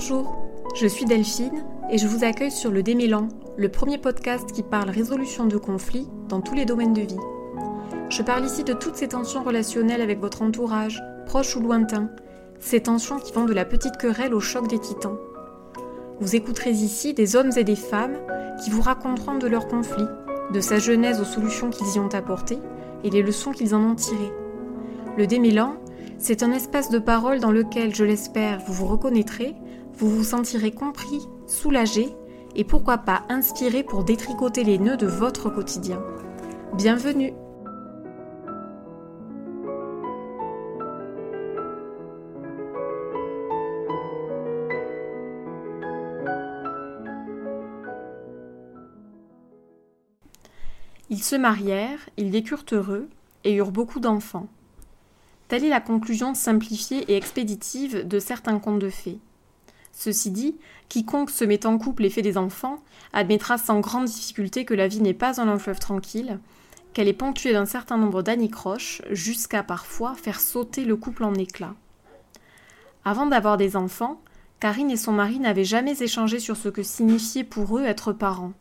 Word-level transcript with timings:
Bonjour, 0.00 0.36
je 0.76 0.86
suis 0.86 1.06
Delphine 1.06 1.64
et 1.90 1.98
je 1.98 2.06
vous 2.06 2.22
accueille 2.22 2.52
sur 2.52 2.70
le 2.70 2.84
Démélan, 2.84 3.26
le 3.56 3.68
premier 3.68 3.98
podcast 3.98 4.52
qui 4.52 4.62
parle 4.62 4.90
résolution 4.90 5.46
de 5.46 5.56
conflits 5.56 6.06
dans 6.28 6.40
tous 6.40 6.54
les 6.54 6.64
domaines 6.64 6.92
de 6.92 7.00
vie. 7.00 7.18
Je 8.08 8.22
parle 8.22 8.44
ici 8.44 8.62
de 8.62 8.74
toutes 8.74 8.94
ces 8.94 9.08
tensions 9.08 9.42
relationnelles 9.42 10.00
avec 10.00 10.20
votre 10.20 10.42
entourage, 10.42 11.02
proche 11.26 11.56
ou 11.56 11.60
lointain, 11.60 12.10
ces 12.60 12.80
tensions 12.80 13.18
qui 13.18 13.32
vont 13.32 13.44
de 13.44 13.52
la 13.52 13.64
petite 13.64 13.96
querelle 13.96 14.34
au 14.34 14.38
choc 14.38 14.68
des 14.68 14.78
titans. 14.78 15.18
Vous 16.20 16.36
écouterez 16.36 16.70
ici 16.70 17.12
des 17.12 17.34
hommes 17.34 17.50
et 17.56 17.64
des 17.64 17.74
femmes 17.74 18.18
qui 18.62 18.70
vous 18.70 18.82
raconteront 18.82 19.38
de 19.38 19.48
leurs 19.48 19.66
conflits, 19.66 20.06
de 20.54 20.60
sa 20.60 20.78
genèse 20.78 21.20
aux 21.20 21.24
solutions 21.24 21.70
qu'ils 21.70 21.96
y 21.96 21.98
ont 21.98 22.14
apportées 22.14 22.60
et 23.02 23.10
les 23.10 23.22
leçons 23.22 23.50
qu'ils 23.50 23.74
en 23.74 23.82
ont 23.82 23.96
tirées. 23.96 24.32
Le 25.16 25.26
démêlant, 25.26 25.74
c'est 26.18 26.44
un 26.44 26.52
espace 26.52 26.88
de 26.88 27.00
parole 27.00 27.40
dans 27.40 27.50
lequel, 27.50 27.96
je 27.96 28.04
l'espère, 28.04 28.60
vous 28.60 28.74
vous 28.74 28.86
reconnaîtrez, 28.86 29.56
vous 29.98 30.08
vous 30.08 30.24
sentirez 30.24 30.70
compris, 30.70 31.28
soulagé 31.48 32.08
et 32.54 32.62
pourquoi 32.62 32.98
pas 32.98 33.24
inspiré 33.28 33.82
pour 33.82 34.04
détricoter 34.04 34.62
les 34.62 34.78
nœuds 34.78 34.96
de 34.96 35.08
votre 35.08 35.50
quotidien. 35.50 36.00
Bienvenue 36.74 37.32
Ils 51.10 51.22
se 51.22 51.34
marièrent, 51.34 52.08
ils 52.16 52.30
vécurent 52.30 52.64
heureux 52.70 53.08
et 53.42 53.54
eurent 53.54 53.72
beaucoup 53.72 53.98
d'enfants. 53.98 54.46
Telle 55.48 55.64
est 55.64 55.70
la 55.70 55.80
conclusion 55.80 56.34
simplifiée 56.34 57.10
et 57.10 57.16
expéditive 57.16 58.06
de 58.06 58.18
certains 58.20 58.58
contes 58.58 58.78
de 58.78 58.90
fées. 58.90 59.18
Ceci 59.98 60.30
dit, 60.30 60.56
quiconque 60.88 61.28
se 61.28 61.44
met 61.44 61.66
en 61.66 61.76
couple 61.76 62.04
et 62.04 62.10
fait 62.10 62.22
des 62.22 62.38
enfants 62.38 62.78
admettra 63.12 63.58
sans 63.58 63.80
grande 63.80 64.04
difficulté 64.04 64.64
que 64.64 64.72
la 64.72 64.86
vie 64.86 65.00
n'est 65.00 65.12
pas 65.12 65.40
un 65.40 65.44
long 65.44 65.58
tranquille, 65.58 66.38
qu'elle 66.94 67.08
est 67.08 67.12
ponctuée 67.12 67.52
d'un 67.52 67.66
certain 67.66 67.98
nombre 67.98 68.22
d'anicroches, 68.22 69.02
jusqu'à 69.10 69.64
parfois 69.64 70.14
faire 70.14 70.38
sauter 70.38 70.84
le 70.84 70.94
couple 70.94 71.24
en 71.24 71.34
éclats. 71.34 71.74
Avant 73.04 73.26
d'avoir 73.26 73.56
des 73.56 73.74
enfants, 73.74 74.22
Karine 74.60 74.92
et 74.92 74.96
son 74.96 75.10
mari 75.10 75.40
n'avaient 75.40 75.64
jamais 75.64 76.00
échangé 76.00 76.38
sur 76.38 76.56
ce 76.56 76.68
que 76.68 76.84
signifiait 76.84 77.42
pour 77.42 77.76
eux 77.76 77.82
être 77.82 78.12
parents. 78.12 78.52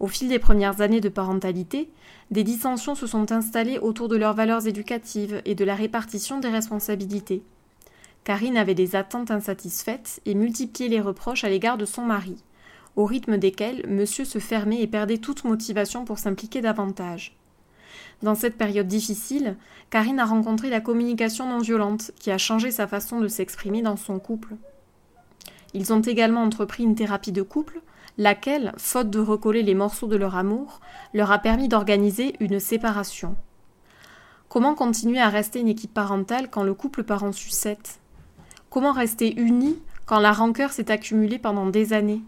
Au 0.00 0.08
fil 0.08 0.26
des 0.26 0.40
premières 0.40 0.80
années 0.80 1.00
de 1.00 1.08
parentalité, 1.08 1.88
des 2.32 2.42
dissensions 2.42 2.96
se 2.96 3.06
sont 3.06 3.30
installées 3.30 3.78
autour 3.78 4.08
de 4.08 4.16
leurs 4.16 4.34
valeurs 4.34 4.66
éducatives 4.66 5.40
et 5.44 5.54
de 5.54 5.64
la 5.64 5.76
répartition 5.76 6.40
des 6.40 6.48
responsabilités. 6.48 7.44
Karine 8.28 8.58
avait 8.58 8.74
des 8.74 8.94
attentes 8.94 9.30
insatisfaites 9.30 10.20
et 10.26 10.34
multipliait 10.34 10.90
les 10.90 11.00
reproches 11.00 11.44
à 11.44 11.48
l'égard 11.48 11.78
de 11.78 11.86
son 11.86 12.02
mari, 12.02 12.36
au 12.94 13.06
rythme 13.06 13.38
desquels 13.38 13.86
monsieur 13.88 14.26
se 14.26 14.38
fermait 14.38 14.82
et 14.82 14.86
perdait 14.86 15.16
toute 15.16 15.44
motivation 15.44 16.04
pour 16.04 16.18
s'impliquer 16.18 16.60
davantage. 16.60 17.38
Dans 18.22 18.34
cette 18.34 18.58
période 18.58 18.86
difficile, 18.86 19.56
Karine 19.88 20.20
a 20.20 20.26
rencontré 20.26 20.68
la 20.68 20.82
communication 20.82 21.48
non 21.48 21.60
violente 21.60 22.10
qui 22.18 22.30
a 22.30 22.36
changé 22.36 22.70
sa 22.70 22.86
façon 22.86 23.18
de 23.18 23.28
s'exprimer 23.28 23.80
dans 23.80 23.96
son 23.96 24.18
couple. 24.18 24.56
Ils 25.72 25.94
ont 25.94 26.02
également 26.02 26.42
entrepris 26.42 26.82
une 26.82 26.96
thérapie 26.96 27.32
de 27.32 27.40
couple 27.40 27.80
laquelle, 28.18 28.74
faute 28.76 29.08
de 29.08 29.20
recoller 29.20 29.62
les 29.62 29.74
morceaux 29.74 30.06
de 30.06 30.16
leur 30.16 30.36
amour, 30.36 30.82
leur 31.14 31.32
a 31.32 31.38
permis 31.38 31.68
d'organiser 31.68 32.34
une 32.40 32.60
séparation. 32.60 33.36
Comment 34.50 34.74
continuer 34.74 35.18
à 35.18 35.30
rester 35.30 35.60
une 35.60 35.68
équipe 35.68 35.94
parentale 35.94 36.50
quand 36.50 36.62
le 36.62 36.74
couple 36.74 37.04
part 37.04 37.24
en 37.24 37.32
sucette? 37.32 38.00
Comment 38.70 38.92
rester 38.92 39.34
unis 39.40 39.78
quand 40.04 40.20
la 40.20 40.32
rancœur 40.32 40.72
s'est 40.72 40.90
accumulée 40.90 41.38
pendant 41.38 41.66
des 41.66 41.94
années? 41.94 42.22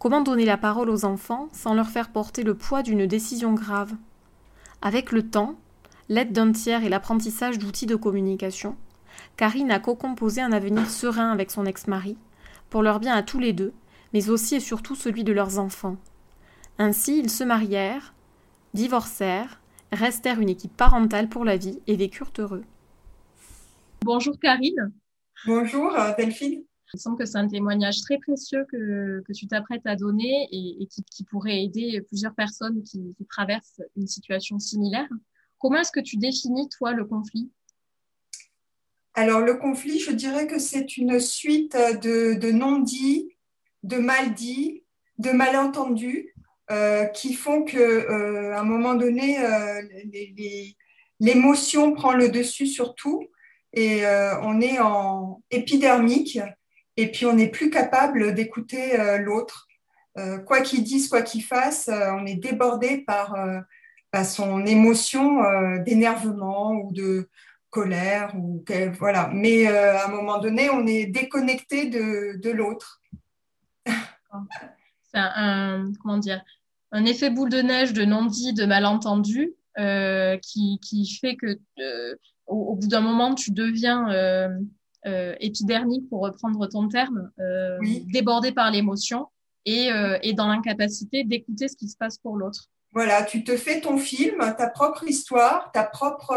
Comment 0.00 0.20
donner 0.20 0.44
la 0.44 0.56
parole 0.56 0.90
aux 0.90 1.04
enfants 1.04 1.48
sans 1.52 1.74
leur 1.74 1.88
faire 1.88 2.10
porter 2.10 2.42
le 2.42 2.54
poids 2.54 2.82
d'une 2.82 3.06
décision 3.06 3.52
grave? 3.54 3.94
Avec 4.80 5.12
le 5.12 5.30
temps, 5.30 5.54
l'aide 6.08 6.32
d'un 6.32 6.50
tiers 6.50 6.82
et 6.82 6.88
l'apprentissage 6.88 7.60
d'outils 7.60 7.86
de 7.86 7.94
communication, 7.94 8.74
Karine 9.36 9.70
a 9.70 9.78
co-composé 9.78 10.40
un 10.40 10.50
avenir 10.50 10.90
serein 10.90 11.30
avec 11.30 11.52
son 11.52 11.64
ex-mari, 11.64 12.16
pour 12.68 12.82
leur 12.82 12.98
bien 12.98 13.14
à 13.14 13.22
tous 13.22 13.38
les 13.38 13.52
deux, 13.52 13.72
mais 14.12 14.30
aussi 14.30 14.56
et 14.56 14.60
surtout 14.60 14.96
celui 14.96 15.22
de 15.22 15.32
leurs 15.32 15.60
enfants. 15.60 15.96
Ainsi, 16.78 17.20
ils 17.20 17.30
se 17.30 17.44
marièrent, 17.44 18.14
divorcèrent, 18.74 19.60
restèrent 19.92 20.40
une 20.40 20.48
équipe 20.48 20.76
parentale 20.76 21.28
pour 21.28 21.44
la 21.44 21.56
vie 21.56 21.78
et 21.86 21.94
vécurent 21.94 22.32
heureux. 22.38 22.64
Bonjour 24.04 24.36
Karine. 24.40 24.92
Bonjour 25.46 25.94
euh, 25.98 26.12
Delphine. 26.16 26.64
Il 26.94 27.00
semble 27.00 27.18
que 27.18 27.24
c'est 27.24 27.38
un 27.38 27.48
témoignage 27.48 28.00
très 28.02 28.18
précieux 28.18 28.66
que, 28.70 29.22
que 29.26 29.32
tu 29.32 29.46
t'apprêtes 29.46 29.86
à 29.86 29.96
donner 29.96 30.48
et, 30.52 30.86
qui, 30.86 31.24
pourrait 31.24 31.62
aider 31.64 32.02
plusieurs 32.02 32.34
personnes 32.34 32.82
qui, 32.82 33.14
traversent 33.30 33.80
une 33.96 34.06
situation 34.06 34.58
similaire. 34.58 35.08
Comment 35.58 35.80
est-ce 35.80 35.92
que 35.92 36.00
tu 36.00 36.16
définis, 36.16 36.68
toi, 36.68 36.92
le 36.92 37.04
conflit? 37.04 37.50
Alors, 39.14 39.40
le 39.40 39.54
conflit, 39.54 39.98
je 39.98 40.12
dirais 40.12 40.46
que 40.46 40.58
c'est 40.58 40.96
une 40.96 41.18
suite 41.18 41.76
de, 41.76 42.34
de 42.34 42.50
non-dits 42.50 43.32
de 43.82 43.96
mal 43.96 44.34
dit, 44.34 44.84
de 45.18 45.30
malentendus 45.30 46.34
euh, 46.70 47.04
qui 47.06 47.34
font 47.34 47.64
que 47.64 47.78
euh, 47.78 48.54
à 48.54 48.60
un 48.60 48.64
moment 48.64 48.94
donné, 48.94 49.38
euh, 49.44 49.82
l'émotion 51.20 51.92
prend 51.92 52.12
le 52.12 52.28
dessus 52.28 52.66
sur 52.66 52.94
tout 52.94 53.26
et 53.72 54.04
on 54.42 54.60
est 54.60 54.78
en 54.78 55.42
épidermique 55.50 56.38
et 56.96 57.10
puis 57.10 57.26
on 57.26 57.34
n'est 57.34 57.48
plus 57.48 57.70
capable 57.70 58.34
d'écouter 58.34 58.96
l'autre. 59.18 59.66
quoi 60.46 60.60
qu'il 60.60 60.82
dise, 60.82 61.08
quoi 61.08 61.22
qu'il 61.22 61.42
fasse, 61.42 61.88
on 61.88 62.26
est 62.26 62.34
débordé 62.34 62.98
par, 62.98 63.34
son 64.24 64.66
émotion 64.66 65.40
d'énervement 65.84 66.72
ou 66.72 66.92
de 66.92 67.30
colère 67.70 68.34
ou 68.36 68.62
voilà. 68.98 69.30
Mais 69.32 69.66
à 69.66 70.06
un 70.06 70.10
moment 70.10 70.38
donné, 70.38 70.68
on 70.68 70.86
est 70.86 71.06
déconnecté 71.06 71.86
de 71.86 72.50
l'autre. 72.50 73.00
C'est 75.12 75.18
un, 75.18 75.92
comment 76.00 76.18
dire, 76.18 76.42
un 76.90 77.04
effet 77.04 77.30
boule 77.30 77.50
de 77.50 77.60
neige 77.60 77.92
de 77.92 78.04
non-dit, 78.04 78.52
de 78.54 78.64
malentendu, 78.64 79.54
euh, 79.78 80.38
qui, 80.38 80.78
qui, 80.80 81.06
fait 81.20 81.36
que 81.36 81.58
euh, 81.78 82.14
au, 82.46 82.74
bout 82.74 82.88
d'un 82.88 83.00
moment, 83.00 83.34
tu 83.34 83.50
deviens 83.50 84.10
euh, 84.10 85.34
épidermique, 85.40 86.08
pour 86.08 86.20
reprendre 86.20 86.66
ton 86.68 86.88
terme, 86.88 87.30
débordé 88.12 88.52
par 88.52 88.70
l'émotion 88.70 89.26
et, 89.64 89.90
et 90.22 90.32
dans 90.32 90.48
l'incapacité 90.48 91.24
d'écouter 91.24 91.68
ce 91.68 91.76
qui 91.76 91.88
se 91.88 91.96
passe 91.96 92.18
pour 92.18 92.36
l'autre. 92.36 92.66
Voilà, 92.92 93.22
tu 93.22 93.42
te 93.42 93.56
fais 93.56 93.80
ton 93.80 93.96
film, 93.96 94.38
ta 94.58 94.68
propre 94.68 95.04
histoire, 95.04 95.70
ta 95.72 95.84
propre 95.84 96.34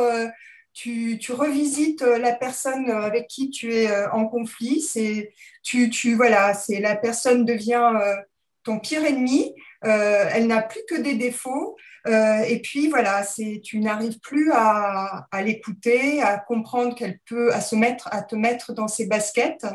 tu, 0.74 1.18
tu, 1.20 1.32
revisites 1.32 2.02
la 2.02 2.34
personne 2.34 2.90
avec 2.90 3.28
qui 3.28 3.50
tu 3.50 3.74
es 3.74 4.08
en 4.08 4.28
conflit. 4.28 4.82
C'est 4.82 5.32
tu, 5.66 5.90
tu 5.90 6.14
voilà, 6.16 6.54
c'est 6.54 6.80
la 6.80 6.96
personne 6.96 7.44
devient 7.44 7.92
euh, 7.96 8.16
ton 8.64 8.80
pire 8.80 9.04
ennemi. 9.04 9.54
Euh, 9.84 10.30
elle 10.32 10.48
n'a 10.48 10.62
plus 10.62 10.82
que 10.88 11.02
des 11.02 11.16
défauts. 11.16 11.76
Euh, 12.08 12.40
et 12.44 12.62
puis 12.62 12.88
voilà, 12.90 13.26
tu 13.64 13.80
n'arrives 13.80 14.20
plus 14.20 14.52
à, 14.54 15.28
l'écouter, 15.44 16.22
à 16.22 16.38
comprendre 16.38 16.96
qu'elle 16.96 17.20
peut, 17.26 17.54
à 17.54 17.62
se 17.62 17.76
mettre, 17.76 18.08
à 18.12 18.22
te 18.22 18.36
mettre 18.36 18.74
dans 18.74 18.88
ses 18.88 19.08
baskets, 19.08 19.66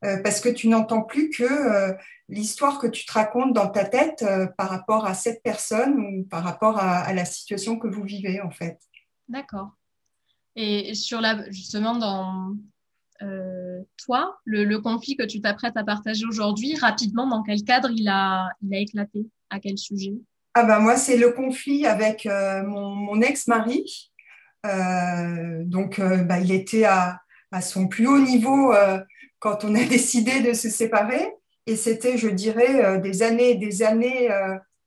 parce 0.00 0.40
que 0.40 0.48
tu 0.48 0.68
n'entends 0.68 1.02
plus 1.02 1.28
que 1.28 1.96
l'histoire 2.28 2.78
que 2.78 2.86
tu 2.86 3.04
te 3.04 3.12
racontes 3.12 3.52
dans 3.52 3.68
ta 3.68 3.84
tête 3.84 4.24
par 4.56 4.68
rapport 4.68 5.06
à 5.06 5.14
cette 5.14 5.42
personne 5.42 5.98
ou 5.98 6.24
par 6.24 6.44
rapport 6.44 6.78
à, 6.78 7.12
la 7.12 7.24
situation 7.24 7.78
que 7.78 7.88
vous 7.88 8.04
vivez 8.04 8.40
en 8.40 8.50
fait. 8.50 8.78
D'accord. 9.28 9.70
Et 10.54 10.94
sur 10.94 11.20
la, 11.20 11.50
justement 11.50 11.96
dans 11.96 12.54
euh, 13.22 13.82
toi, 13.96 14.38
le, 14.44 14.76
conflit 14.78 15.16
que 15.16 15.24
tu 15.24 15.40
t'apprêtes 15.40 15.76
à 15.76 15.84
partager 15.84 16.24
aujourd'hui, 16.26 16.76
rapidement, 16.76 17.26
dans 17.26 17.42
quel 17.42 17.62
cadre 17.64 17.90
il 17.90 18.08
a 18.08 18.48
éclaté? 18.70 19.26
À 19.50 19.60
quel 19.60 19.78
sujet? 19.78 20.14
Ah 20.60 20.64
ben 20.64 20.80
Moi, 20.80 20.96
c'est 20.96 21.16
le 21.16 21.30
conflit 21.30 21.86
avec 21.86 22.26
euh, 22.26 22.62
mon, 22.64 23.20
ex-mari. 23.20 24.12
Euh, 24.66 25.62
donc, 25.64 26.00
bah, 26.00 26.38
il 26.40 26.52
était 26.52 26.84
à, 26.84 27.20
son 27.62 27.88
plus 27.88 28.06
haut 28.06 28.18
niveau 28.18 28.72
quand 29.38 29.64
on 29.64 29.74
a 29.74 29.84
décidé 29.88 30.40
de 30.40 30.52
se 30.52 30.68
séparer. 30.68 31.34
Et 31.66 31.76
c'était, 31.76 32.16
je 32.16 32.28
dirais, 32.28 33.00
des 33.00 33.22
années 33.22 33.50
et 33.50 33.54
des 33.56 33.82
années 33.82 34.28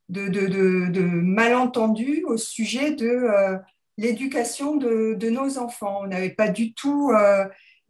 de, 0.09 1.01
malentendus 1.01 2.23
au 2.25 2.37
sujet 2.37 2.91
de 2.91 3.27
l'éducation 3.97 4.75
de, 4.75 5.29
nos 5.29 5.57
enfants. 5.57 6.01
On 6.03 6.07
n'avait 6.07 6.31
pas 6.31 6.47
du 6.47 6.73
tout 6.73 7.11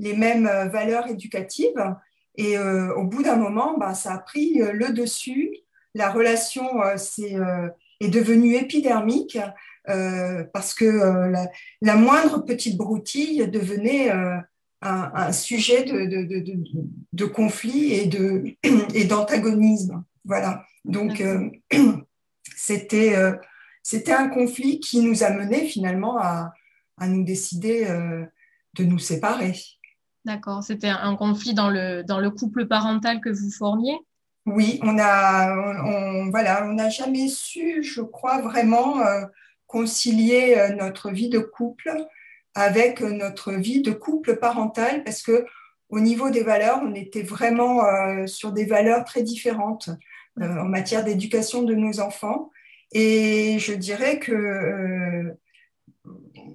les 0.02 0.16
mêmes 0.16 0.48
euh, 0.48 0.66
valeurs 0.66 1.08
éducatives. 1.08 1.96
Et 2.36 2.58
euh, 2.58 2.94
au 2.96 3.04
bout 3.04 3.24
d'un 3.24 3.36
moment, 3.36 3.78
bah, 3.78 3.94
ça 3.94 4.14
a 4.14 4.18
pris 4.18 4.62
euh, 4.62 4.74
le 4.74 4.92
dessus. 4.92 5.56
La 5.94 6.12
relation 6.12 6.70
c'est, 6.98 7.36
est 8.00 8.10
devenue 8.10 8.56
épidermique 8.56 9.38
parce 9.86 10.74
que 10.74 11.32
la, 11.82 11.96
moindre 11.96 12.46
petite 12.46 12.78
broutille 12.78 13.48
devenait 13.50 14.12
un, 14.82 15.32
sujet 15.32 15.84
de, 15.84 17.26
conflit 17.26 17.94
et, 18.94 19.04
d'antagonisme. 19.06 20.04
Voilà. 20.24 20.66
Donc, 20.86 21.22
c'était, 22.56 23.16
c'était 23.84 24.14
un 24.14 24.30
conflit 24.30 24.80
qui 24.80 25.02
nous 25.02 25.24
a 25.24 25.30
mené 25.32 25.68
finalement 25.68 26.18
à, 26.20 26.54
à 26.98 27.08
nous 27.08 27.26
décider 27.26 27.86
de 28.76 28.84
nous 28.84 29.00
séparer. 29.00 29.54
D'accord. 30.26 30.64
C'était 30.64 30.90
un 30.90 31.16
conflit 31.16 31.54
dans 31.54 31.70
le, 31.70 32.04
dans 32.04 32.20
le 32.20 32.30
couple 32.30 32.68
parental 32.68 33.22
que 33.22 33.30
vous 33.30 33.52
formiez? 33.52 33.98
Oui, 34.46 34.80
on 34.84 34.98
a, 35.00 35.56
on, 35.84 36.30
voilà, 36.30 36.66
on 36.66 36.74
n'a 36.74 36.90
jamais 36.90 37.28
su, 37.28 37.84
je 37.84 38.02
crois, 38.02 38.42
vraiment 38.42 39.02
euh, 39.02 39.26
concilier 39.68 40.56
euh, 40.58 40.70
notre 40.76 41.12
vie 41.12 41.30
de 41.30 41.40
couple 41.40 41.92
avec 42.56 43.02
notre 43.02 43.54
vie 43.54 43.82
de 43.82 43.92
couple 43.92 44.36
parental 44.38 45.04
parce 45.04 45.22
que 45.22 45.46
au 45.90 46.00
niveau 46.00 46.30
des 46.30 46.44
valeurs, 46.44 46.82
on 46.84 46.94
était 46.96 47.22
vraiment 47.22 47.86
euh, 47.86 48.26
sur 48.28 48.52
des 48.52 48.66
valeurs 48.66 49.04
très 49.06 49.24
différentes 49.24 49.90
en 50.40 50.66
matière 50.66 51.04
d'éducation 51.04 51.62
de 51.64 51.76
nos 51.76 52.00
enfants. 52.00 52.52
Et 52.94 53.60
je 53.60 53.74
dirais 53.74 54.20
que 54.20 55.36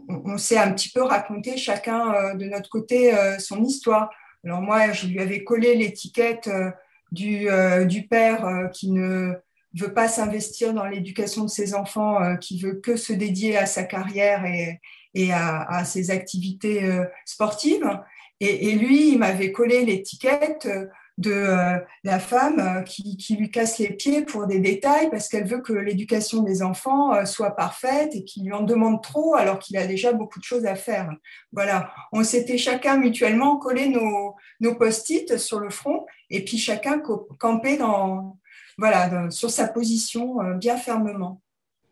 on, 0.08 0.38
s'est 0.38 0.58
un 0.58 0.72
petit 0.72 0.90
peu 0.90 1.02
raconté 1.02 1.56
chacun 1.56 2.14
euh, 2.14 2.34
de 2.34 2.46
notre 2.46 2.70
côté 2.70 3.14
euh, 3.14 3.38
son 3.38 3.62
histoire. 3.64 4.10
Alors 4.44 4.60
moi, 4.60 4.92
je 4.92 5.06
lui 5.06 5.20
avais 5.20 5.44
collé 5.44 5.74
l'étiquette 5.74 6.48
euh, 6.48 6.70
du, 7.12 7.48
du, 7.86 8.06
père 8.06 8.70
qui 8.72 8.90
ne 8.90 9.32
veut 9.74 9.92
pas 9.92 10.08
s'investir 10.08 10.74
dans 10.74 10.86
l'éducation 10.86 11.44
de 11.44 11.50
ses 11.50 11.74
enfants, 11.74 12.36
qui 12.38 12.60
veut 12.60 12.74
que 12.74 12.96
se 12.96 13.12
dédier 13.12 13.56
à 13.56 13.66
sa 13.66 13.84
carrière 13.84 14.44
et, 14.44 14.80
et 15.14 15.32
à, 15.32 15.84
ses 15.84 16.10
activités 16.10 16.88
sportives. 17.24 17.88
Et, 18.40 18.68
et, 18.68 18.74
lui, 18.74 19.12
il 19.12 19.18
m'avait 19.18 19.52
collé 19.52 19.84
l'étiquette 19.84 20.68
de 21.18 21.32
euh, 21.32 21.78
la 22.04 22.18
femme 22.18 22.60
euh, 22.60 22.82
qui, 22.82 23.36
lui 23.36 23.50
casse 23.50 23.78
les 23.78 23.90
pieds 23.90 24.22
pour 24.22 24.46
des 24.46 24.60
détails 24.60 25.08
parce 25.10 25.28
qu'elle 25.28 25.46
veut 25.46 25.60
que 25.60 25.72
l'éducation 25.72 26.42
des 26.42 26.62
enfants 26.62 27.14
euh, 27.14 27.24
soit 27.24 27.56
parfaite 27.56 28.14
et 28.14 28.24
qu'il 28.24 28.44
lui 28.44 28.52
en 28.52 28.62
demande 28.62 29.02
trop 29.02 29.34
alors 29.34 29.58
qu'il 29.58 29.78
a 29.78 29.86
déjà 29.86 30.12
beaucoup 30.12 30.38
de 30.38 30.44
choses 30.44 30.66
à 30.66 30.74
faire. 30.74 31.10
Voilà, 31.52 31.90
on 32.12 32.22
s'était 32.22 32.58
chacun 32.58 32.98
mutuellement 32.98 33.56
collé 33.56 33.88
nos, 33.88 34.34
nos 34.60 34.74
post-it 34.74 35.38
sur 35.38 35.58
le 35.58 35.70
front 35.70 36.04
et 36.28 36.44
puis 36.44 36.58
chacun 36.58 37.00
campé 37.38 37.78
dans, 37.78 38.38
voilà, 38.76 39.30
sur 39.30 39.50
sa 39.50 39.68
position 39.68 40.36
bien 40.56 40.76
fermement. 40.76 41.40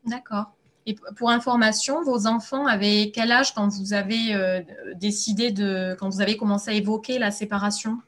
D'accord. 0.05 0.53
Et 0.87 0.97
pour 1.17 1.31
information, 1.31 2.03
vos 2.03 2.26
enfants 2.26 2.67
avaient 2.67 3.11
quel 3.15 3.32
âge 3.32 3.55
quand 3.55 3.69
vous 3.69 3.94
avez 3.94 4.62
décidé 4.97 5.50
de, 5.50 5.97
quand 5.99 6.11
vous 6.11 6.21
avez 6.21 6.37
commencé 6.37 6.71
à 6.71 6.75
évoquer 6.75 7.19
la 7.19 7.31
séparation? 7.31 8.00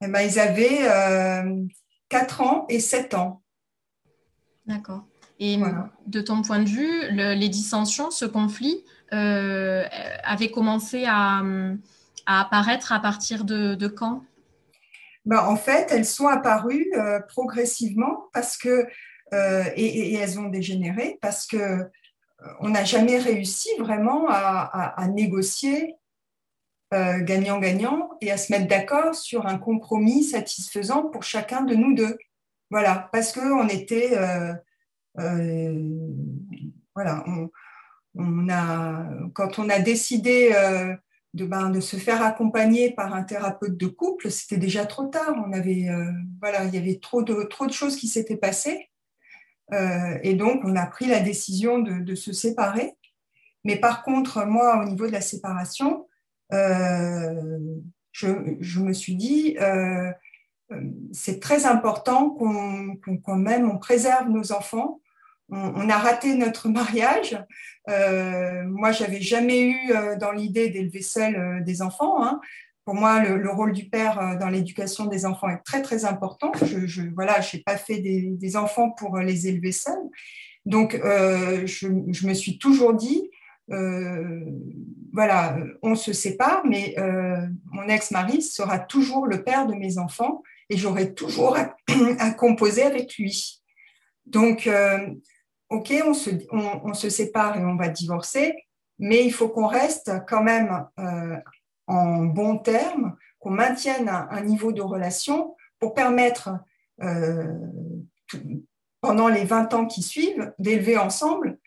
Eh 0.00 0.08
ben, 0.08 0.20
ils 0.20 0.38
avaient 0.38 0.88
euh, 0.88 1.64
4 2.08 2.40
ans 2.40 2.66
et 2.68 2.80
7 2.80 3.14
ans. 3.14 3.42
D'accord. 4.66 5.04
Et 5.40 5.58
de 6.06 6.20
ton 6.20 6.42
point 6.42 6.58
de 6.58 6.68
vue, 6.68 7.10
les 7.12 7.48
dissensions, 7.48 8.10
ce 8.10 8.24
conflit, 8.24 8.84
euh, 9.12 9.84
avait 10.24 10.50
commencé 10.50 11.04
à, 11.06 11.42
apparaître 12.26 12.92
à 12.92 13.00
partir 13.00 13.44
de, 13.44 13.86
quand? 13.86 14.24
Ben, 15.24 15.38
En 15.38 15.56
fait, 15.56 15.88
elles 15.92 16.04
sont 16.04 16.26
apparues 16.26 16.90
euh, 16.96 17.20
progressivement 17.20 18.28
parce 18.32 18.56
que, 18.56 18.86
euh, 19.32 19.64
et, 19.76 20.14
elles 20.14 20.38
ont 20.40 20.48
dégénéré 20.48 21.18
parce 21.22 21.46
que 21.46 21.88
on 22.60 22.68
n'a 22.68 22.84
jamais 22.84 23.18
réussi 23.18 23.68
vraiment 23.80 24.28
à 24.28 25.08
négocier 25.08 25.92
euh, 25.92 26.06
gagnant-gagnant 26.92 28.10
et 28.20 28.30
à 28.30 28.38
se 28.38 28.52
mettre 28.52 28.66
d'accord 28.66 29.14
sur 29.14 29.46
un 29.46 29.58
compromis 29.58 30.24
satisfaisant 30.24 31.04
pour 31.04 31.22
chacun 31.22 31.62
de 31.62 31.74
nous 31.74 31.94
deux. 31.94 32.16
Voilà, 32.70 33.08
parce 33.12 33.32
que 33.32 33.40
on 33.40 33.68
était, 33.68 34.16
euh, 34.16 34.52
euh, 35.18 35.98
voilà, 36.94 37.24
on, 38.14 38.48
a, 38.50 39.08
quand 39.32 39.58
on 39.58 39.68
a 39.70 39.78
décidé 39.78 40.50
de, 41.34 41.46
ben, 41.46 41.70
de 41.70 41.80
se 41.80 41.96
faire 41.96 42.22
accompagner 42.22 42.92
par 42.92 43.14
un 43.14 43.22
thérapeute 43.22 43.76
de 43.76 43.86
couple, 43.86 44.30
c'était 44.30 44.58
déjà 44.58 44.84
trop 44.84 45.06
tard. 45.06 45.34
On 45.46 45.52
avait, 45.52 45.88
voilà, 46.40 46.64
il 46.64 46.74
y 46.74 46.78
avait 46.78 46.98
trop 46.98 47.22
de, 47.22 47.44
trop 47.44 47.66
de 47.66 47.72
choses 47.72 47.96
qui 47.96 48.08
s'étaient 48.08 48.36
passées. 48.36 48.90
et 49.72 50.34
donc, 50.34 50.62
on 50.64 50.76
a 50.76 50.86
pris 50.86 51.06
la 51.06 51.20
décision 51.20 51.78
de, 51.78 52.00
de, 52.00 52.14
se 52.14 52.32
séparer. 52.32 52.94
Mais 53.64 53.76
par 53.76 54.02
contre, 54.02 54.44
moi, 54.46 54.82
au 54.82 54.88
niveau 54.88 55.06
de 55.06 55.12
la 55.12 55.20
séparation, 55.20 56.07
euh, 56.52 57.58
je, 58.12 58.80
me 58.80 58.92
suis 58.92 59.14
dit, 59.14 59.56
euh, 59.60 60.10
c'est 61.12 61.40
très 61.40 61.66
important 61.66 62.30
qu'on 62.30 63.36
même 63.36 63.70
on 63.70 63.78
préserve 63.78 64.28
nos 64.28 64.52
enfants. 64.52 65.00
On, 65.50 65.88
a 65.88 65.96
raté 65.96 66.34
notre 66.34 66.68
mariage. 66.68 67.42
Euh, 67.88 68.64
moi, 68.66 68.92
j'avais 68.92 69.20
jamais 69.20 69.70
eu 69.70 69.92
dans 70.20 70.32
l'idée 70.32 70.68
d'élever 70.68 71.00
seul 71.00 71.64
des 71.64 71.80
enfants. 71.80 72.22
Hein. 72.22 72.38
Pour 72.84 72.94
moi, 72.94 73.24
le, 73.24 73.50
rôle 73.50 73.72
du 73.72 73.88
père 73.88 74.36
dans 74.38 74.48
l'éducation 74.48 75.06
des 75.06 75.24
enfants 75.24 75.48
est 75.48 75.62
très 75.64 75.80
très 75.80 76.04
important. 76.04 76.52
Je, 76.62 76.86
je 76.86 77.02
voilà, 77.14 77.40
j'ai 77.40 77.60
pas 77.60 77.78
fait 77.78 78.00
des, 78.00 78.56
enfants 78.58 78.90
pour 78.90 79.18
les 79.18 79.48
élever 79.48 79.72
seuls. 79.72 79.94
Donc, 80.66 81.00
je, 81.02 82.26
me 82.26 82.34
suis 82.34 82.58
toujours 82.58 82.92
dit, 82.92 83.30
euh, 83.30 83.37
voilà, 85.12 85.56
on 85.82 85.94
se 85.94 86.12
sépare, 86.12 86.62
mais 86.64 86.94
euh, 86.98 87.46
mon 87.72 87.88
ex-mari 87.88 88.42
sera 88.42 88.78
toujours 88.78 89.26
le 89.26 89.42
père 89.42 89.66
de 89.66 89.74
mes 89.74 89.98
enfants 89.98 90.42
et 90.70 90.76
j'aurai 90.76 91.14
toujours 91.14 91.56
à, 91.56 92.30
composer 92.38 92.82
avec 92.82 93.16
lui. 93.16 93.60
Donc, 94.26 94.66
euh, 94.66 94.98
ok, 95.70 95.92
on 96.06 96.14
se, 96.14 96.30
on, 96.50 96.94
se, 96.94 97.08
sépare 97.08 97.58
et 97.58 97.64
on 97.64 97.76
va 97.76 97.88
divorcer, 97.88 98.54
mais 98.98 99.24
il 99.24 99.32
faut 99.32 99.48
qu'on 99.48 99.66
reste 99.66 100.12
quand 100.28 100.42
même 100.42 100.86
en 101.86 102.24
bon 102.24 102.58
terme, 102.58 103.16
qu'on 103.38 103.50
maintienne 103.50 104.08
un, 104.08 104.40
niveau 104.42 104.72
de 104.72 104.82
relation 104.82 105.56
pour 105.78 105.94
permettre, 105.94 106.50
pendant 109.00 109.28
les 109.28 109.44
20 109.44 109.74
ans 109.74 109.86
qui 109.86 110.02
suivent, 110.02 110.52
d'élever 110.58 110.98
ensemble, 110.98 111.58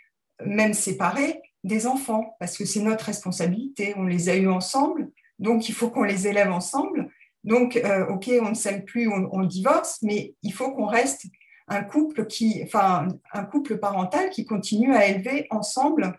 même 0.45 0.74
séparés, 0.74 1.42
des 1.63 1.88
enfants, 1.88 2.36
parce 2.40 2.58
que 2.58 2.66
c'est 2.66 2.81
notre 2.81 3.06
responsabilité. 3.06 3.94
On 3.98 4.04
les 4.04 4.30
a 4.30 4.36
eus 4.36 4.50
ensemble, 4.50 5.10
donc 5.40 5.69
il 5.69 5.76
faut 5.76 5.90
qu'on 5.90 6.04
les 6.04 6.28
élève 6.28 6.52
ensemble. 6.52 7.09
Donc, 7.44 7.76
euh, 7.76 8.06
ok, 8.07 8.30
on 8.42 8.50
ne 8.50 8.56
s'aime 8.56 8.83
plus, 8.83 9.07
on, 9.07 9.44
divorce, 9.44 10.00
mais 10.04 10.35
il 10.44 10.54
faut 10.54 10.71
qu'on 10.71 10.85
reste 10.85 11.26
un 11.68 11.83
couple 11.83 12.28
qui, 12.28 12.62
enfin, 12.64 13.07
un 13.33 13.44
couple 13.45 13.78
parental 13.78 14.30
qui 14.30 14.45
continue 14.45 14.94
à 14.94 15.07
élever 15.07 15.47
ensemble 15.50 16.18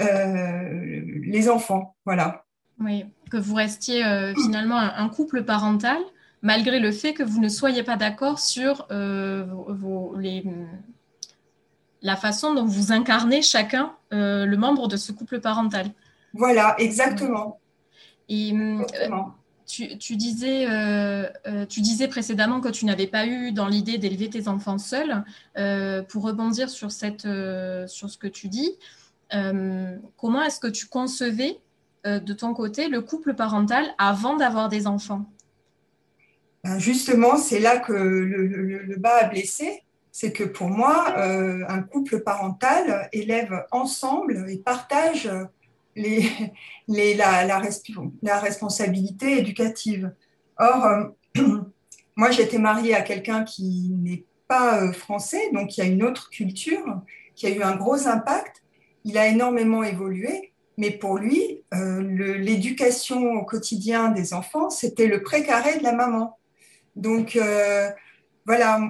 euh, 0.00 1.02
les 1.24 1.48
enfants. 1.48 1.96
Voilà. 2.04 2.44
Oui, 2.78 3.04
que 3.30 3.36
vous 3.36 3.54
restiez 3.54 4.04
euh, 4.04 4.32
finalement 4.34 4.78
un, 4.78 5.08
couple 5.08 5.42
parental, 5.42 5.98
malgré 6.42 6.78
le 6.78 6.92
fait 6.92 7.14
que 7.14 7.22
vous 7.22 7.40
ne 7.40 7.48
soyez 7.48 7.82
pas 7.82 7.96
d'accord 7.96 8.38
sur 8.38 8.86
vos, 8.88 10.14
les, 10.16 10.44
la 12.02 12.16
façon 12.16 12.54
dont 12.54 12.64
vous 12.64 12.92
incarnez 12.92 13.42
chacun 13.42 13.94
euh, 14.12 14.46
le 14.46 14.56
membre 14.56 14.88
de 14.88 14.96
ce 14.96 15.12
couple 15.12 15.40
parental. 15.40 15.90
Voilà, 16.34 16.74
exactement. 16.78 17.58
Et 18.28 18.52
euh, 18.52 18.82
Tu, 19.66 20.16
disais, 20.16 20.66
euh, 20.68 21.28
tu 21.68 21.80
disais 21.80 22.08
précédemment 22.08 22.60
que 22.60 22.68
tu 22.68 22.84
n'avais 22.86 23.06
pas 23.06 23.26
eu 23.26 23.52
dans 23.52 23.68
l'idée 23.68 23.98
d'élever 23.98 24.30
tes 24.30 24.48
enfants 24.48 24.78
seuls. 24.78 25.24
pour 26.08 26.22
rebondir 26.22 26.70
sur, 26.70 26.90
cette, 26.90 27.26
sur 27.86 28.10
ce 28.10 28.18
que 28.18 28.28
tu 28.28 28.48
dis, 28.48 28.78
comment 29.30 30.42
est-ce 30.42 30.60
que 30.60 30.68
tu 30.68 30.86
concevais 30.86 31.60
de 32.04 32.32
ton 32.32 32.54
côté 32.54 32.88
le 32.88 33.02
couple 33.02 33.34
parental 33.34 33.84
avant 33.98 34.36
d'avoir 34.36 34.68
des 34.68 34.86
enfants? 34.86 35.24
Ben, 36.64 36.78
Justement, 36.78 37.36
c'est 37.36 37.60
là 37.60 37.78
que 37.78 37.92
le 37.92 38.96
bas 38.96 39.18
a 39.22 39.28
blessé 39.28 39.82
c'est 40.20 40.32
que 40.32 40.44
pour 40.44 40.68
moi, 40.68 41.14
euh, 41.16 41.64
un 41.66 41.80
couple 41.80 42.20
parental 42.20 43.08
élève 43.10 43.64
ensemble 43.70 44.44
et 44.50 44.58
partage 44.58 45.30
la, 45.96 47.58
responsabilité 48.38 49.38
éducative. 49.38 50.12
Or, 50.58 50.84
euh, 50.84 51.04
moi, 52.16 52.30
j'étais 52.32 52.58
mariée 52.58 52.94
à 52.94 53.00
quelqu'un 53.00 53.44
qui 53.44 53.92
n'est 53.94 54.26
pas 54.46 54.82
euh, 54.82 54.92
français, 54.92 55.40
donc 55.54 55.78
il 55.78 55.80
y 55.80 55.84
a 55.84 55.90
une 55.90 56.02
autre 56.02 56.28
culture, 56.28 57.00
qui 57.34 57.46
a 57.46 57.50
eu 57.50 57.62
un 57.62 57.76
gros 57.76 58.06
impact. 58.06 58.62
Il 59.04 59.16
a 59.16 59.26
énormément 59.26 59.82
évolué, 59.82 60.52
mais 60.76 60.90
pour 60.90 61.16
lui, 61.16 61.62
l'éducation 61.72 63.32
au 63.32 63.46
quotidien 63.46 64.10
des 64.10 64.34
enfants, 64.34 64.68
c'était 64.68 65.06
le 65.06 65.22
précaré 65.22 65.78
de 65.78 65.82
la 65.82 65.94
maman. 65.94 66.38
Donc, 66.94 67.38
voilà, 68.44 68.80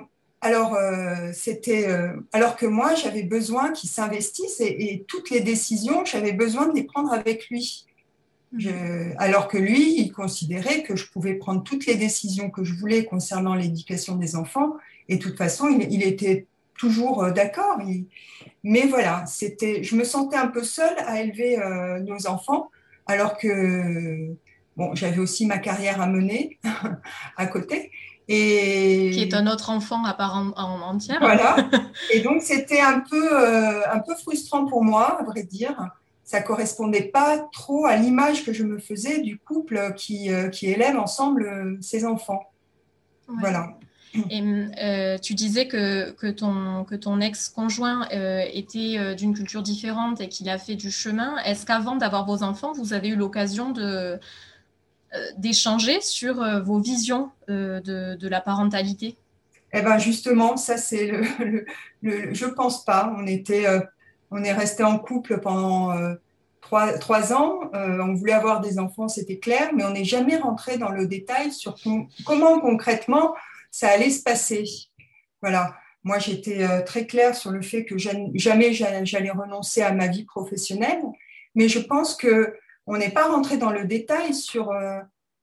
alors, 0.43 0.75
euh, 0.75 1.33
c'était, 1.35 1.87
euh, 1.89 2.17
alors 2.33 2.57
que 2.57 2.65
moi, 2.65 2.95
j'avais 2.95 3.23
besoin 3.23 3.73
qu'il 3.73 3.91
s'investisse 3.91 4.61
et, 4.61 5.05
toutes 5.07 5.31
les 5.31 5.41
décisions, 5.41 6.05
j'avais 6.05 6.33
besoin 6.33 6.69
de 6.69 6.75
les 6.75 6.85
prendre 6.85 7.13
avec 7.13 7.49
lui. 7.49 7.87
Mhm. 8.53 9.15
alors 9.19 9.47
que 9.47 9.57
lui, 9.57 10.01
il 10.01 10.11
considérait 10.11 10.83
que 10.83 10.97
je 10.97 11.09
pouvais 11.09 11.35
prendre 11.35 11.63
toutes 11.63 11.87
les 11.87 11.95
décisions 11.95 12.51
que 12.51 12.65
je 12.65 12.75
voulais 12.75 13.05
concernant 13.05 13.55
l'éducation 13.55 14.17
des 14.17 14.35
enfants. 14.35 14.75
Et 15.09 15.19
de 15.19 15.23
toute 15.23 15.37
façon, 15.37 15.69
il, 15.69 16.03
était 16.03 16.47
toujours 16.77 17.23
euh, 17.23 17.31
d'accord. 17.31 17.79
Mais 18.65 18.87
voilà, 18.87 19.25
c'était, 19.27 19.85
je 19.85 19.95
me 19.95 20.03
sentais 20.03 20.37
un 20.37 20.49
peu 20.49 20.65
seule 20.65 20.97
à 21.07 21.21
élever 21.21 21.61
euh, 21.61 22.01
nos 22.01 22.27
enfants, 22.27 22.71
alors 23.07 23.37
que 23.39 24.35
bon, 24.77 24.95
j'avais 24.95 25.19
aussi 25.19 25.47
ma 25.47 25.59
carrière 25.59 26.01
à 26.01 26.07
mener 26.07 26.59
à 27.37 27.47
côté. 27.47 27.93
Et... 28.33 29.11
Qui 29.13 29.23
est 29.23 29.35
un 29.35 29.47
autre 29.49 29.71
enfant 29.71 30.05
à 30.05 30.15
part 30.15 30.37
en, 30.37 30.81
entière. 30.83 31.19
Voilà. 31.21 31.57
Et 32.15 32.21
donc, 32.21 32.43
c'était 32.43 32.81
un 32.81 33.01
peu, 33.01 33.37
euh, 33.37 33.83
un 33.93 33.99
peu 33.99 34.15
frustrant 34.15 34.67
pour 34.67 34.85
moi, 34.85 35.21
à 35.21 35.25
vrai 35.25 35.43
dire 35.43 35.91
ça 36.31 36.41
correspondait 36.41 37.11
pas 37.13 37.39
trop 37.51 37.87
à 37.87 37.97
l'image 37.97 38.45
que 38.45 38.53
je 38.53 38.63
me 38.63 38.79
faisais 38.79 39.21
du 39.21 39.37
couple 39.37 39.95
qui, 39.97 40.33
euh, 40.33 40.49
qui 40.49 40.69
élève 40.69 40.97
ensemble 40.97 41.43
euh, 41.43 41.77
ses 41.81 42.05
enfants. 42.05 42.53
Voilà. 43.27 43.77
Et 44.31 44.41
euh, 44.41 45.19
tu 45.19 45.35
disais 45.35 45.67
que, 45.67 46.13
que 46.13 46.29
ton, 46.29 46.85
que 46.85 46.95
ton 46.95 47.21
ex-conjoint 47.21 48.09
était 48.11 49.15
d'une 49.15 49.35
culture 49.35 49.63
différente 49.63 50.21
et 50.21 50.29
qu'il 50.29 50.49
a 50.49 50.59
fait 50.59 50.75
du 50.75 50.91
chemin. 50.91 51.37
Est-ce 51.45 51.65
qu'avant 51.65 51.95
d'avoir 51.95 52.27
vos 52.27 52.43
enfants, 52.43 52.73
vous 52.73 52.93
avez 52.93 53.09
eu 53.09 53.17
l'occasion 53.17 53.71
de, 53.71 54.19
d'échanger 55.38 56.00
sur 56.00 56.37
vos 56.62 56.79
visions 56.79 57.31
de, 57.49 58.17
de, 58.17 58.29
la 58.29 58.40
parentalité? 58.40 59.17
Eh 59.73 59.83
bien, 59.83 59.99
justement, 59.99 60.57
ça, 60.57 60.76
c'est 60.76 61.07
le, 61.07 61.64
le, 62.02 62.35
Je 62.35 62.47
pense 62.47 62.85
pas. 62.85 63.12
On 63.17 63.26
était 63.26 63.67
on 64.31 64.43
est 64.45 64.52
resté 64.52 64.83
en 64.83 64.99
couple 64.99 65.40
pendant 65.40 65.93
euh, 65.93 66.14
trois, 66.61 67.33
ans. 67.33 67.71
Euh, 67.75 67.99
on 68.00 68.14
voulait 68.14 68.33
avoir 68.33 68.61
des 68.61 68.79
enfants, 68.79 69.09
c'était 69.09 69.38
clair, 69.38 69.71
mais 69.75 69.85
on 69.85 69.90
n'est 69.90 70.05
jamais 70.05 70.37
rentré 70.37 70.79
dans 70.79 70.90
le 70.90 71.07
détail 71.07 71.52
sur 71.52 71.76
comment 72.25 72.61
concrètement 72.61 73.35
ça 73.71 73.88
allait 73.88 74.11
se 74.11 74.23
passer. 74.23 74.64
Voilà. 75.43 75.75
Moi, 76.02 76.19
j'étais 76.19 76.62
euh, 76.62 76.83
très 76.83 77.07
claire 77.07 77.35
sur 77.35 77.50
le 77.50 77.61
fait 77.61 77.85
que 77.85 77.99
jamais 77.99 78.73
j'allais 78.73 79.31
renoncer 79.31 79.83
à 79.83 79.93
ma 79.93 80.07
vie 80.07 80.25
professionnelle, 80.25 81.02
mais 81.55 81.69
je 81.69 81.79
pense 81.79 82.14
que 82.14 82.55
on 82.93 82.99
n'est 82.99 83.11
pas 83.11 83.29
rentré 83.29 83.57
dans 83.57 83.71
le 83.71 83.85
détail 83.85 84.35
sur 84.35 84.73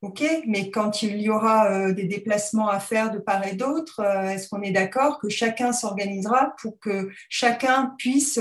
OK, 0.02 0.24
mais 0.46 0.70
quand 0.70 1.02
il 1.02 1.20
y 1.22 1.30
aura 1.30 1.92
des 1.92 2.04
déplacements 2.04 2.70
à 2.70 2.80
faire 2.80 3.10
de 3.12 3.20
part 3.20 3.48
et 3.48 3.56
d'autre, 3.56 4.02
est-ce 4.02 4.50
qu'on 4.50 4.62
est 4.62 4.72
d'accord 4.72 5.20
que 5.20 5.30
chacun 5.30 5.72
s'organisera 5.72 6.54
pour 6.62 6.78
que 6.80 7.10
chacun 7.30 7.96
puisse 7.98 8.40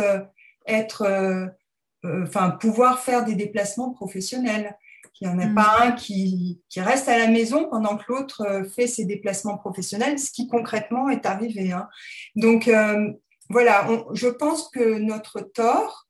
être, 0.66 1.02
euh, 1.02 1.46
euh, 2.04 2.24
enfin, 2.24 2.50
pouvoir 2.50 3.00
faire 3.00 3.24
des 3.24 3.34
déplacements 3.34 3.90
professionnels? 3.90 4.76
Qu'il 5.14 5.28
n'y 5.28 5.34
en 5.34 5.38
ait 5.38 5.48
mm. 5.48 5.54
pas 5.54 5.78
un 5.80 5.92
qui, 5.92 6.60
qui, 6.68 6.80
reste 6.80 7.08
à 7.08 7.16
la 7.16 7.28
maison 7.28 7.68
pendant 7.70 7.96
que 7.96 8.04
l'autre 8.08 8.42
euh, 8.42 8.64
fait 8.64 8.86
ses 8.86 9.06
déplacements 9.06 9.56
professionnels, 9.56 10.18
ce 10.18 10.30
qui 10.30 10.46
concrètement 10.46 11.08
est 11.08 11.24
arrivé. 11.24 11.72
Hein. 11.72 11.88
Donc, 12.34 12.70
voilà, 13.48 13.86
je 14.12 14.26
pense 14.26 14.68
que 14.68 14.98
notre 14.98 15.40
tort, 15.40 16.06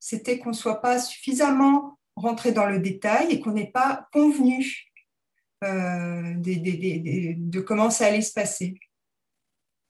c'était 0.00 0.38
qu'on 0.38 0.50
ne 0.50 0.54
soit 0.54 0.80
pas 0.80 0.98
suffisamment 0.98 1.98
rentré 2.20 2.52
dans 2.52 2.66
le 2.66 2.78
détail 2.78 3.32
et 3.32 3.40
qu'on 3.40 3.52
n'ait 3.52 3.70
pas 3.72 4.08
convenu 4.12 4.86
de 5.62 7.60
comment 7.60 7.90
ça 7.90 8.06
allait 8.06 8.22
se 8.22 8.32
passer. 8.32 8.78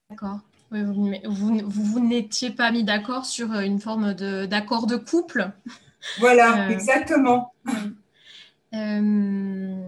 D'accord 0.09 0.39
vous, 0.71 1.59
vous, 1.65 1.99
n'étiez 1.99 2.51
pas 2.51 2.71
mis 2.71 2.83
d'accord 2.83 3.25
sur 3.25 3.51
euh, 3.51 3.61
une 3.61 3.79
forme 3.79 4.13
d'accord 4.13 4.87
de, 4.87 4.95
couple? 4.95 5.51
Voilà, 6.19 6.67
euh, 6.67 6.69
exactement. 6.69 7.53
Euh, 8.73 9.87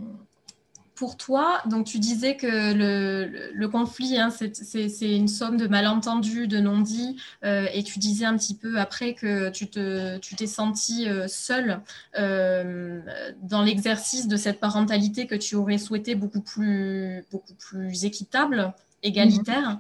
pour 1.04 1.18
toi, 1.18 1.60
donc 1.66 1.86
tu 1.86 2.00
disais 2.00 2.38
que 2.38 2.48
le, 2.74 3.68
conflit, 3.68 4.18
hein, 4.18 4.30
c'est 4.32 5.18
une 5.18 5.28
somme 5.28 5.58
de 5.58 5.68
malentendus, 5.68 6.48
de 6.48 6.62
non-dits, 6.62 7.18
et 7.44 7.84
tu 7.84 8.00
disais 8.00 8.24
un 8.24 8.38
petit 8.38 8.56
peu 8.56 8.80
après 8.80 9.14
que 9.14 9.50
tu 9.50 9.68
t'es 9.68 10.22
tu 10.22 10.48
senti 10.48 11.08
seule 11.28 11.82
dans 12.16 13.64
l'exercice 13.66 14.30
de 14.30 14.38
cette 14.38 14.62
parentalité 14.62 15.28
que 15.28 15.36
tu 15.36 15.56
aurais 15.56 15.78
souhaité 15.78 16.16
beaucoup 16.16 16.40
plus, 16.40 17.26
beaucoup 17.34 17.56
plus 17.56 18.06
équitable 18.06 18.74
égalitaire. 19.04 19.78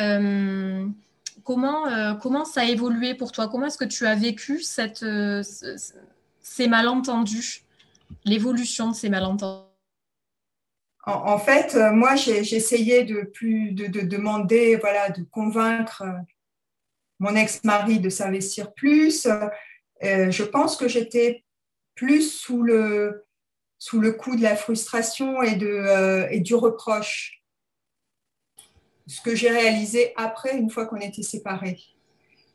Euh, 0.00 0.88
comment, 1.44 1.86
euh, 1.86 2.14
comment 2.14 2.46
ça 2.46 2.62
a 2.62 2.64
évolué 2.64 3.12
pour 3.12 3.30
toi? 3.30 3.48
Comment 3.48 3.66
est-ce 3.66 3.76
que 3.76 3.84
tu 3.84 4.06
as 4.06 4.14
vécu 4.14 4.62
cette, 4.62 5.02
euh, 5.02 5.42
ces 6.40 6.66
malentendus, 6.66 7.64
l'évolution 8.24 8.90
de 8.90 8.96
ces 8.96 9.10
malentendus? 9.10 9.71
En, 11.04 11.38
fait, 11.38 11.74
moi, 11.74 12.14
j'essayais 12.14 13.04
de 13.04 13.22
plus 13.22 13.72
de, 13.72 14.00
demander, 14.00 14.76
voilà, 14.76 15.10
de 15.10 15.22
convaincre 15.24 16.04
mon 17.18 17.34
ex-mari 17.34 17.98
de 17.98 18.08
s'investir 18.08 18.72
plus. 18.72 19.26
je 20.00 20.42
pense 20.42 20.76
que 20.76 20.86
j'étais 20.88 21.44
plus 21.94 22.32
sous 22.32 22.62
le, 22.62 23.24
sous 23.78 23.98
le 23.98 24.12
coup 24.12 24.36
de 24.36 24.42
la 24.42 24.54
frustration 24.54 25.42
et, 25.42 25.56
de, 25.56 26.28
et 26.30 26.40
du 26.40 26.54
reproche 26.54 27.42
ce 29.06 29.20
que 29.20 29.34
j'ai 29.34 29.50
réalisé 29.50 30.12
après, 30.16 30.56
une 30.56 30.70
fois 30.70 30.86
qu'on 30.86 30.96
était 30.96 31.22
séparés. 31.22 31.78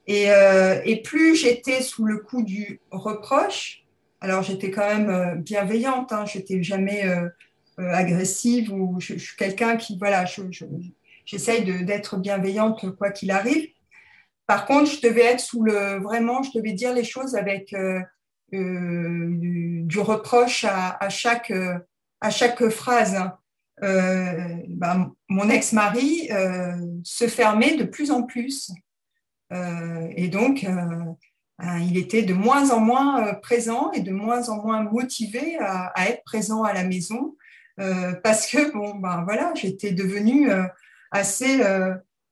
Et, 0.08 0.32
euh, 0.32 0.82
et 0.86 1.02
plus 1.02 1.36
j'étais 1.36 1.82
sous 1.82 2.06
le 2.06 2.18
coup 2.18 2.44
du 2.44 2.80
reproche, 2.92 3.84
alors 4.22 4.42
j'étais 4.42 4.72
quand 4.72 4.88
même 4.88 5.10
euh, 5.10 5.36
bienveillante, 5.36 6.14
hein, 6.14 6.26
j'étais 6.26 6.64
jamais 6.64 7.06
euh, 7.06 7.28
agressive 7.78 8.74
ou 8.74 9.00
je, 9.00 9.16
suis 9.16 9.38
quelqu'un 9.38 9.78
qui, 9.78 9.98
voilà, 9.98 10.26
j'essaye 11.26 11.84
d'être 11.84 12.18
bienveillante 12.18 12.96
quoi 12.98 13.12
qu'il 13.12 13.32
arrive. 13.32 13.70
Par 14.46 14.66
contre, 14.66 14.90
je 14.90 15.02
devais 15.02 15.26
être 15.26 15.42
sous 15.42 15.64
le, 15.64 16.02
vraiment, 16.02 16.42
je 16.42 16.52
devais 16.56 16.74
dire 16.74 16.94
les 16.94 17.04
choses 17.04 17.36
avec 17.36 17.76
du, 18.52 20.00
reproche 20.00 20.66
à, 20.66 21.10
chaque, 21.10 21.54
à 22.22 22.30
chaque 22.30 22.68
phrase. 22.70 23.16
Hein. 23.16 23.38
Euh, 23.84 24.56
bah, 24.70 25.12
mon 25.30 25.50
ex-mari 25.50 26.30
euh, 26.32 26.76
se 27.04 27.28
fermait 27.28 27.76
de 27.76 27.84
plus 27.84 28.12
en 28.12 28.24
plus. 28.24 28.72
Euh, 29.54 30.08
et 30.16 30.28
donc, 30.28 30.66
ben, 31.60 31.80
il 31.80 31.98
était 31.98 32.24
de 32.24 32.34
moins 32.34 32.72
en 32.72 32.80
moins 32.80 33.34
présent 33.36 33.92
et 33.92 34.02
de 34.02 34.12
moins 34.12 34.50
en 34.50 34.64
moins 34.64 34.84
motivé 34.84 35.58
à, 35.60 35.94
être 36.10 36.24
présent 36.24 36.64
à 36.64 36.74
la 36.74 36.84
maison 36.84 37.36
parce 38.24 38.48
que, 38.48 38.72
bon, 38.74 38.96
ben 38.96 39.24
voilà, 39.24 39.54
j'étais 39.56 39.92
devenue 39.92 40.50
assez 41.12 41.62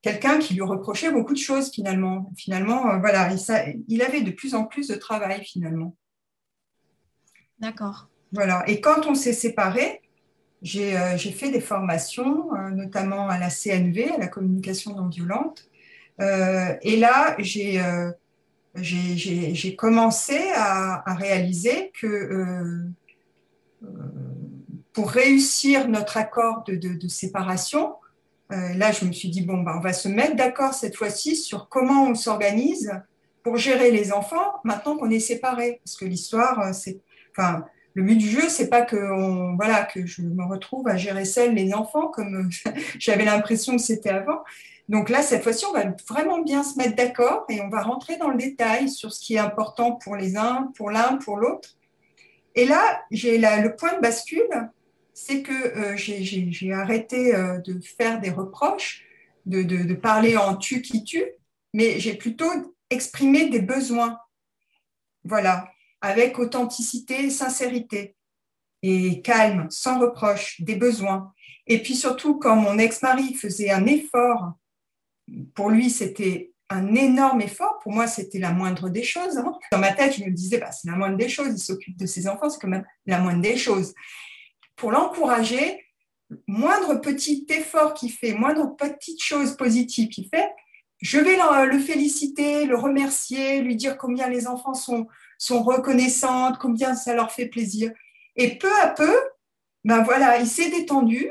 quelqu'un 0.01 0.39
qui 0.39 0.53
lui 0.53 0.61
reprochait 0.61 1.11
beaucoup 1.11 1.33
de 1.33 1.39
choses 1.39 1.71
finalement. 1.71 2.31
Finalement, 2.37 2.99
voilà, 2.99 3.29
il, 3.87 4.01
avait 4.01 4.21
de 4.21 4.31
plus 4.31 4.53
en 4.55 4.65
plus 4.65 4.87
de 4.87 4.95
travail 4.95 5.43
finalement. 5.43 5.95
D'accord. 7.59 8.09
Voilà. 8.31 8.63
Et 8.67 8.81
quand 8.81 9.07
on 9.07 9.15
s'est 9.15 9.33
séparés, 9.33 10.01
euh, 10.75 11.17
j'ai 11.17 11.31
fait 11.31 11.51
des 11.51 11.61
formations, 11.61 12.53
euh, 12.55 12.69
notamment 12.71 13.29
à 13.29 13.37
la 13.37 13.49
CNV, 13.49 14.11
à 14.11 14.17
la 14.17 14.27
communication 14.27 14.95
non 14.95 15.07
violente. 15.07 15.69
Euh, 16.21 16.75
et 16.81 16.97
là, 16.97 17.35
j'ai 17.39 17.79
commencé 19.75 20.39
à, 20.55 21.13
réaliser 21.15 21.91
que 21.99 22.87
pour 24.95 25.11
réussir 25.11 25.87
notre 25.89 26.17
accord 26.17 26.63
de, 26.65 27.07
séparation, 27.07 27.95
là, 28.49 28.91
je 28.91 29.05
me 29.05 29.11
suis 29.11 29.29
dit, 29.29 29.41
bon, 29.41 29.61
ben, 29.61 29.75
on 29.77 29.81
va 29.81 29.93
se 29.93 30.07
mettre 30.07 30.35
d'accord 30.35 30.73
cette 30.73 30.95
fois-ci 30.95 31.35
sur 31.35 31.67
comment 31.69 32.07
on 32.07 32.15
s'organise 32.15 32.91
pour 33.43 33.57
gérer 33.57 33.91
les 33.91 34.11
enfants 34.11 34.53
maintenant 34.63 34.97
qu'on 34.97 35.11
est 35.11 35.19
séparés. 35.19 35.81
Parce 35.83 35.97
que 35.97 36.05
l'histoire, 36.05 36.73
c'est. 36.73 36.99
Enfin, 37.37 37.65
le 37.93 38.03
but 38.03 38.17
du 38.17 38.29
jeu, 38.29 38.49
c'est 38.49 38.69
pas 38.69 38.81
que, 38.81 39.55
voilà, 39.55 39.83
que 39.83 40.05
je 40.05 40.21
me 40.21 40.45
retrouve 40.45 40.87
à 40.87 40.97
gérer 40.97 41.25
seule 41.25 41.53
les 41.53 41.73
enfants 41.73 42.07
comme 42.07 42.49
j'avais 42.99 43.25
l'impression 43.25 43.75
que 43.75 43.81
c'était 43.81 44.09
avant. 44.09 44.43
Donc 44.89 45.09
là, 45.09 45.21
cette 45.21 45.43
fois-ci, 45.43 45.65
on 45.65 45.73
va 45.73 45.85
vraiment 46.07 46.41
bien 46.41 46.63
se 46.63 46.77
mettre 46.77 46.95
d'accord 46.95 47.45
et 47.49 47.61
on 47.61 47.69
va 47.69 47.81
rentrer 47.81 48.17
dans 48.17 48.29
le 48.29 48.37
détail 48.37 48.89
sur 48.89 49.11
ce 49.11 49.19
qui 49.19 49.35
est 49.35 49.39
important 49.39 49.93
pour 49.93 50.15
les 50.15 50.37
uns, 50.37 50.71
pour 50.75 50.91
l'un, 50.91 51.17
pour 51.17 51.37
l'autre. 51.37 51.69
Et 52.53 52.65
là, 52.65 53.01
j'ai 53.11 53.37
le 53.37 53.75
point 53.75 53.95
de 53.95 54.01
bascule, 54.01 54.69
c'est 55.15 55.41
que 55.41 55.51
euh, 55.51 55.97
j'ai 55.97 56.71
arrêté 56.71 57.33
euh, 57.33 57.57
de 57.61 57.79
faire 57.79 58.21
des 58.21 58.29
reproches, 58.29 59.03
de, 59.47 59.63
de 59.63 59.93
parler 59.95 60.37
en 60.37 60.55
tu 60.55 60.83
qui 60.83 61.03
tu, 61.03 61.23
mais 61.73 61.99
j'ai 61.99 62.13
plutôt 62.13 62.75
exprimé 62.91 63.49
des 63.49 63.61
besoins. 63.61 64.19
Voilà 65.23 65.71
avec 66.05 66.37
authenticité 66.37 67.31
sincérité, 67.31 68.15
et 68.83 69.21
calme, 69.23 69.65
sans 69.71 69.99
reproche, 69.99 70.61
des 70.61 70.75
besoins. 70.75 71.33
Et 71.65 71.81
puis 71.81 71.95
surtout, 71.95 72.37
quand 72.37 72.55
mon 72.55 72.77
ex-mari 72.77 73.33
faisait 73.33 73.71
un 73.71 73.87
effort, 73.87 74.53
pour 75.55 75.71
lui, 75.71 75.89
c'était 75.89 76.51
un 76.69 76.93
énorme 76.93 77.41
effort. 77.41 77.79
Pour 77.81 77.91
moi, 77.91 78.05
c'était 78.05 78.37
la 78.37 78.51
moindre 78.51 78.89
des 78.89 79.01
choses. 79.01 79.37
Hein. 79.37 79.57
Dans 79.71 79.79
ma 79.79 79.93
tête, 79.93 80.15
je 80.15 80.23
me 80.23 80.29
disais, 80.29 80.59
bah, 80.59 80.71
c'est 80.71 80.87
la 80.87 80.95
moindre 80.95 81.17
des 81.17 81.29
choses. 81.29 81.53
Il 81.53 81.57
s'occupe 81.57 81.97
de 81.97 82.05
ses 82.05 82.27
enfants, 82.27 82.49
c'est 82.49 82.59
quand 82.59 82.67
même 82.67 82.85
la 83.07 83.19
moindre 83.19 83.41
des 83.41 83.57
choses. 83.57 83.95
Pour 84.75 84.91
l'encourager, 84.91 85.85
moindre 86.47 86.95
petit 86.95 87.45
effort 87.49 87.93
qu'il 87.93 88.11
fait, 88.11 88.33
moindre 88.33 88.75
petite 88.75 89.21
chose 89.21 89.55
positive 89.55 90.09
qu'il 90.09 90.27
fait, 90.27 90.49
je 91.01 91.19
vais 91.19 91.37
le, 91.71 91.79
féliciter, 91.79 92.65
le 92.65 92.77
remercier, 92.77 93.61
lui 93.61 93.75
dire 93.75 93.97
combien 93.97 94.29
les 94.29 94.47
enfants 94.47 94.73
sont, 94.73 95.07
sont 95.37 95.61
reconnaissantes, 95.61 96.57
combien 96.57 96.95
ça 96.95 97.13
leur 97.13 97.31
fait 97.31 97.47
plaisir. 97.47 97.91
Et 98.35 98.57
peu 98.57 98.71
à 98.81 98.87
peu, 98.87 99.13
ben 99.83 100.03
voilà, 100.03 100.39
il 100.39 100.47
s'est 100.47 100.71
détendu, 100.71 101.29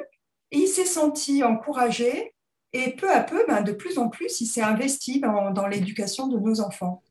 il 0.51 0.69
s'est 0.69 0.85
senti 0.85 1.43
encouragé, 1.43 2.35
et 2.73 2.91
peu 2.93 3.11
à 3.11 3.21
peu, 3.21 3.45
ben 3.49 3.63
de 3.63 3.73
plus 3.73 3.99
en 3.99 4.09
plus, 4.09 4.41
il 4.41 4.47
s'est 4.47 4.63
investi 4.63 5.21
dans, 5.21 5.67
l'éducation 5.67 6.27
de 6.27 6.39
nos 6.39 6.61
enfants. 6.61 7.03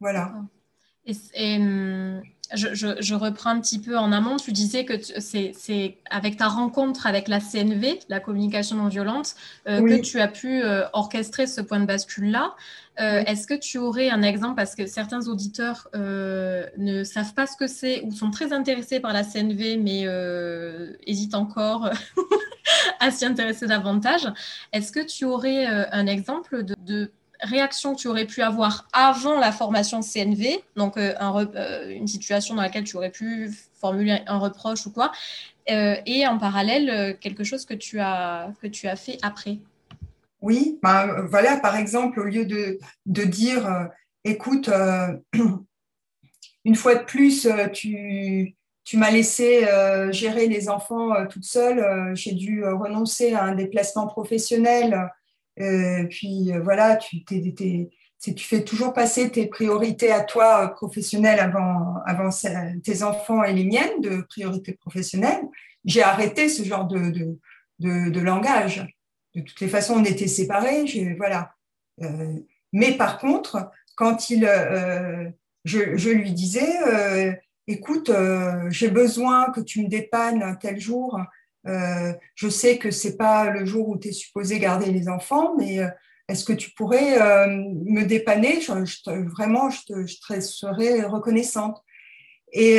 Voilà. 0.00 0.32
Et, 1.04 1.56
hum, 1.56 2.22
je, 2.54 3.14
reprends 3.14 3.50
un 3.50 3.60
petit 3.60 3.78
peu 3.78 3.98
en 3.98 4.12
amont. 4.12 4.36
Tu 4.36 4.52
disais 4.52 4.84
que 4.84 4.94
c'est 5.20 5.98
avec 6.10 6.36
ta 6.36 6.48
rencontre 6.48 7.06
avec 7.06 7.28
la 7.28 7.40
CNV, 7.40 8.00
la 8.08 8.20
communication 8.20 8.76
non 8.76 8.88
violente, 8.88 9.34
euh, 9.68 9.80
que 9.80 10.00
tu 10.00 10.20
as 10.20 10.28
pu 10.28 10.62
euh, 10.62 10.84
orchestrer 10.92 11.46
ce 11.46 11.60
point 11.60 11.80
de 11.80 11.86
bascule-là. 11.86 12.54
Euh, 13.00 13.22
est-ce 13.26 13.46
que 13.46 13.54
tu 13.54 13.78
aurais 13.78 14.10
un 14.10 14.22
exemple 14.22 14.56
Parce 14.56 14.74
que 14.74 14.86
certains 14.86 15.28
auditeurs 15.28 15.88
ne 15.94 17.04
savent 17.04 17.34
pas 17.34 17.46
ce 17.46 17.56
que 17.56 17.66
c'est 17.66 18.02
ou 18.02 18.12
sont 18.12 18.30
très 18.30 18.52
intéressés 18.52 19.00
par 19.00 19.12
la 19.12 19.24
CNV, 19.24 19.76
mais 19.76 20.06
hésitent 21.06 21.34
encore 21.34 21.90
à 23.00 23.10
s'y 23.10 23.24
intéresser 23.24 23.66
davantage. 23.66 24.26
Est-ce 24.72 24.90
que 24.90 25.04
tu 25.04 25.24
aurais 25.24 25.66
un 25.66 26.06
exemple 26.06 26.64
de 26.64 27.12
réaction 27.40 27.94
que 27.94 28.00
tu 28.00 28.08
aurais 28.08 28.26
pu 28.26 28.42
avoir 28.42 28.88
avant 28.92 29.38
la 29.38 29.52
formation 29.52 30.00
CNV, 30.00 30.62
donc 30.76 30.96
euh, 30.96 31.14
euh, 31.20 31.90
une 31.90 32.06
situation 32.06 32.54
dans 32.54 32.62
laquelle 32.62 32.84
tu 32.84 32.96
aurais 32.96 33.10
pu 33.10 33.50
formuler 33.80 34.20
un 34.26 34.38
reproche 34.38 34.86
ou 34.86 34.92
quoi, 34.92 35.12
euh, 35.70 35.96
et 36.06 36.26
en 36.26 36.38
parallèle 36.38 37.18
quelque 37.20 37.44
chose 37.44 37.64
que 37.64 37.74
tu 37.74 38.00
as, 38.00 38.52
que 38.60 38.66
tu 38.66 38.88
as 38.88 38.96
fait 38.96 39.18
après. 39.22 39.58
Oui, 40.40 40.78
ben, 40.82 41.26
voilà, 41.28 41.56
par 41.58 41.76
exemple, 41.76 42.20
au 42.20 42.24
lieu 42.24 42.44
de, 42.44 42.78
de 43.06 43.24
dire, 43.24 43.88
écoute, 44.24 44.70
une 46.64 46.74
fois 46.74 46.94
de 46.94 47.04
plus, 47.04 47.48
tu, 47.72 48.54
tu 48.84 48.96
m'as 48.96 49.10
laissé 49.10 49.66
gérer 50.10 50.46
les 50.46 50.68
enfants 50.68 51.26
toute 51.26 51.44
seule, 51.44 52.14
j'ai 52.14 52.32
dû 52.32 52.64
renoncer 52.64 53.34
à 53.34 53.44
un 53.44 53.54
déplacement 53.54 54.06
professionnel 54.06 55.10
euh, 55.60 56.04
puis 56.04 56.52
euh, 56.52 56.60
voilà, 56.60 56.96
tu, 56.96 57.24
tu 57.24 58.44
fais 58.44 58.62
toujours 58.62 58.92
passer 58.92 59.30
tes 59.30 59.46
priorités 59.46 60.12
à 60.12 60.22
toi 60.22 60.64
euh, 60.64 60.68
professionnelles 60.68 61.40
avant, 61.40 61.96
avant 62.06 62.30
tes 62.82 63.02
enfants 63.02 63.42
et 63.42 63.52
les 63.52 63.64
miennes 63.64 64.00
de 64.00 64.22
priorité 64.22 64.72
professionnelle. 64.72 65.42
J'ai 65.84 66.02
arrêté 66.02 66.48
ce 66.48 66.62
genre 66.62 66.86
de, 66.86 67.10
de, 67.78 68.10
de, 68.10 68.20
langage. 68.20 68.86
De 69.34 69.40
toutes 69.40 69.60
les 69.60 69.68
façons, 69.68 69.94
on 69.94 70.04
était 70.04 70.26
séparés. 70.26 70.84
Voilà. 71.16 71.54
mais 72.72 72.92
par 72.92 73.18
contre, 73.18 73.70
quand 73.96 74.30
il, 74.30 74.44
je, 75.64 75.96
je, 75.96 76.10
lui 76.10 76.32
disais, 76.32 77.40
écoute, 77.66 78.10
j'ai 78.70 78.90
besoin 78.90 79.50
que 79.52 79.60
tu 79.60 79.82
me 79.82 79.88
dépannes 79.88 80.58
tel 80.60 80.78
jour 80.78 81.18
euh, 81.68 82.12
je 82.34 82.48
sais 82.48 82.78
que 82.78 82.90
c'est 82.90 83.16
pas 83.16 83.50
le 83.50 83.66
jour 83.66 83.88
où 83.88 83.98
tu 83.98 84.08
es 84.08 84.12
supposé 84.12 84.58
garder 84.58 84.90
les 84.90 85.08
enfants, 85.08 85.54
mais 85.56 85.80
euh, 85.80 85.88
est-ce 86.28 86.44
que 86.44 86.52
tu 86.52 86.70
pourrais 86.70 87.20
euh, 87.20 87.46
me 87.84 88.04
dépanner? 88.04 88.60
Vraiment, 89.06 89.70
je 89.70 89.80
te, 89.86 90.40
serais 90.40 91.02
reconnaissante. 91.02 91.82
Et, 92.52 92.78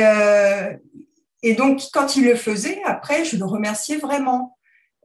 et, 1.42 1.54
donc, 1.54 1.80
quand 1.92 2.16
il 2.16 2.24
le 2.24 2.34
faisait, 2.34 2.82
après, 2.84 3.24
je 3.24 3.36
le 3.36 3.44
remerciais 3.44 3.98
vraiment. 3.98 4.56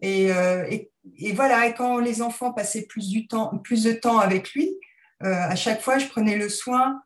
Et, 0.01 0.29
et, 0.29 1.33
voilà, 1.33 1.67
et 1.67 1.73
quand 1.75 1.99
les 1.99 2.23
enfants 2.23 2.51
passaient 2.51 2.87
plus, 2.87 3.09
du 3.09 3.27
temps, 3.27 3.57
plus 3.59 3.83
de 3.83 3.93
temps 3.93 4.17
avec 4.17 4.51
lui, 4.53 4.75
à 5.21 5.55
chaque 5.55 5.81
fois, 5.81 5.99
je 5.99 6.07
prenais 6.07 6.35
le 6.35 6.49
soin 6.49 7.01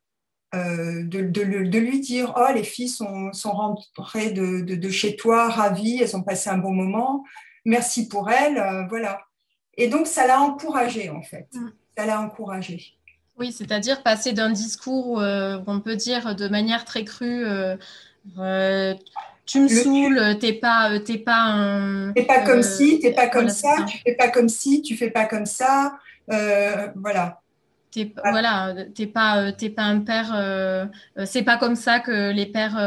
euh, 0.56 1.04
de, 1.04 1.22
de, 1.22 1.78
lui 1.78 2.00
dire 2.00 2.34
Oh, 2.36 2.52
les 2.54 2.64
filles 2.64 2.90
sont, 2.90 3.32
sont 3.34 3.52
rentrées 3.52 4.32
de, 4.32 4.62
de, 4.62 4.90
chez 4.90 5.16
toi, 5.16 5.48
ravies, 5.48 6.02
elles 6.02 6.16
ont 6.16 6.24
passé 6.24 6.50
un 6.50 6.58
bon 6.58 6.72
moment, 6.72 7.24
merci 7.66 8.08
pour 8.08 8.32
elles. 8.32 8.58
Euh, 8.58 8.88
voilà. 8.88 9.22
Et 9.78 9.88
donc, 9.88 10.08
ça 10.08 10.26
l'a 10.26 10.42
encouragé, 10.42 11.10
en 11.10 11.22
fait. 11.22 11.48
Mm. 11.54 11.68
Ça 11.98 12.06
l'a 12.06 12.20
encouragé. 12.20 12.82
Oui, 13.38 13.52
c'est-à-dire 13.52 14.02
passer 14.02 14.34
d'un 14.34 14.50
discours, 14.50 15.22
euh, 15.22 15.60
on 15.68 15.80
peut 15.80 15.96
dire 15.96 16.36
de 16.36 16.48
manière 16.48 16.84
très 16.84 17.06
crue, 17.06 17.46
tu 19.46 19.62
me 19.62 19.68
saoules, 19.68 20.38
t'es 20.40 20.54
pas, 20.54 21.00
t'es 21.00 21.18
pas 21.18 21.42
un. 21.42 22.12
T'es 22.14 22.26
pas 22.26 22.42
comme 22.42 22.64
si, 22.64 23.00
t'es 23.00 23.14
pas 23.14 23.28
comme 23.28 23.50
ça, 23.50 23.86
tu 23.88 24.00
fais 24.00 24.16
pas 24.16 24.30
comme 24.30 24.50
si, 24.50 24.82
tu 24.82 24.98
fais 24.98 25.10
pas 25.10 25.26
comme 25.26 25.46
ça. 25.46 25.98
voilà. 26.28 27.42
T'es, 27.91 28.13
voilà, 28.23 28.75
t'es 28.93 29.08
pas, 29.08 29.41
euh, 29.41 29.52
t'es 29.52 29.71
pas 29.71 29.82
un 29.82 30.02
père. 30.02 30.32
Euh, 30.36 30.86
euh, 31.17 31.25
c'est 31.25 31.41
pas 31.41 31.58
comme 31.58 31.75
ça 31.75 31.99
que 31.99 32.30
les 32.32 32.45
pères, 32.45 32.78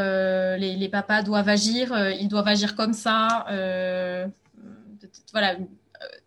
les, 0.59 0.77
les, 0.77 0.89
papas 0.89 1.23
doivent 1.23 1.49
agir. 1.49 1.93
ils 2.21 2.29
doivent 2.29 2.47
agir 2.47 2.77
comme 2.77 2.93
ça. 2.93 3.45
voilà, 5.33 5.57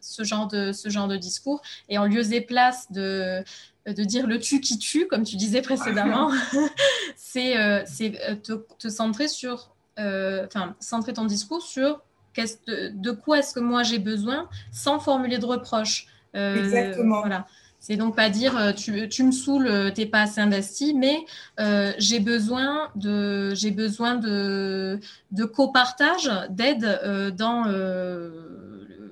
ce 0.01 0.23
genre 0.23 0.47
de 0.47 0.73
ce 0.73 0.89
genre 0.89 1.07
de 1.07 1.15
discours. 1.15 1.61
Et 1.87 1.97
en 1.97 2.05
lieu 2.05 2.33
et 2.33 2.41
place 2.41 2.91
de 2.91 3.43
de 3.85 4.03
dire 4.03 4.27
le 4.27 4.39
tu 4.39 4.59
qui 4.59 4.77
tue, 4.77 5.07
comme 5.07 5.23
tu 5.23 5.37
disais 5.37 5.61
précédemment, 5.61 6.31
c'est 7.15 7.85
c'est 7.85 8.41
te, 8.43 8.53
te, 8.77 8.89
centrer 8.89 9.29
sur, 9.29 9.73
enfin, 9.97 10.75
centrer 10.81 11.13
ton 11.13 11.23
discours 11.23 11.61
sur 11.61 12.01
de, 12.35 12.91
de 12.93 13.11
quoi 13.11 13.39
est-ce 13.39 13.53
que 13.53 13.61
moi 13.61 13.83
j'ai 13.83 13.99
besoin, 13.99 14.49
sans 14.73 14.99
formuler 14.99 15.37
de 15.37 15.45
reproches. 15.45 16.07
Exactement. 16.33 17.21
Voilà. 17.21 17.45
C'est 17.87 17.97
donc 17.97 18.15
pas 18.15 18.31
dire 18.31 18.57
euh, 18.57 18.73
tu, 18.73 19.07
tu 19.09 19.23
me 19.23 19.31
saoules, 19.31 19.67
euh, 19.67 19.91
t'es 19.91 20.07
pas 20.07 20.21
assez 20.21 20.41
investi, 20.41 20.95
mais 20.95 21.23
euh, 21.59 21.93
j'ai 21.99 22.19
besoin 22.19 22.89
de 22.95 23.53
j'ai 23.53 23.69
besoin 23.69 24.15
de, 24.15 24.99
de 25.31 25.45
copartage, 25.45 26.31
d'aide 26.49 26.99
dans 27.37 27.65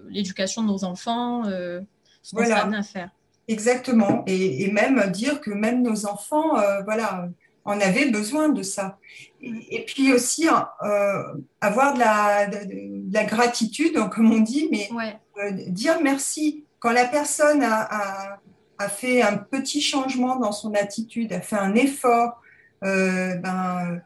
l'éducation 0.10 0.64
de 0.64 0.68
nos 0.70 0.86
enfants, 0.86 1.44
ce 1.44 2.36
qu'on 2.36 2.44
voilà. 2.44 2.66
à 2.76 2.82
faire. 2.82 3.12
Exactement, 3.48 4.24
et, 4.26 4.72
même 4.72 5.12
dire 5.12 5.40
que 5.40 5.52
même 5.52 5.84
nos 5.84 6.08
enfants, 6.08 6.56
voilà, 6.84 7.30
en 7.66 7.80
avaient 7.80 8.10
besoin 8.10 8.50
de 8.50 8.64
ça. 8.64 8.98
Et, 9.40 9.86
puis 9.86 10.12
aussi 10.14 10.48
avoir 11.62 11.94
de 11.94 12.00
la, 12.00 12.48
de, 12.48 13.14
la, 13.14 13.24
gratitude, 13.26 14.00
comme 14.10 14.32
on 14.32 14.40
dit, 14.40 14.68
mais 14.72 14.90
dire 15.68 16.00
merci 16.02 16.64
quand 16.80 16.92
la 16.92 17.06
personne 17.06 17.62
a 17.62 17.88
a 17.90 18.40
fait 18.90 19.22
un 19.22 19.38
petit 19.38 19.82
changement 19.82 20.38
dans 20.38 20.52
son 20.52 20.74
attitude, 20.74 21.32
a 21.34 21.42
fait 21.42 21.56
un 21.56 21.76
effort, 21.76 22.42
euh, 22.84 23.36
ben, 23.36 24.02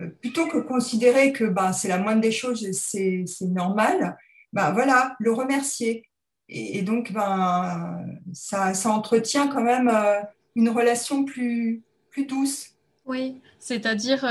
euh, 0.00 0.06
plutôt 0.20 0.46
que 0.46 0.58
considérer 0.58 1.32
que 1.32 1.44
ben, 1.44 1.72
c'est 1.72 1.88
la 1.88 1.98
moindre 1.98 2.20
des 2.20 2.32
choses, 2.32 2.66
c'est 2.72 3.24
normal, 3.42 4.16
ben, 4.52 4.72
voilà, 4.72 5.16
le 5.18 5.32
remercier. 5.32 6.08
Et, 6.48 6.82
donc, 6.82 7.12
ben, 7.12 8.04
ça, 8.34 8.74
ça, 8.74 8.90
entretient 8.90 9.48
quand 9.48 9.62
même 9.62 9.88
euh, 9.88 10.20
une 10.54 10.68
relation 10.68 11.24
plus, 11.24 11.82
plus 12.10 12.26
douce. 12.26 12.68
Oui, 13.06 13.40
c'est-à-dire, 13.58 14.24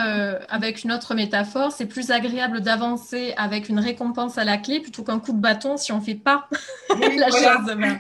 avec 0.48 0.84
une 0.84 0.94
autre 0.94 1.14
métaphore, 1.14 1.74
c'est 1.74 1.88
plus 1.88 2.10
agréable 2.12 2.62
d'avancer 2.62 3.34
avec 3.36 3.68
une 3.68 3.80
récompense 3.80 4.38
à 4.38 4.46
la 4.46 4.58
clé 4.58 4.80
plutôt 4.80 5.04
qu'un 5.04 5.20
coup 5.20 5.34
de 5.34 5.42
bâton 5.42 5.76
si 5.76 5.92
on 5.92 5.98
ne 5.98 6.04
fait 6.04 6.16
pas 6.16 6.48
la 6.90 7.30
chose 7.32 7.66
de 7.68 7.74
main. 7.74 8.00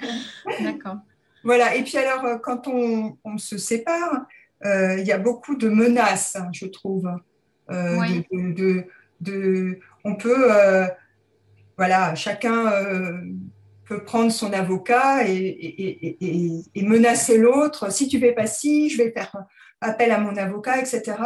D'accord. 0.62 0.98
Voilà, 1.44 1.76
et 1.76 1.84
puis 1.84 1.98
alors, 1.98 2.26
euh, 2.26 2.38
quand 2.38 2.68
on, 2.68 3.38
se 3.38 3.58
sépare, 3.58 4.26
euh, 4.66 4.98
il 5.00 5.06
y 5.06 5.12
a 5.12 5.18
beaucoup 5.18 5.56
de 5.56 5.70
menaces, 5.70 6.36
hein, 6.36 6.50
je 6.54 6.66
trouve. 6.66 7.10
Euh, 7.72 7.98
de, 9.22 9.80
on 10.04 10.16
peut, 10.16 10.50
voilà, 11.78 12.16
chacun 12.16 12.72
peut 13.86 14.04
prendre 14.04 14.32
son 14.32 14.52
avocat 14.52 15.28
et, 15.28 16.64
menacer 16.76 17.38
l'autre. 17.38 17.92
Si 17.92 18.08
tu 18.08 18.20
fais 18.20 18.34
pas 18.34 18.48
ci, 18.48 18.90
je 18.90 18.98
vais 18.98 19.12
faire 19.12 19.32
appel 19.80 20.12
à 20.12 20.20
mon 20.20 20.36
avocat, 20.38 20.80
etc. 20.80 21.18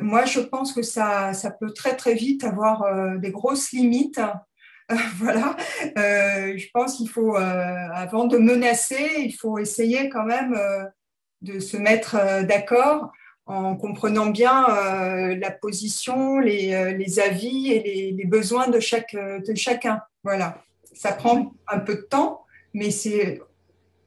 moi, 0.00 0.24
je 0.24 0.40
pense 0.40 0.72
que 0.72 0.82
ça, 0.82 1.34
ça 1.34 1.50
peut 1.50 1.72
très 1.72 1.96
très 1.96 2.14
vite 2.14 2.44
avoir 2.44 3.18
des 3.18 3.32
grosses 3.32 3.72
limites 3.72 4.20
voilà, 5.16 5.56
euh, 5.98 6.58
je 6.58 6.66
pense 6.72 6.96
qu'il 6.96 7.08
faut, 7.08 7.36
euh, 7.36 7.88
avant 7.92 8.26
de 8.26 8.36
menacer, 8.36 9.14
il 9.18 9.32
faut 9.32 9.58
essayer 9.58 10.10
quand 10.10 10.24
même 10.24 10.54
euh, 10.54 10.84
de 11.40 11.58
se 11.58 11.76
mettre 11.76 12.16
d'accord 12.44 13.10
en 13.46 13.76
comprenant 13.76 14.26
bien 14.26 14.66
la 15.36 15.50
position, 15.50 16.38
les, 16.38 17.18
avis 17.18 17.72
et 17.72 18.12
les, 18.12 18.24
besoins 18.24 18.68
de, 18.68 18.80
chaque, 18.80 19.14
de 19.14 19.54
chacun. 19.54 20.00
Voilà, 20.22 20.62
ça 20.94 21.12
prend 21.12 21.52
un 21.68 21.78
peu 21.78 21.96
de 21.96 22.00
temps, 22.00 22.46
mais 22.72 22.90
c'est 22.90 23.42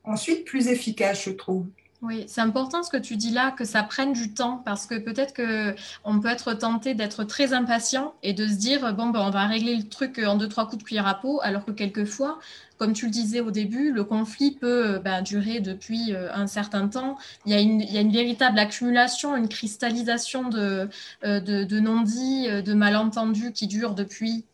ensuite 0.04 0.46
plus 0.46 0.70
efficace, 0.70 1.26
je 1.26 1.30
trouve. 1.30 1.68
Oui, 2.04 2.26
c'est 2.28 2.42
important 2.42 2.84
ce 2.84 2.92
que 2.92 2.98
tu 2.98 3.16
dis 3.16 3.32
là, 3.32 3.50
que 3.50 3.66
ça 3.66 3.82
prenne 3.82 4.14
du 4.14 4.32
temps, 4.32 4.62
parce 4.64 4.86
que 4.86 5.00
peut-être 5.00 5.34
que 5.34 5.76
on 6.04 6.20
peut 6.20 6.28
être 6.28 6.54
tenté 6.54 6.94
d'être 6.94 7.24
très 7.24 7.54
impatient 7.54 8.14
et 8.22 8.34
de 8.34 8.48
se 8.48 8.54
dire 8.54 8.94
bon 8.94 9.10
ben 9.10 9.20
on 9.22 9.32
va 9.32 9.48
régler 9.48 9.76
le 9.76 9.90
truc 9.90 10.20
en 10.20 10.36
deux 10.36 10.48
trois 10.48 10.66
coups 10.68 10.78
de 10.78 10.84
cuillère 10.84 11.08
à 11.08 11.16
peau, 11.16 11.40
alors 11.42 11.66
que 11.66 11.72
quelquefois, 11.72 12.38
comme 12.78 12.94
tu 12.94 13.06
le 13.06 13.12
disais 13.12 13.40
au 13.40 13.52
début, 13.52 13.92
le 13.92 14.04
conflit 14.04 14.52
peut 14.52 15.00
ben, 15.04 15.22
durer 15.24 15.60
depuis 15.60 16.14
euh, 16.14 16.32
un 16.34 16.48
certain 16.48 16.88
temps. 16.88 17.18
Il 17.46 17.52
y, 17.52 17.56
a 17.56 17.60
une, 18.02 18.12
véritable 18.12 18.60
accumulation, 18.60 19.36
une 19.36 19.50
cristallisation 19.50 20.50
de, 20.50 20.90
euh, 21.24 21.66
non-dits, 21.82 22.48
euh, 22.48 22.62
de 22.62 22.74
malentendus 22.74 23.54
qui 23.54 23.68
durent 23.68 23.96
depuis 23.96 24.46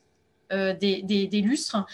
des, 0.52 1.42
lustres 1.44 1.86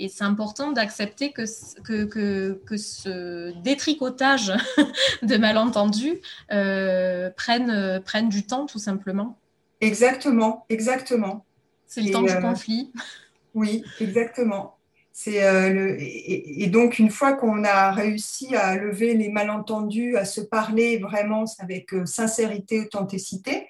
et 0.00 0.08
c'est 0.08 0.24
important 0.24 0.72
d'accepter 0.72 1.30
que, 1.30 1.44
que, 1.82 2.54
que, 2.66 2.76
ce 2.78 3.52
détricotage 3.60 4.52
de 5.22 5.36
malentendus 5.36 6.20
euh, 6.52 7.30
prenne, 7.36 8.00
prenne 8.04 8.30
du 8.30 8.46
temps, 8.46 8.64
tout 8.64 8.78
simplement. 8.78 9.38
Exactement, 9.82 10.64
exactement. 10.70 11.44
C'est 11.86 12.00
le 12.00 12.12
temps 12.12 12.22
du 12.22 12.30
euh, 12.30 12.40
conflit. 12.40 12.92
Oui, 13.54 13.84
exactement. 14.00 14.78
C'est 15.12 15.44
euh, 15.44 15.68
le, 15.68 15.96
et, 16.00 16.66
donc, 16.68 16.98
une 16.98 17.10
fois 17.10 17.34
qu'on 17.34 17.62
a 17.64 17.90
réussi 17.90 18.56
à 18.56 18.76
lever 18.76 19.12
les 19.12 19.28
malentendus, 19.28 20.16
à 20.16 20.24
se 20.24 20.40
parler 20.40 20.96
vraiment 20.96 21.44
avec 21.58 21.90
sincérité, 22.06 22.80
authenticité, 22.80 23.68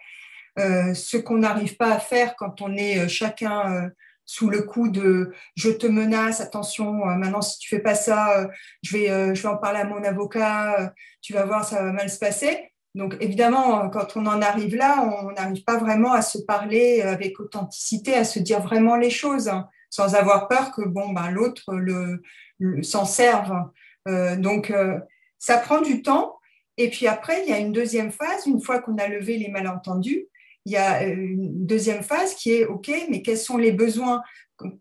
ce 0.56 1.16
qu'on 1.16 1.38
n'arrive 1.38 1.76
pas 1.76 1.92
à 1.92 1.98
faire 1.98 2.36
quand 2.36 2.60
on 2.60 2.76
est 2.76 3.08
chacun 3.08 3.90
sous 4.30 4.48
le 4.48 4.62
coup 4.62 4.88
de 4.90 5.32
je 5.56 5.70
te 5.70 5.88
menace, 5.88 6.40
attention, 6.40 7.00
euh, 7.08 7.16
maintenant 7.16 7.42
si 7.42 7.58
tu 7.58 7.68
fais 7.68 7.80
pas 7.80 7.96
ça, 7.96 8.38
euh, 8.38 8.46
je 8.80 8.96
vais, 8.96 9.10
euh, 9.10 9.34
je 9.34 9.42
vais 9.42 9.48
en 9.48 9.56
parler 9.56 9.80
à 9.80 9.84
mon 9.84 10.04
avocat, 10.04 10.94
tu 11.20 11.32
vas 11.32 11.44
voir, 11.44 11.64
ça 11.64 11.82
va 11.82 11.90
mal 11.90 12.08
se 12.08 12.20
passer. 12.20 12.70
Donc 12.94 13.16
évidemment, 13.18 13.90
quand 13.90 14.16
on 14.16 14.26
en 14.26 14.40
arrive 14.40 14.76
là, 14.76 15.02
on 15.02 15.32
n'arrive 15.32 15.64
pas 15.64 15.78
vraiment 15.78 16.12
à 16.12 16.22
se 16.22 16.38
parler 16.38 17.02
avec 17.02 17.40
authenticité, 17.40 18.14
à 18.14 18.22
se 18.22 18.38
dire 18.38 18.60
vraiment 18.60 18.94
les 18.94 19.10
choses, 19.10 19.48
hein, 19.48 19.68
sans 19.90 20.14
avoir 20.14 20.46
peur 20.46 20.70
que 20.70 20.82
bon, 20.82 21.12
ben, 21.12 21.32
l'autre 21.32 21.74
le, 21.74 22.22
s'en 22.82 23.04
serve. 23.04 23.52
donc 24.38 24.72
ça 25.38 25.58
prend 25.58 25.80
du 25.80 26.02
temps. 26.02 26.36
Et 26.76 26.88
puis 26.88 27.08
après, 27.08 27.42
il 27.42 27.50
y 27.50 27.52
a 27.52 27.58
une 27.58 27.72
deuxième 27.72 28.12
phase, 28.12 28.46
une 28.46 28.60
fois 28.60 28.80
qu'on 28.80 28.96
a 28.98 29.08
levé 29.08 29.38
les 29.38 29.48
malentendus, 29.48 30.28
il 30.66 30.72
y 30.72 30.76
a 30.76 31.02
euh, 31.02 31.14
une 31.14 31.66
deuxième 31.66 32.02
phase 32.02 32.34
qui 32.34 32.52
est, 32.52 32.66
OK, 32.66 32.90
mais 33.08 33.22
quels 33.22 33.38
sont 33.38 33.56
les 33.56 33.72
besoins? 33.72 34.22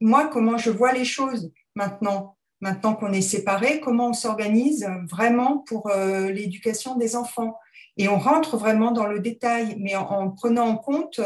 Moi, 0.02 0.28
comment 0.28 0.58
je 0.58 0.72
vois 0.72 0.92
les 0.92 1.06
choses 1.06 1.52
maintenant? 1.76 2.36
Maintenant 2.62 2.94
qu'on 2.94 3.14
est 3.14 3.22
séparés, 3.22 3.80
comment 3.80 4.10
on 4.10 4.14
s'organise 4.14 4.86
vraiment 5.10 5.60
pour 5.60 5.90
euh, 5.90 6.30
l'éducation 6.30 6.98
des 6.98 7.16
enfants? 7.16 7.58
Et 7.96 8.10
on 8.10 8.20
rentre 8.20 8.58
vraiment 8.58 8.92
dans 8.92 9.08
le 9.08 9.20
détail, 9.20 9.78
mais 9.80 9.96
en, 9.96 10.32
prenant 10.32 10.68
en 10.68 10.76
compte 10.76 11.22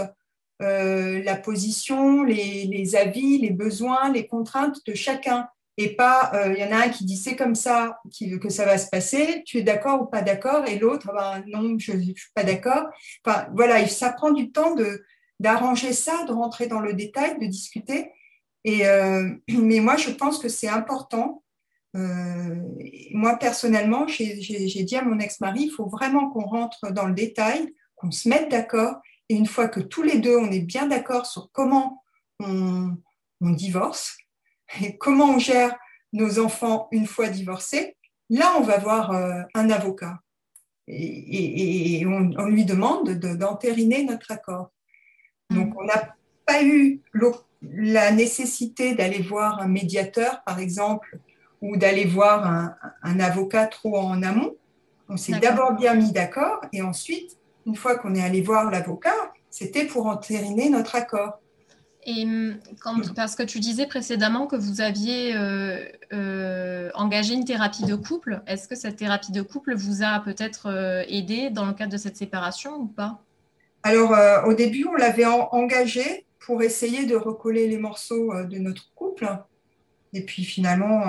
euh, 0.61 1.23
la 1.23 1.35
position, 1.35 2.23
les, 2.23 2.95
avis, 2.95 3.39
les 3.39 3.49
besoins, 3.49 4.11
les 4.11 4.27
contraintes 4.27 4.77
de 4.85 4.93
chacun 4.93 5.47
et 5.77 5.95
pas 5.95 6.31
il 6.47 6.57
y 6.57 6.63
en 6.63 6.71
a 6.71 6.85
un 6.85 6.89
qui 6.89 7.05
dit 7.05 7.17
c'est 7.17 7.35
comme 7.35 7.55
ça 7.55 7.99
que 8.41 8.49
ça 8.49 8.65
va 8.65 8.77
se 8.77 8.89
passer, 8.89 9.43
tu 9.45 9.57
es 9.57 9.63
d'accord 9.63 10.01
ou 10.01 10.05
pas 10.05 10.21
d'accord, 10.21 10.65
et 10.67 10.77
l'autre 10.77 11.11
ben, 11.13 11.43
non, 11.47 11.77
je 11.79 11.93
ne 11.93 12.01
suis 12.01 12.31
pas 12.35 12.43
d'accord. 12.43 12.85
Enfin 13.25 13.47
voilà, 13.55 13.85
ça 13.87 14.11
prend 14.11 14.31
du 14.31 14.51
temps 14.51 14.75
de 14.75 15.03
d'arranger 15.39 15.93
ça, 15.93 16.23
de 16.25 16.31
rentrer 16.31 16.67
dans 16.67 16.79
le 16.79 16.93
détail, 16.93 17.37
de 17.39 17.47
discuter. 17.47 18.11
Et 18.63 18.83
mais 19.49 19.79
moi 19.79 19.97
je 19.97 20.11
pense 20.11 20.37
que 20.39 20.49
c'est 20.49 20.69
important. 20.69 21.43
moi 21.93 23.37
personnellement, 23.37 24.07
j'ai 24.07 24.83
dit 24.83 24.95
à 24.95 25.03
mon 25.03 25.19
ex-mari, 25.19 25.63
il 25.63 25.71
faut 25.71 25.87
vraiment 25.87 26.29
qu'on 26.29 26.45
rentre 26.45 26.91
dans 26.91 27.07
le 27.07 27.13
détail, 27.13 27.73
qu'on 27.95 28.11
se 28.11 28.29
mette 28.29 28.49
d'accord, 28.49 28.97
et 29.29 29.35
une 29.35 29.47
fois 29.47 29.67
que 29.67 29.79
tous 29.79 30.03
les 30.03 30.19
deux 30.19 30.37
on 30.37 30.51
est 30.51 30.59
bien 30.59 30.87
d'accord 30.87 31.25
sur 31.25 31.49
comment 31.51 32.03
on 32.39 32.95
divorce, 33.41 34.17
et 34.81 34.97
comment 34.97 35.35
on 35.35 35.39
gère 35.39 35.75
nos 36.13 36.39
enfants 36.39 36.87
une 36.91 37.07
fois 37.07 37.29
divorcés, 37.29 37.95
là, 38.29 38.53
on 38.57 38.61
va 38.61 38.77
voir 38.77 39.11
euh, 39.11 39.41
un 39.53 39.69
avocat. 39.69 40.19
Et, 40.87 42.03
on, 42.05 42.45
lui 42.45 42.65
demande 42.65 43.11
d'entériner 43.11 44.03
notre 44.03 44.31
accord. 44.31 44.69
Donc, 45.49 45.73
on 45.79 45.85
n'a 45.85 46.15
pas 46.45 46.63
eu 46.63 47.01
la 47.61 48.11
nécessité 48.11 48.93
d'aller 48.93 49.21
voir 49.21 49.61
un 49.61 49.67
médiateur, 49.67 50.43
par 50.43 50.59
exemple, 50.59 51.19
ou 51.61 51.77
d'aller 51.77 52.05
voir 52.05 52.45
un, 53.01 53.19
avocat 53.19 53.67
trop 53.67 53.97
en 53.97 54.21
amont. 54.23 54.55
On 55.07 55.15
s'est 55.15 55.39
d'abord 55.39 55.73
bien 55.73 55.95
mis 55.95 56.11
d'accord 56.11 56.61
et 56.73 56.81
ensuite, 56.81 57.37
une 57.65 57.75
fois 57.75 57.97
qu'on 57.97 58.15
est 58.15 58.23
allé 58.23 58.41
voir 58.41 58.69
l'avocat, 58.69 59.31
c'était 59.49 59.85
pour 59.85 60.07
entériner 60.07 60.69
notre 60.69 60.95
accord. 60.95 61.39
Et 62.05 62.23
hum, 62.23 62.57
parce 63.15 63.35
que 63.35 63.43
tu 63.43 63.59
disais 63.59 63.87
précédemment 63.87 64.47
que 64.47 64.55
vous 64.55 64.81
aviez 64.81 65.35
euh, 65.35 65.85
euh, 66.11 66.89
engagé 66.95 67.33
une 67.33 67.45
thérapie 67.45 67.85
de 67.85 67.95
couple, 67.95 68.41
est-ce 68.47 68.67
que 68.67 68.75
cette 68.75 68.97
thérapie 68.97 69.31
de 69.31 69.41
couple 69.41 69.75
vous 69.75 70.03
a 70.03 70.19
peut-être 70.19 70.67
euh, 70.67 71.03
aidé 71.07 71.49
dans 71.49 71.65
le 71.65 71.73
cadre 71.73 71.91
de 71.91 71.97
cette 71.97 72.17
séparation 72.17 72.75
ou 72.75 72.87
pas? 72.87 73.21
Alors, 73.83 74.15
au 74.47 74.53
début, 74.53 74.85
on 74.85 74.95
l'avait 74.95 75.25
engagé 75.25 76.25
pour 76.39 76.61
essayer 76.61 77.05
de 77.05 77.17
recoller 77.17 77.67
les 77.67 77.77
morceaux 77.77 78.33
de 78.45 78.57
notre 78.57 78.93
couple. 78.95 79.27
Et 80.13 80.21
puis 80.21 80.45
finalement, 80.45 81.03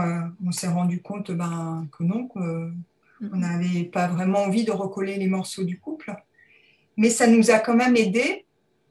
on 0.45 0.51
s'est 0.51 0.67
rendu 0.67 1.01
compte 1.01 1.31
ben, 1.31 1.87
que 1.97 2.03
non, 2.03 2.27
qu'on 2.27 2.73
mm-hmm. 3.21 3.37
n'avait 3.37 3.85
pas 3.85 4.09
vraiment 4.09 4.41
envie 4.41 4.65
de 4.65 4.73
recoller 4.73 5.19
les 5.19 5.29
morceaux 5.29 5.63
du 5.63 5.79
couple. 5.79 6.17
Mais 6.97 7.11
ça 7.11 7.29
nous 7.29 7.53
a 7.53 7.61
quand 7.61 7.77
même 7.77 7.97
aidé 7.97 8.44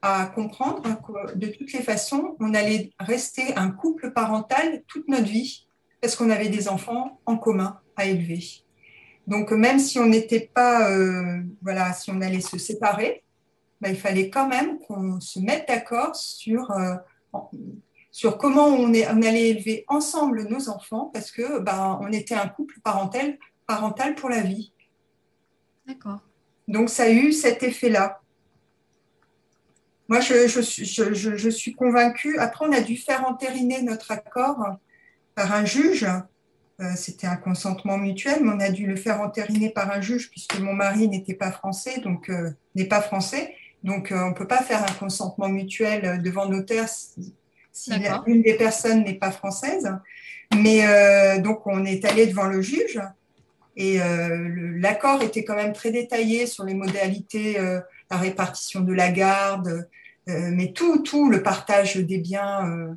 à 0.06 0.26
comprendre 0.26 0.82
que 1.00 1.34
de 1.34 1.46
toutes 1.46 1.72
les 1.72 1.80
façons, 1.80 2.36
on 2.38 2.52
allait 2.52 2.90
rester 3.00 3.56
un 3.56 3.70
couple 3.70 4.12
parental 4.12 4.82
toute 4.86 5.08
notre 5.08 5.24
vie 5.24 5.66
parce 6.02 6.14
qu'on 6.14 6.28
avait 6.28 6.50
des 6.50 6.68
enfants 6.68 7.22
en 7.24 7.38
commun 7.38 7.80
à 7.96 8.04
élever. 8.04 8.44
Donc 9.26 9.50
même 9.52 9.78
si 9.78 9.98
on 9.98 10.04
n'était 10.04 10.50
pas, 10.52 10.90
euh, 10.90 11.40
voilà, 11.62 11.94
si 11.94 12.10
on 12.10 12.20
allait 12.20 12.42
se 12.42 12.58
séparer, 12.58 13.24
bah, 13.80 13.88
il 13.88 13.96
fallait 13.96 14.28
quand 14.28 14.46
même 14.46 14.78
qu'on 14.80 15.20
se 15.20 15.38
mette 15.38 15.66
d'accord 15.68 16.14
sur, 16.14 16.70
euh, 16.72 16.96
sur 18.10 18.36
comment 18.36 18.66
on, 18.66 18.92
est, 18.92 19.08
on, 19.08 19.22
allait 19.22 19.48
élever 19.48 19.86
ensemble 19.88 20.46
nos 20.50 20.68
enfants 20.68 21.10
parce 21.14 21.30
que 21.30 21.60
bah, 21.60 21.98
on 22.02 22.12
était 22.12 22.34
un 22.34 22.48
couple 22.48 22.78
parental, 22.84 23.38
parental 23.66 24.14
pour 24.16 24.28
la 24.28 24.42
vie. 24.42 24.70
D'accord. 25.86 26.20
Donc 26.68 26.90
ça 26.90 27.04
a 27.04 27.10
eu 27.10 27.32
cet 27.32 27.62
effet-là. 27.62 28.20
Moi, 30.08 30.20
je, 30.20 30.46
je, 30.46 31.36
je, 31.36 31.48
suis 31.48 31.74
convaincue. 31.74 32.38
Après, 32.38 32.66
on 32.66 32.72
a 32.72 32.80
dû 32.80 32.96
faire 32.96 33.26
entériner 33.26 33.82
notre 33.82 34.10
accord 34.10 34.76
par 35.34 35.52
un 35.52 35.64
juge. 35.64 36.06
Euh, 36.80 36.90
c'était 36.96 37.28
un 37.28 37.36
consentement 37.36 37.96
mutuel, 37.98 38.40
mais 38.42 38.50
on 38.52 38.60
a 38.60 38.70
dû 38.70 38.86
le 38.86 38.96
faire 38.96 39.20
entériner 39.20 39.70
par 39.70 39.90
un 39.92 40.00
juge 40.00 40.28
puisque 40.30 40.58
mon 40.58 40.72
mari 40.72 41.08
n'était 41.08 41.34
pas 41.34 41.52
français, 41.52 42.00
donc 42.00 42.28
euh, 42.28 42.50
n'est 42.74 42.86
pas 42.86 43.00
français. 43.00 43.54
Donc, 43.84 44.10
euh, 44.10 44.16
on 44.24 44.30
ne 44.30 44.34
peut 44.34 44.48
pas 44.48 44.62
faire 44.62 44.82
un 44.82 44.92
consentement 44.98 45.48
mutuel 45.48 46.20
devant 46.22 46.48
notaire 46.48 46.88
si, 46.88 47.34
si 47.70 47.92
une 48.26 48.42
des 48.42 48.54
personnes 48.54 49.04
n'est 49.04 49.14
pas 49.14 49.30
française. 49.30 49.88
Mais 50.54 51.40
donc, 51.40 51.66
on 51.66 51.84
est 51.84 52.04
allé 52.04 52.26
devant 52.26 52.46
le 52.46 52.62
juge 52.62 53.00
et 53.76 53.98
l'accord 54.76 55.20
était 55.22 55.44
quand 55.44 55.56
même 55.56 55.72
très 55.72 55.90
détaillé 55.90 56.46
sur 56.46 56.64
les 56.64 56.74
modalités 56.74 57.58
la 58.10 58.16
répartition 58.16 58.80
de 58.80 58.92
la 58.92 59.10
garde, 59.10 59.88
euh, 60.28 60.50
mais 60.52 60.72
tout, 60.72 61.02
tout, 61.02 61.30
le 61.30 61.42
partage 61.42 61.96
des 61.96 62.18
biens 62.18 62.66
euh, 62.66 62.94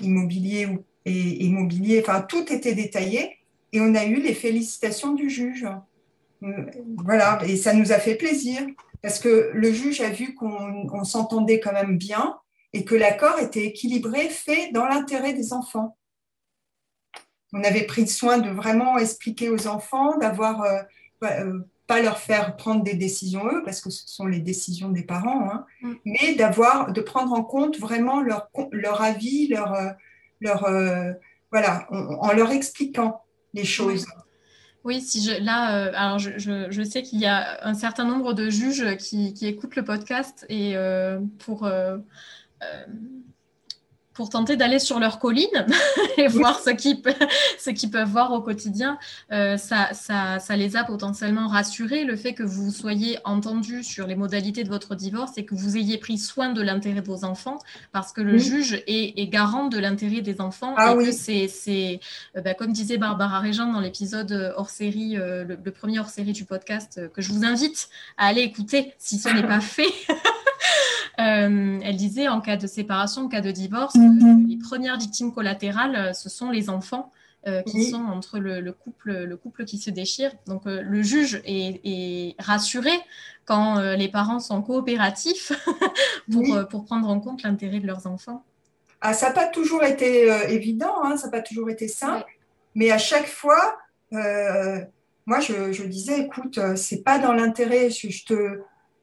immobiliers 0.00 0.68
et 1.04 1.44
immobiliers, 1.44 2.02
enfin, 2.02 2.20
tout 2.20 2.52
était 2.52 2.74
détaillé 2.74 3.38
et 3.72 3.80
on 3.80 3.94
a 3.94 4.04
eu 4.04 4.20
les 4.20 4.34
félicitations 4.34 5.14
du 5.14 5.30
juge. 5.30 5.66
Euh, 6.42 6.66
voilà, 7.02 7.38
et 7.46 7.56
ça 7.56 7.72
nous 7.72 7.92
a 7.92 7.98
fait 7.98 8.14
plaisir 8.14 8.60
parce 9.02 9.18
que 9.18 9.50
le 9.54 9.72
juge 9.72 10.00
a 10.00 10.10
vu 10.10 10.34
qu'on 10.34 11.04
s'entendait 11.04 11.60
quand 11.60 11.72
même 11.72 11.96
bien 11.96 12.36
et 12.72 12.84
que 12.84 12.94
l'accord 12.94 13.38
était 13.38 13.64
équilibré, 13.64 14.28
fait 14.28 14.70
dans 14.72 14.86
l'intérêt 14.86 15.32
des 15.32 15.52
enfants. 15.52 15.96
On 17.52 17.62
avait 17.62 17.86
pris 17.86 18.06
soin 18.06 18.38
de 18.38 18.50
vraiment 18.50 18.98
expliquer 18.98 19.48
aux 19.48 19.66
enfants, 19.66 20.18
d'avoir 20.18 20.66
pas 21.86 22.02
leur 22.02 22.18
faire 22.18 22.56
prendre 22.56 22.82
des 22.82 22.94
décisions 22.94 23.46
eux, 23.46 23.62
parce 23.64 23.80
que 23.80 23.90
ce 23.90 24.02
sont 24.06 24.26
les 24.26 24.40
décisions 24.40 24.88
des 24.88 25.02
parents, 25.02 25.50
hein, 25.50 25.66
mm. 25.82 25.94
mais 26.04 26.34
d'avoir, 26.34 26.92
de 26.92 27.00
prendre 27.00 27.32
en 27.32 27.42
compte 27.42 27.78
vraiment 27.78 28.20
leur, 28.20 28.48
leur 28.72 29.02
avis, 29.02 29.48
leur, 29.48 29.72
euh, 29.74 29.90
leur 30.40 30.64
euh, 30.64 31.12
voilà, 31.52 31.86
en, 31.90 32.32
leur 32.32 32.50
expliquant 32.50 33.22
les 33.54 33.64
choses. 33.64 34.06
Oui, 34.84 35.00
si 35.00 35.22
je, 35.22 35.42
là, 35.42 35.76
euh, 35.76 35.92
alors 35.94 36.18
je, 36.18 36.30
je, 36.38 36.82
sais 36.82 37.02
qu'il 37.02 37.18
y 37.18 37.26
a 37.26 37.64
un 37.66 37.74
certain 37.74 38.04
nombre 38.04 38.34
de 38.34 38.50
juges 38.50 38.96
qui, 38.96 39.34
qui 39.34 39.46
écoutent 39.46 39.76
le 39.76 39.84
podcast 39.84 40.46
et 40.48 40.76
pour 41.38 41.68
pour 44.16 44.30
tenter 44.30 44.56
d'aller 44.56 44.78
sur 44.78 44.98
leur 44.98 45.18
colline 45.18 45.66
et 46.16 46.26
voir 46.26 46.58
ce 46.58 46.70
qu'ils, 46.70 47.02
ce 47.58 47.70
qu'ils 47.70 47.90
peuvent 47.90 48.08
voir 48.08 48.32
au 48.32 48.40
quotidien. 48.40 48.98
Euh, 49.32 49.56
ça, 49.56 49.90
ça, 49.92 50.38
ça, 50.38 50.56
les 50.56 50.76
a 50.76 50.84
potentiellement 50.84 51.46
rassurés, 51.48 52.04
le 52.04 52.16
fait 52.16 52.32
que 52.32 52.42
vous 52.42 52.70
soyez 52.70 53.18
entendu 53.24 53.82
sur 53.82 54.06
les 54.06 54.16
modalités 54.16 54.64
de 54.64 54.68
votre 54.68 54.94
divorce 54.94 55.32
et 55.36 55.44
que 55.44 55.54
vous 55.54 55.76
ayez 55.76 55.98
pris 55.98 56.18
soin 56.18 56.50
de 56.50 56.62
l'intérêt 56.62 57.02
de 57.02 57.06
vos 57.06 57.24
enfants, 57.24 57.58
parce 57.92 58.12
que 58.12 58.22
le 58.22 58.38
juge 58.38 58.82
est, 58.86 59.20
est, 59.20 59.26
garant 59.28 59.68
de 59.68 59.78
l'intérêt 59.78 60.22
des 60.22 60.40
enfants. 60.40 60.74
Ah, 60.76 60.92
et 60.92 60.96
oui. 60.96 61.06
que 61.06 61.12
c'est, 61.12 61.48
c'est 61.48 62.00
euh, 62.36 62.40
bah, 62.40 62.54
comme 62.54 62.72
disait 62.72 62.96
Barbara 62.96 63.40
Régent 63.40 63.70
dans 63.72 63.80
l'épisode 63.80 64.54
hors 64.56 64.70
série, 64.70 65.16
euh, 65.16 65.44
le, 65.44 65.58
le, 65.62 65.70
premier 65.70 65.98
hors 65.98 66.08
série 66.08 66.32
du 66.32 66.44
podcast, 66.44 66.98
euh, 66.98 67.08
que 67.08 67.20
je 67.20 67.32
vous 67.32 67.44
invite 67.44 67.88
à 68.16 68.26
aller 68.26 68.42
écouter 68.42 68.94
si 68.98 69.18
ce 69.18 69.28
n'est 69.28 69.46
pas 69.46 69.60
fait. 69.60 69.92
Euh, 71.18 71.78
elle 71.82 71.96
disait 71.96 72.28
en 72.28 72.40
cas 72.40 72.56
de 72.56 72.66
séparation, 72.66 73.22
en 73.22 73.28
cas 73.28 73.40
de 73.40 73.50
divorce, 73.50 73.94
mm-hmm. 73.94 74.48
les 74.48 74.58
premières 74.58 74.98
victimes 74.98 75.32
collatérales, 75.32 76.14
ce 76.14 76.28
sont 76.28 76.50
les 76.50 76.68
enfants 76.68 77.12
euh, 77.46 77.62
qui 77.62 77.76
oui. 77.76 77.90
sont 77.90 78.02
entre 78.02 78.40
le, 78.40 78.60
le, 78.60 78.72
couple, 78.72 79.12
le 79.12 79.36
couple 79.36 79.64
qui 79.64 79.78
se 79.78 79.88
déchire. 79.88 80.32
Donc 80.48 80.66
euh, 80.66 80.82
le 80.82 81.00
juge 81.02 81.40
est, 81.44 81.80
est 81.84 82.34
rassuré 82.40 82.90
quand 83.44 83.78
euh, 83.78 83.94
les 83.94 84.08
parents 84.08 84.40
sont 84.40 84.62
coopératifs 84.62 85.52
pour, 86.32 86.42
oui. 86.42 86.52
pour 86.68 86.84
prendre 86.84 87.08
en 87.08 87.20
compte 87.20 87.44
l'intérêt 87.44 87.78
de 87.78 87.86
leurs 87.86 88.08
enfants. 88.08 88.42
Ah, 89.00 89.14
ça 89.14 89.28
n'a 89.28 89.32
pas 89.32 89.46
toujours 89.46 89.84
été 89.84 90.26
évident, 90.48 91.04
hein, 91.04 91.16
ça 91.16 91.26
n'a 91.26 91.32
pas 91.32 91.42
toujours 91.42 91.70
été 91.70 91.86
simple, 91.86 92.26
mais 92.74 92.90
à 92.90 92.98
chaque 92.98 93.28
fois, 93.28 93.76
moi 94.10 95.38
je, 95.38 95.70
je, 95.70 95.84
disais, 95.84 96.22
écoute, 96.22 96.58
c'est 96.74 97.04
pas 97.04 97.20
dans 97.20 97.32
l'intérêt, 97.32 97.90
je, 97.90 98.08
je 98.08 98.24
te 98.24 98.60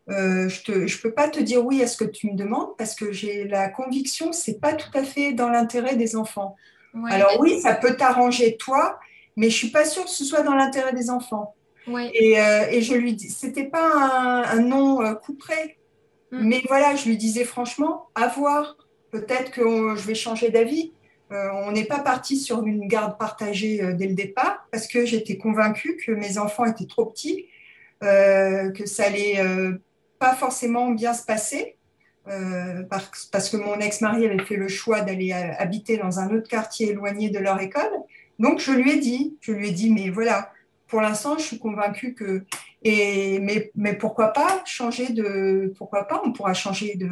euh, 0.09 0.49
je 0.49 0.71
ne 0.71 0.87
je 0.87 1.01
peux 1.01 1.13
pas 1.13 1.29
te 1.29 1.39
dire 1.39 1.65
oui 1.65 1.81
à 1.81 1.87
ce 1.87 1.95
que 1.95 2.03
tu 2.03 2.29
me 2.29 2.35
demandes 2.35 2.75
parce 2.77 2.93
que 2.93 3.11
j'ai 3.11 3.45
la 3.45 3.69
conviction 3.69 4.29
que 4.31 4.35
ce 4.35 4.51
n'est 4.51 4.57
pas 4.57 4.73
tout 4.73 4.91
à 4.95 5.03
fait 5.03 5.33
dans 5.33 5.49
l'intérêt 5.49 5.95
des 5.95 6.15
enfants. 6.15 6.55
Ouais, 6.93 7.11
Alors 7.11 7.39
oui, 7.39 7.59
ça 7.61 7.73
peut 7.73 7.95
t'arranger 7.95 8.57
toi, 8.57 8.99
mais 9.35 9.49
je 9.49 9.55
ne 9.55 9.57
suis 9.59 9.69
pas 9.69 9.85
sûre 9.85 10.03
que 10.03 10.09
ce 10.09 10.25
soit 10.25 10.43
dans 10.43 10.55
l'intérêt 10.55 10.93
des 10.93 11.09
enfants. 11.09 11.55
Ouais. 11.87 12.11
Et, 12.13 12.39
euh, 12.39 12.67
et, 12.69 12.81
je 12.81 12.93
lui 12.93 13.13
dis, 13.13 13.29
c'était 13.29 13.65
pas 13.65 13.91
un, 13.93 14.43
un 14.43 14.61
non 14.61 15.01
euh, 15.01 15.15
couperé, 15.15 15.77
mm. 16.31 16.47
mais 16.47 16.61
voilà, 16.67 16.95
je 16.95 17.09
lui 17.09 17.17
disais 17.17 17.43
franchement, 17.43 18.09
à 18.15 18.27
voir. 18.27 18.77
Peut-être 19.11 19.51
que 19.51 19.61
je 19.95 20.07
vais 20.07 20.15
changer 20.15 20.49
d'avis. 20.49 20.91
Euh, 21.31 21.49
on 21.65 21.71
n'est 21.71 21.85
pas 21.85 21.99
parti 21.99 22.35
sur 22.35 22.65
une 22.65 22.87
garde 22.87 23.15
partagée 23.19 23.93
dès 23.93 24.07
le 24.07 24.15
départ 24.15 24.67
parce 24.71 24.87
que 24.87 25.05
j'étais 25.05 25.37
convaincue 25.37 25.97
que 26.03 26.11
mes 26.11 26.39
enfants 26.39 26.65
étaient 26.65 26.87
trop 26.87 27.05
petits, 27.05 27.45
que 28.01 28.85
ça 28.85 29.03
allait 29.03 29.39
pas 30.23 30.35
forcément 30.35 30.89
bien 30.91 31.13
se 31.13 31.25
passer 31.25 31.75
euh, 32.29 32.83
parce, 32.89 33.25
parce, 33.25 33.49
que 33.49 33.57
mon 33.57 33.77
ex-mari 33.79 34.25
avait 34.25 34.45
fait 34.45 34.55
le 34.55 34.69
choix 34.69 35.01
d'aller 35.01 35.33
habiter 35.33 35.97
dans 35.97 36.19
un 36.21 36.33
autre 36.33 36.47
quartier 36.47 36.91
éloigné 36.91 37.29
de 37.29 37.39
leur 37.39 37.59
école. 37.59 37.91
Donc 38.39 38.61
je 38.61 38.71
lui 38.71 38.91
ai 38.91 38.99
dit, 38.99 39.37
je 39.41 39.51
lui 39.51 39.67
ai 39.67 39.71
dit, 39.71 39.91
mais 39.91 40.09
voilà, 40.09 40.49
pour 40.87 41.01
l'instant, 41.01 41.37
je 41.37 41.43
suis 41.43 41.59
convaincue 41.59 42.13
que 42.13 42.45
et 42.83 43.39
mais, 43.39 43.71
mais 43.75 43.95
pourquoi 43.95 44.29
pas 44.29 44.61
changer 44.65 45.09
de, 45.11 45.73
pourquoi 45.77 46.07
pas, 46.07 46.21
on 46.23 46.31
pourra 46.31 46.53
changer 46.53 46.95
de, 46.95 47.09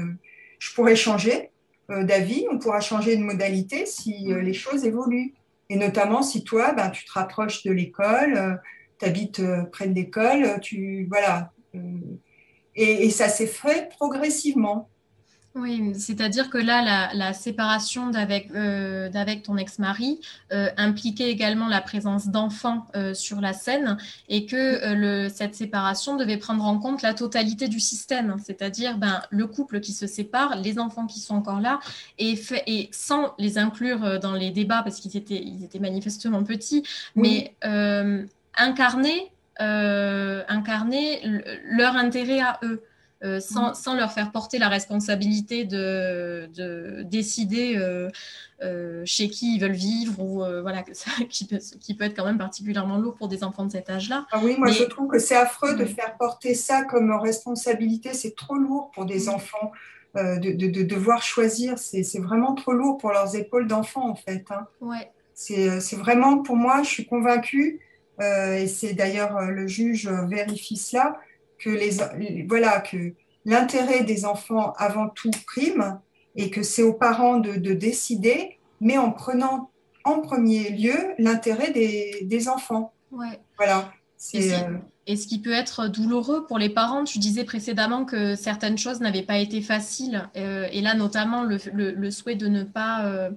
je 0.59 0.73
pourrais 0.73 0.95
changer 0.95 1.49
euh, 1.89 2.05
d'avis, 2.05 2.45
on 2.49 2.59
pourra 2.59 2.79
changer 2.79 3.17
de 3.17 3.23
modalité 3.23 3.85
si 3.85 4.31
euh, 4.31 4.41
les 4.41 4.53
choses 4.53 4.85
évoluent. 4.85 5.33
Et 5.69 5.75
notamment 5.75 6.21
si 6.21 6.45
toi, 6.45 6.71
ben, 6.71 6.89
tu 6.89 7.03
te 7.03 7.11
rapproches 7.11 7.63
de 7.63 7.71
l'école, 7.73 8.37
euh, 8.37 8.55
tu 8.99 9.05
habites 9.05 9.41
près 9.73 9.87
de 9.87 9.95
l'école, 9.95 10.61
tu 10.61 11.07
voilà. 11.09 11.51
Et, 12.75 13.05
et, 13.05 13.09
ça 13.09 13.27
s'est 13.27 13.47
fait 13.47 13.89
progressivement. 13.97 14.89
Oui, 15.53 15.91
c'est-à-dire 15.99 16.49
que 16.49 16.57
là, 16.57 16.81
la, 16.81 17.13
la 17.13 17.33
séparation 17.33 18.09
d'avec 18.09 18.49
euh, 18.55 19.09
ton 19.43 19.57
ex-mari 19.57 20.21
euh, 20.53 20.69
impliquait 20.77 21.29
également 21.29 21.67
la 21.67 21.81
présence 21.81 22.29
d'enfants 22.29 22.87
euh, 22.95 23.13
sur 23.13 23.41
la 23.41 23.51
scène 23.51 23.97
et 24.29 24.45
que 24.45 24.93
le, 24.95 25.27
cette 25.27 25.53
séparation 25.55 26.15
devait 26.15 26.37
prendre 26.37 26.63
en 26.63 26.79
compte 26.79 27.01
la 27.01 27.13
totalité 27.13 27.67
du 27.67 27.81
système, 27.81 28.37
c'est-à-dire 28.41 28.97
ben, 28.97 29.21
le 29.29 29.45
couple 29.45 29.81
qui 29.81 29.91
se 29.91 30.07
sépare, 30.07 30.55
les 30.55 30.79
enfants 30.79 31.05
qui 31.05 31.19
sont 31.19 31.35
encore 31.35 31.59
là, 31.59 31.81
et, 32.17 32.37
fait, 32.37 32.63
et 32.67 32.87
sans 32.93 33.33
les 33.37 33.57
inclure 33.57 34.21
dans 34.21 34.33
les 34.33 34.51
débats 34.51 34.83
parce 34.83 35.01
qu'ils 35.01 35.17
étaient, 35.17 35.43
ils 35.43 35.65
étaient 35.65 35.79
manifestement 35.79 36.43
petits, 36.43 36.83
oui. 37.17 37.49
mais 37.61 38.27
incarner 38.55 39.31
incarner 39.61 41.21
leur 41.65 41.95
intérêt 41.95 42.39
à 42.39 42.59
eux. 42.63 42.83
Euh, 43.23 43.39
sans, 43.39 43.69
mmh. 43.69 43.73
sans, 43.75 43.93
leur 43.95 44.11
faire 44.11 44.31
porter 44.31 44.57
la 44.57 44.67
responsabilité 44.67 45.63
de, 45.63 46.49
de 46.55 47.03
décider 47.03 47.77
euh, 47.77 48.09
euh, 48.63 49.03
chez 49.05 49.29
qui 49.29 49.55
ils 49.55 49.61
veulent 49.61 49.73
vivre 49.73 50.19
ou 50.19 50.43
euh, 50.43 50.63
voilà 50.63 50.83
ça, 50.93 51.11
qui, 51.29 51.45
peut, 51.45 51.59
qui 51.79 51.93
peut 51.93 52.05
être 52.05 52.15
quand 52.15 52.25
même 52.25 52.39
particulièrement 52.39 52.97
lourd 52.97 53.13
pour 53.13 53.27
des 53.27 53.43
enfants 53.43 53.63
de 53.63 53.71
cet 53.71 53.91
âge-là. 53.91 54.25
Ah 54.31 54.39
oui, 54.41 54.55
moi 54.57 54.69
Mais... 54.69 54.73
je 54.73 54.85
trouve 54.85 55.07
que 55.07 55.19
c'est 55.19 55.35
affreux 55.35 55.75
de 55.75 55.85
faire 55.85 56.17
porter 56.17 56.55
ça 56.55 56.83
comme 56.83 57.11
responsabilité. 57.11 58.15
C'est 58.15 58.35
trop 58.35 58.55
lourd 58.55 58.89
pour 58.95 59.05
des 59.05 59.25
mmh. 59.25 59.29
enfants 59.29 59.71
euh, 60.17 60.37
de, 60.37 60.53
de, 60.53 60.65
de, 60.65 60.81
devoir 60.81 61.21
choisir. 61.21 61.77
C'est 61.77 62.19
vraiment 62.19 62.55
trop 62.55 62.73
lourd 62.73 62.97
pour 62.97 63.11
leurs 63.11 63.35
épaules 63.35 63.67
d'enfants 63.67 64.09
en 64.09 64.15
fait. 64.15 64.45
Hein. 64.49 64.65
Ouais. 64.79 65.11
C'est 65.35 65.95
vraiment 65.95 66.39
pour 66.39 66.55
moi, 66.55 66.81
je 66.81 66.89
suis 66.89 67.05
convaincue 67.05 67.79
euh, 67.79 67.90
et 68.21 68.67
c'est 68.67 68.93
d'ailleurs 68.93 69.35
euh, 69.37 69.47
le 69.47 69.67
juge 69.67 70.07
vérifie 70.07 70.77
cela, 70.77 71.19
que 71.59 71.69
les, 71.69 72.45
voilà 72.47 72.79
que 72.79 73.13
l'intérêt 73.45 74.03
des 74.03 74.25
enfants 74.25 74.73
avant 74.77 75.09
tout 75.09 75.31
prime 75.47 75.99
et 76.35 76.49
que 76.49 76.63
c'est 76.63 76.83
aux 76.83 76.93
parents 76.93 77.37
de, 77.37 77.53
de, 77.53 77.73
décider, 77.73 78.57
mais 78.79 78.97
en 78.97 79.11
prenant 79.11 79.69
en 80.03 80.19
premier 80.19 80.69
lieu 80.69 80.95
l'intérêt 81.19 81.71
des, 81.71 82.19
des, 82.23 82.47
enfants. 82.47 82.93
Ouais. 83.11 83.39
Voilà. 83.57 83.91
Et, 84.33 84.53
euh... 84.53 85.15
ce 85.15 85.27
qui 85.27 85.39
peut 85.39 85.51
être 85.51 85.87
douloureux 85.87 86.45
pour 86.45 86.57
les 86.57 86.69
parents, 86.69 87.03
tu 87.03 87.19
disais 87.19 87.43
précédemment 87.43 88.05
que 88.05 88.35
certaines 88.35 88.77
choses 88.77 89.01
n'avaient 89.01 89.23
pas 89.23 89.37
été 89.37 89.61
faciles, 89.61 90.29
euh, 90.37 90.67
et 90.71 90.81
là 90.81 90.93
notamment 90.93 91.43
le, 91.43 91.57
le, 91.73 91.91
le, 91.91 92.11
souhait 92.11 92.35
de 92.35 92.47
ne 92.47 92.63
pas 92.63 93.05
euh, 93.05 93.29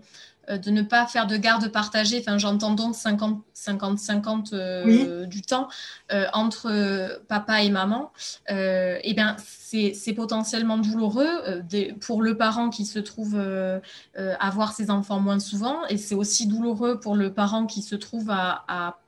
de 0.48 0.70
ne 0.70 0.82
pas 0.82 1.06
faire 1.06 1.26
de 1.26 1.36
garde 1.36 1.68
partagée, 1.68 2.18
enfin 2.20 2.38
j'entends 2.38 2.74
donc 2.74 2.94
50-50 2.94 4.50
euh, 4.52 4.84
oui. 4.84 5.26
du 5.26 5.42
temps 5.42 5.68
euh, 6.12 6.26
entre 6.32 6.70
euh, 6.70 7.18
papa 7.28 7.62
et 7.62 7.70
maman, 7.70 8.12
et 8.48 9.00
eh 9.02 9.14
bien 9.14 9.36
c'est 9.38 10.12
potentiellement 10.14 10.78
douloureux 10.78 11.62
des, 11.68 11.94
pour 12.00 12.22
le 12.22 12.36
parent 12.36 12.70
qui 12.70 12.84
se 12.84 12.98
trouve 12.98 13.36
à 13.36 14.50
voir 14.50 14.72
ses 14.72 14.90
enfants 14.90 15.20
moins 15.20 15.40
souvent, 15.40 15.84
et 15.88 15.96
c'est 15.96 16.14
aussi 16.14 16.46
douloureux 16.46 17.00
pour 17.00 17.16
le 17.16 17.32
parent 17.32 17.66
qui 17.66 17.82
se 17.82 17.96
trouve 17.96 18.30
à, 18.30 18.64
à 18.68 18.98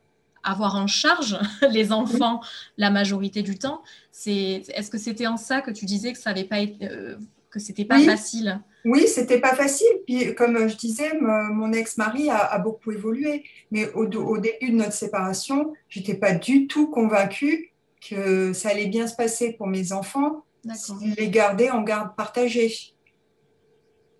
avoir 0.42 0.76
en 0.76 0.86
charge 0.86 1.38
les 1.70 1.92
enfants 1.92 2.40
oui. 2.42 2.48
la 2.78 2.90
majorité 2.90 3.42
du 3.42 3.58
temps. 3.58 3.82
Est-ce 4.26 4.90
que 4.90 4.98
c'était 4.98 5.26
en 5.26 5.36
ça 5.36 5.60
que 5.60 5.70
tu 5.70 5.84
disais 5.84 6.12
que 6.12 6.18
ça 6.18 6.30
n'avait 6.30 6.44
pas 6.44 6.58
été, 6.58 6.88
que 7.56 7.66
c'était 7.66 7.84
pas 7.84 7.96
oui. 7.96 8.06
facile 8.06 8.60
oui, 8.86 9.08
c'était 9.08 9.40
pas 9.40 9.56
facile. 9.56 9.88
Puis, 10.06 10.32
comme 10.36 10.68
je 10.68 10.76
disais, 10.76 11.18
mon 11.20 11.72
ex-mari 11.72 12.30
a, 12.30 12.38
a, 12.38 12.58
beaucoup 12.60 12.92
évolué. 12.92 13.42
Mais 13.72 13.92
au, 13.94 14.04
au, 14.04 14.38
début 14.38 14.70
de 14.70 14.76
notre 14.76 14.92
séparation, 14.92 15.74
j'étais 15.88 16.14
pas 16.14 16.32
du 16.32 16.68
tout 16.68 16.88
convaincue 16.88 17.72
que 18.08 18.52
ça 18.52 18.68
allait 18.68 18.86
bien 18.86 19.08
se 19.08 19.16
passer 19.16 19.54
pour 19.54 19.66
mes 19.66 19.92
enfants 19.92 20.44
s'ils 20.72 21.14
les 21.14 21.30
gardaient 21.30 21.70
en 21.70 21.82
garde 21.82 22.14
partagée. 22.14 22.72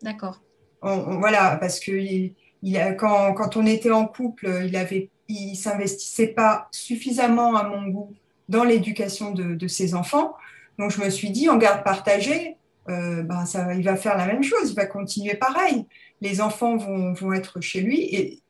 D'accord. 0.03 0.43
Voilà, 0.83 1.57
parce 1.57 1.79
que 1.79 1.93
il, 1.93 2.35
il 2.63 2.77
a, 2.77 2.93
quand, 2.93 3.35
quand, 3.35 3.57
on 3.57 3.67
était 3.67 3.93
en 3.93 4.07
couple, 4.07 4.63
il 4.67 4.77
avait, 4.77 5.11
il 5.29 5.55
s'investissait 5.55 6.29
pas 6.29 6.69
suffisamment 6.73 7.57
à 7.57 7.69
mon 7.69 7.89
goût 7.89 8.15
dans 8.49 8.65
l'éducation 8.65 9.31
de, 9.31 9.55
de 9.55 9.69
ses 9.69 9.95
enfants. 9.95 10.35
Donc, 10.79 10.91
je 10.91 11.01
me 11.01 11.09
suis 11.09 11.31
dit, 11.31 11.49
en 11.49 11.57
garde 11.57 11.85
partagée, 11.85 12.56
euh, 12.89 13.23
ben 13.23 13.45
il 13.77 13.85
va 13.85 13.97
faire 13.97 14.17
la 14.17 14.27
même 14.27 14.43
chose, 14.43 14.71
il 14.71 14.77
va 14.77 14.87
continuer 14.87 15.35
pareil. 15.35 15.87
Les 16.21 16.41
enfants 16.41 16.77
vont, 16.77 17.13
vont 17.13 17.33
être 17.33 17.61
chez 17.61 17.81
lui 17.81 18.01
et, 18.15 18.43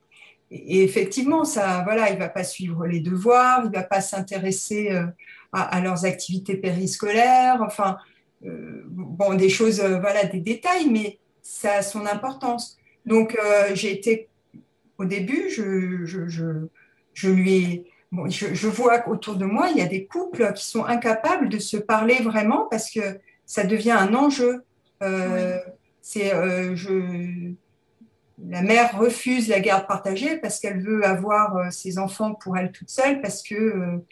effectivement, 0.51 1.45
ça, 1.45 1.83
voilà, 1.85 2.11
il 2.11 2.19
va 2.19 2.29
pas 2.29 2.45
suivre 2.45 2.87
les 2.87 3.01
devoirs, 3.01 3.63
il 3.65 3.73
va 3.73 3.83
pas 3.83 4.01
s'intéresser 4.01 4.93
euh, 4.93 5.07
à, 5.53 5.81
leurs 5.81 6.05
activités 6.05 6.57
périscolaires, 6.57 7.61
enfin, 7.63 7.97
euh, 8.45 8.83
bon, 8.87 9.35
des 9.35 9.49
choses, 9.49 9.81
voilà, 9.81 10.25
des 10.25 10.41
détails, 10.41 10.89
mais 10.89 11.19
ça 11.43 11.75
a 11.75 11.83
son 11.83 12.07
importance. 12.07 12.79
Donc, 13.07 13.37
j'ai 13.75 13.93
été, 13.93 14.29
au 14.99 15.05
début, 15.05 15.51
je, 15.51 16.05
je, 16.05 16.29
je, 16.29 16.69
je 17.13 17.29
lui 17.29 17.55
ai, 17.55 17.85
bon, 18.13 18.29
je, 18.29 18.55
je 18.55 18.69
vois 18.69 19.01
qu'autour 19.01 19.35
de 19.35 19.47
moi, 19.47 19.71
il 19.71 19.79
y 19.79 19.83
a 19.83 19.87
des 19.87 20.07
couples 20.07 20.53
qui 20.53 20.65
sont 20.65 20.85
incapables 20.85 21.49
de 21.49 21.59
se 21.59 21.77
parler 21.77 22.23
vraiment 22.23 22.69
parce 22.71 22.91
que 22.91 23.19
ça 23.47 23.65
devient 23.65 23.93
un 23.93 24.13
enjeu. 24.15 24.65
Euh, 25.03 25.57
oui. 25.57 25.73
C'est, 26.03 26.35
euh, 26.35 26.77
je, 26.77 27.53
la 28.49 28.63
mère 28.63 28.97
refuse 28.99 29.49
la 29.49 29.61
garde 29.61 29.87
partagée 29.87 30.37
parce 30.37 30.61
qu'elle 30.61 30.81
veut 30.81 31.05
avoir 31.05 31.57
euh, 31.57 31.71
ses 31.71 31.99
enfants 31.99 32.35
pour 32.35 32.57
elle 32.57 32.71
toute 32.71 32.91
seule, 32.91 33.21
parce 33.21 33.43
que 33.43 34.03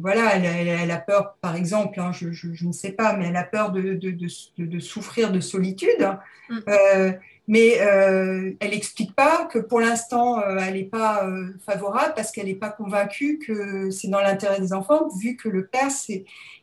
voilà, 0.00 0.36
elle, 0.36 0.90
a 0.90 0.96
peur, 0.96 1.36
par 1.42 1.54
exemple, 1.54 2.00
hein, 2.00 2.12
je, 2.12 2.66
ne 2.66 2.72
sais 2.72 2.92
pas, 2.92 3.14
mais 3.14 3.26
elle 3.26 3.36
a 3.36 3.44
peur 3.44 3.72
de, 3.72 4.78
souffrir 4.78 5.30
de 5.30 5.40
solitude. 5.40 6.08
Mm. 6.48 7.12
mais 7.46 7.68
elle 7.72 8.70
n'explique 8.70 9.14
pas 9.14 9.44
que 9.52 9.58
pour 9.58 9.80
l'instant, 9.80 10.40
elle 10.58 10.74
n'est 10.74 10.84
pas 10.84 11.28
favorable 11.66 12.14
parce 12.16 12.32
qu'elle 12.32 12.46
n'est 12.46 12.54
pas 12.54 12.70
convaincue 12.70 13.38
que 13.38 13.90
c'est 13.90 14.08
dans 14.08 14.22
l'intérêt 14.22 14.60
des 14.60 14.72
enfants, 14.72 15.08
vu 15.20 15.36
que 15.36 15.50
le 15.50 15.66
père 15.66 15.90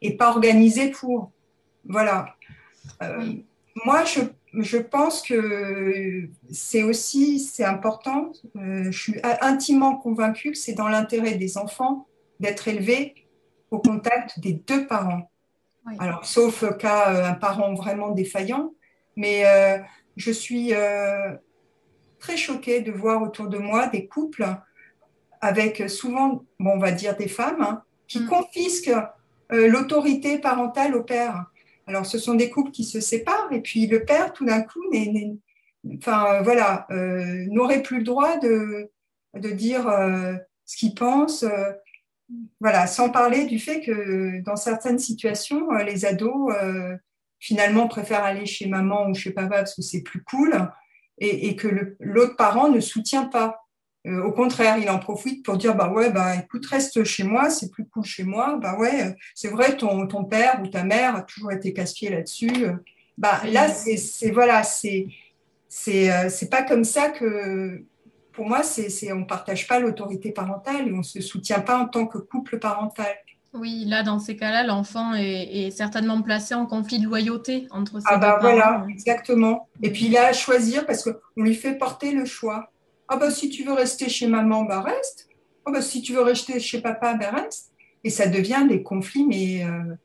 n'est 0.01 0.15
pas 0.15 0.31
organisé 0.31 0.89
pour. 0.89 1.31
Voilà. 1.85 2.35
Moi, 3.85 4.03
je 4.05 4.21
je 4.59 4.77
pense 4.77 5.21
que 5.21 6.29
c'est 6.51 6.83
aussi 6.83 7.39
c'est 7.39 7.63
important. 7.63 8.31
Euh, 8.55 8.91
je 8.91 8.97
suis 8.97 9.15
intimement 9.41 9.97
convaincue 9.97 10.51
que 10.51 10.57
c'est 10.57 10.73
dans 10.73 10.87
l'intérêt 10.87 11.35
des 11.35 11.57
enfants 11.57 12.07
d'être 12.39 12.67
élevés 12.67 13.15
au 13.71 13.79
contact 13.79 14.39
des 14.39 14.53
deux 14.53 14.87
parents. 14.87 15.29
Alors, 15.99 16.25
sauf 16.25 16.63
cas 16.77 17.13
euh, 17.13 17.25
un 17.25 17.33
parent 17.33 17.73
vraiment 17.73 18.09
défaillant, 18.09 18.73
mais 19.15 19.45
euh, 19.45 19.77
je 20.15 20.31
suis 20.31 20.71
très 22.19 22.37
choquée 22.37 22.81
de 22.81 22.91
voir 22.91 23.21
autour 23.21 23.47
de 23.47 23.57
moi 23.57 23.87
des 23.87 24.07
couples 24.07 24.47
avec 25.41 25.89
souvent, 25.89 26.43
bon, 26.59 26.71
on 26.71 26.79
va 26.79 26.91
dire 26.91 27.15
des 27.17 27.27
femmes, 27.27 27.61
hein, 27.61 27.83
qui 28.07 28.21
mm. 28.21 28.27
confisquent 28.27 28.95
l'autorité 29.51 30.39
parentale 30.39 30.95
au 30.95 31.03
père. 31.03 31.45
Alors, 31.87 32.05
ce 32.05 32.17
sont 32.17 32.33
des 32.33 32.49
couples 32.49 32.71
qui 32.71 32.83
se 32.83 32.99
séparent 32.99 33.51
et 33.51 33.61
puis 33.61 33.87
le 33.87 34.03
père, 34.03 34.33
tout 34.33 34.45
d'un 34.45 34.61
coup, 34.61 34.81
voilà, 35.83 36.87
euh, 36.91 37.45
n'aurait 37.49 37.83
plus 37.83 37.99
le 37.99 38.03
droit 38.03 38.37
de, 38.37 38.89
dire 39.35 39.87
euh, 39.87 40.33
ce 40.65 40.77
qu'il 40.77 40.95
pense. 40.95 41.43
Euh, 41.43 41.71
voilà, 42.59 42.87
sans 42.87 43.11
parler 43.11 43.45
du 43.45 43.59
fait 43.59 43.81
que 43.81 44.41
dans 44.41 44.55
certaines 44.55 44.97
situations, 44.97 45.69
les 45.71 46.05
ados, 46.05 46.51
finalement, 47.39 47.87
préfèrent 47.87 48.23
aller 48.23 48.47
chez 48.47 48.67
maman 48.67 49.09
ou 49.09 49.13
chez 49.13 49.29
papa 49.29 49.57
parce 49.57 49.75
que 49.75 49.83
c'est 49.83 50.01
plus 50.01 50.23
cool 50.23 50.53
et 51.19 51.55
que 51.55 51.95
l'autre 51.99 52.35
parent 52.35 52.69
ne 52.69 52.79
soutient 52.79 53.25
pas. 53.25 53.64
Euh, 54.05 54.23
au 54.23 54.31
contraire, 54.31 54.77
il 54.77 54.89
en 54.89 54.99
profite 54.99 55.43
pour 55.43 55.57
dire 55.57 55.75
bah 55.75 55.89
ouais, 55.91 56.11
bah 56.11 56.35
écoute, 56.35 56.65
reste 56.65 57.03
chez 57.03 57.23
moi, 57.23 57.49
c'est 57.49 57.71
plus 57.71 57.85
cool 57.87 58.03
chez 58.03 58.23
moi. 58.23 58.57
Bah 58.61 58.77
ouais, 58.77 59.15
c'est 59.33 59.47
vrai, 59.47 59.75
ton, 59.77 60.07
ton 60.07 60.25
père 60.25 60.61
ou 60.63 60.67
ta 60.67 60.83
mère 60.83 61.15
a 61.15 61.21
toujours 61.21 61.51
été 61.51 61.73
casse-pied 61.73 62.09
là-dessus. 62.09 62.67
Bah 63.17 63.41
là, 63.51 63.67
c'est 63.69 64.31
voilà, 64.31 64.63
c'est 64.63 65.07
c'est 65.69 66.11
euh, 66.11 66.29
c'est 66.29 66.49
pas 66.49 66.63
comme 66.63 66.83
ça 66.83 67.09
que 67.09 67.83
pour 68.33 68.47
moi, 68.47 68.63
c'est 68.63 69.11
on 69.11 69.25
partage 69.25 69.67
pas 69.67 69.79
l'autorité 69.79 70.31
parentale 70.31 70.87
et 70.87 70.93
on 70.93 71.03
se 71.03 71.21
soutient 71.21 71.61
pas 71.61 71.77
en 71.77 71.87
tant 71.87 72.05
que 72.05 72.17
couple 72.17 72.59
parental. 72.59 73.15
Oui, 73.53 73.85
là, 73.87 74.03
dans 74.03 74.19
ces 74.19 74.35
cas-là, 74.35 74.63
l'enfant 74.63 75.13
est, 75.13 75.71
certainement 75.71 76.21
placé 76.21 76.53
en 76.53 76.65
conflit 76.65 76.99
de 76.99 77.05
loyauté 77.05 77.67
entre 77.71 77.99
ses 77.99 78.05
ah 78.09 78.17
bah 78.17 78.37
voilà, 78.41 78.85
exactement. 78.89 79.69
Et 79.81 79.91
puis 79.91 80.09
là, 80.09 80.33
choisir 80.33 80.85
parce 80.85 81.03
qu'on 81.03 81.41
lui 81.41 81.55
fait 81.55 81.77
porter 81.77 82.11
le 82.11 82.25
choix. 82.25 82.69
Ah 83.07 83.17
bah 83.17 83.31
si 83.31 83.49
tu 83.49 83.63
veux 83.63 83.73
rester 83.73 84.09
chez 84.09 84.27
maman, 84.27 84.63
bah 84.63 84.81
reste. 84.81 85.27
Ah 85.65 85.71
bah 85.71 85.81
si 85.81 86.01
tu 86.01 86.13
veux 86.13 86.21
rester 86.21 86.59
chez 86.59 86.81
papa, 86.81 87.13
bah 87.13 87.31
reste. 87.31 87.71
Et 88.03 88.09
ça 88.09 88.27
devient 88.27 88.65
des 88.67 88.83
conflits, 88.83 89.25
mais... 89.25 89.65
Euh, 89.65 89.95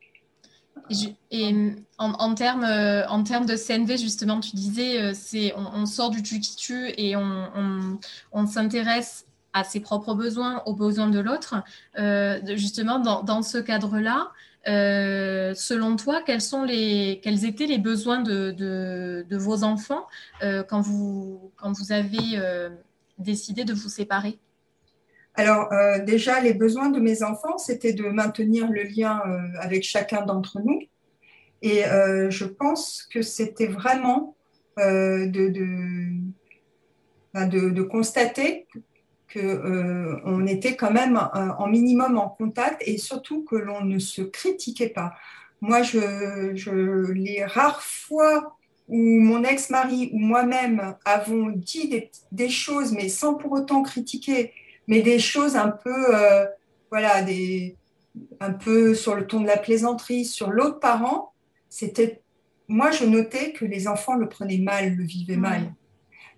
et 1.31 1.55
en, 1.99 2.13
en 2.13 2.35
termes 2.35 2.65
euh, 2.65 3.07
en 3.09 3.21
de 3.21 3.57
CNV, 3.57 3.97
justement, 3.99 4.41
tu 4.41 4.57
disais, 4.57 5.01
euh, 5.01 5.51
on, 5.57 5.87
sort 5.87 6.11
du 6.11 6.23
tu 6.23 6.41
qui 6.41 6.57
tue 6.57 6.93
et 6.97 7.15
on, 7.15 7.99
on, 8.33 8.47
s'intéresse 8.47 9.27
à 9.53 9.63
ses 9.63 9.81
propres 9.81 10.15
besoins, 10.15 10.63
aux 10.67 10.75
besoins 10.75 11.09
de 11.09 11.21
l'autre. 11.21 11.63
justement, 12.57 12.99
dans, 12.99 13.23
dans 13.23 13.43
ce 13.43 13.59
cadre-là, 13.59 14.33
selon 14.67 15.97
toi, 15.97 16.23
quels, 16.25 16.41
sont 16.41 16.65
les, 16.65 17.21
quels 17.23 17.45
étaient 17.45 17.67
les 17.67 17.79
besoins 17.79 18.23
de, 18.23 18.51
de, 18.51 19.27
de 19.29 19.37
vos 19.37 19.63
enfants 19.63 20.07
quand, 20.41 20.81
vous, 20.81 21.53
quand 21.57 21.73
vous 21.73 21.93
avez 21.93 22.41
décidé 23.21 23.65
de 23.65 23.73
vous 23.73 23.89
séparer? 23.89 24.39
Alors 25.35 25.73
euh, 25.73 26.01
déjà, 26.01 26.41
les 26.41 26.55
besoins 26.55 26.91
de 26.91 27.01
mes 27.01 27.23
enfants, 27.23 27.59
c'était 27.59 27.93
de 27.93 28.05
maintenir 28.05 28.71
le 28.71 28.83
lien 28.83 29.23
euh, 29.27 29.39
avec 29.61 29.85
chacun 29.85 30.23
d'entre 30.23 30.61
nous. 30.61 30.81
Et 31.63 31.85
euh, 31.87 32.31
je 32.31 32.45
pense 32.45 33.07
que 33.13 33.23
c'était 33.23 33.67
vraiment 33.67 34.37
de, 34.79 35.51
ben, 37.35 37.47
de, 37.49 37.69
de, 37.69 37.83
constater 37.83 38.67
qu'on 39.31 40.47
était 40.47 40.75
quand 40.75 40.91
même 40.91 41.21
en 41.35 41.67
minimum 41.67 42.17
en 42.17 42.31
contact 42.31 42.83
et 42.87 42.97
surtout 42.97 43.45
que 43.45 43.57
l'on 43.57 43.85
ne 43.85 43.99
se 43.99 44.23
critiquait 44.23 44.89
pas. 44.89 45.13
Moi, 45.61 45.83
je, 45.83 46.53
je 46.55 47.13
les 47.13 47.45
rares 47.45 47.83
fois 47.83 48.57
où 48.91 49.21
mon 49.21 49.45
ex-mari 49.45 50.11
ou 50.13 50.19
moi-même 50.19 50.97
avons 51.05 51.51
dit 51.51 52.11
des, 52.33 52.49
choses, 52.49 52.93
mais 52.93 53.09
sans 53.09 53.35
pour 53.35 53.53
autant 53.53 53.83
critiquer, 53.83 54.53
mais 54.89 55.01
des 55.01 55.21
choses 55.21 55.55
un 55.57 55.69
peu, 55.69 56.15
euh, 56.15 56.45
voilà, 56.91 57.23
des, 57.23 57.77
un 58.41 58.53
peu 58.53 58.95
sur 58.95 59.15
le 59.15 59.27
ton 59.27 59.41
de 59.41 59.47
la 59.47 59.57
plaisanterie, 59.57 60.25
sur 60.25 60.51
l'autre 60.51 60.81
parent, 60.81 61.33
c'était, 61.69 62.21
moi, 62.67 62.91
je 62.91 63.05
notais 63.05 63.53
que 63.53 63.65
les 63.65 63.87
enfants 63.87 64.17
le 64.17 64.29
prenaient 64.29 64.59
mal, 64.59 64.97
le 64.97 65.05
vivaient 65.05 65.37
mal. 65.37 65.73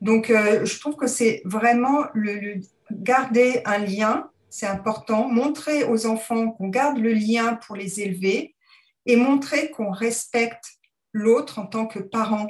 Donc, 0.03 0.29
euh, 0.29 0.67
je 0.67 0.79
trouve 0.79 0.97
que 0.97 1.07
c'est 1.07 1.41
vraiment 1.47 2.05
le, 2.13 2.61
garder 2.91 3.63
un 3.65 3.79
lien, 3.79 4.29
c'est 4.51 4.67
important, 4.67 5.27
montrer 5.27 5.85
aux 5.85 6.05
enfants 6.05 6.51
qu'on 6.51 6.69
garde 6.69 6.99
le 6.99 7.15
lien 7.15 7.55
pour 7.67 7.77
les 7.77 8.01
élever 8.01 8.55
et 9.07 9.17
montrer 9.17 9.71
qu'on 9.71 9.91
respecte 9.91 10.82
l'autre 11.13 11.59
en 11.59 11.67
tant 11.67 11.87
que 11.87 11.99
parent 11.99 12.49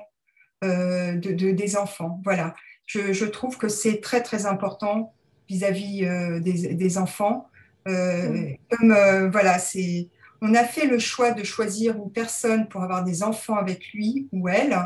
euh, 0.65 1.17
de, 1.17 1.51
des 1.51 1.77
enfants. 1.77 2.21
Voilà, 2.25 2.55
je, 2.87 3.25
trouve 3.25 3.59
que 3.59 3.69
c'est 3.69 4.01
très 4.01 4.23
très 4.23 4.47
important 4.47 5.13
vis-à-vis 5.49 6.05
euh, 6.05 6.39
des, 6.39 6.99
enfants. 6.99 7.49
Euh, 7.89 8.51
comme 8.71 9.31
voilà, 9.33 9.59
c'est, 9.59 10.09
on 10.41 10.55
a 10.55 10.63
fait 10.63 10.87
le 10.87 11.01
choix 11.01 11.33
de 11.33 11.43
choisir 11.43 11.97
une 11.97 12.13
personne 12.13 12.69
pour 12.69 12.83
avoir 12.83 13.03
des 13.03 13.25
enfants 13.25 13.57
avec 13.57 13.93
lui 13.93 14.29
ou 14.31 14.49
elle. 14.49 14.79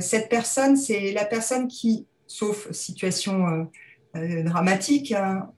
cette 0.00 0.28
personne, 0.28 0.76
c'est 0.76 1.12
la 1.12 1.24
personne 1.24 1.66
qui, 1.66 2.06
sauf 2.26 2.70
situation 2.72 3.70
dramatique 4.14 5.12
hein, 5.12 5.50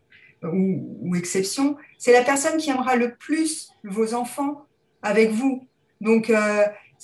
ou, 0.44 1.16
exception, 1.16 1.76
c'est 1.98 2.12
la 2.12 2.22
personne 2.22 2.58
qui 2.58 2.70
aimera 2.70 2.94
le 2.94 3.16
plus 3.16 3.70
vos 3.82 4.14
enfants 4.14 4.66
avec 5.02 5.30
vous. 5.30 5.66
Donc, 6.00 6.30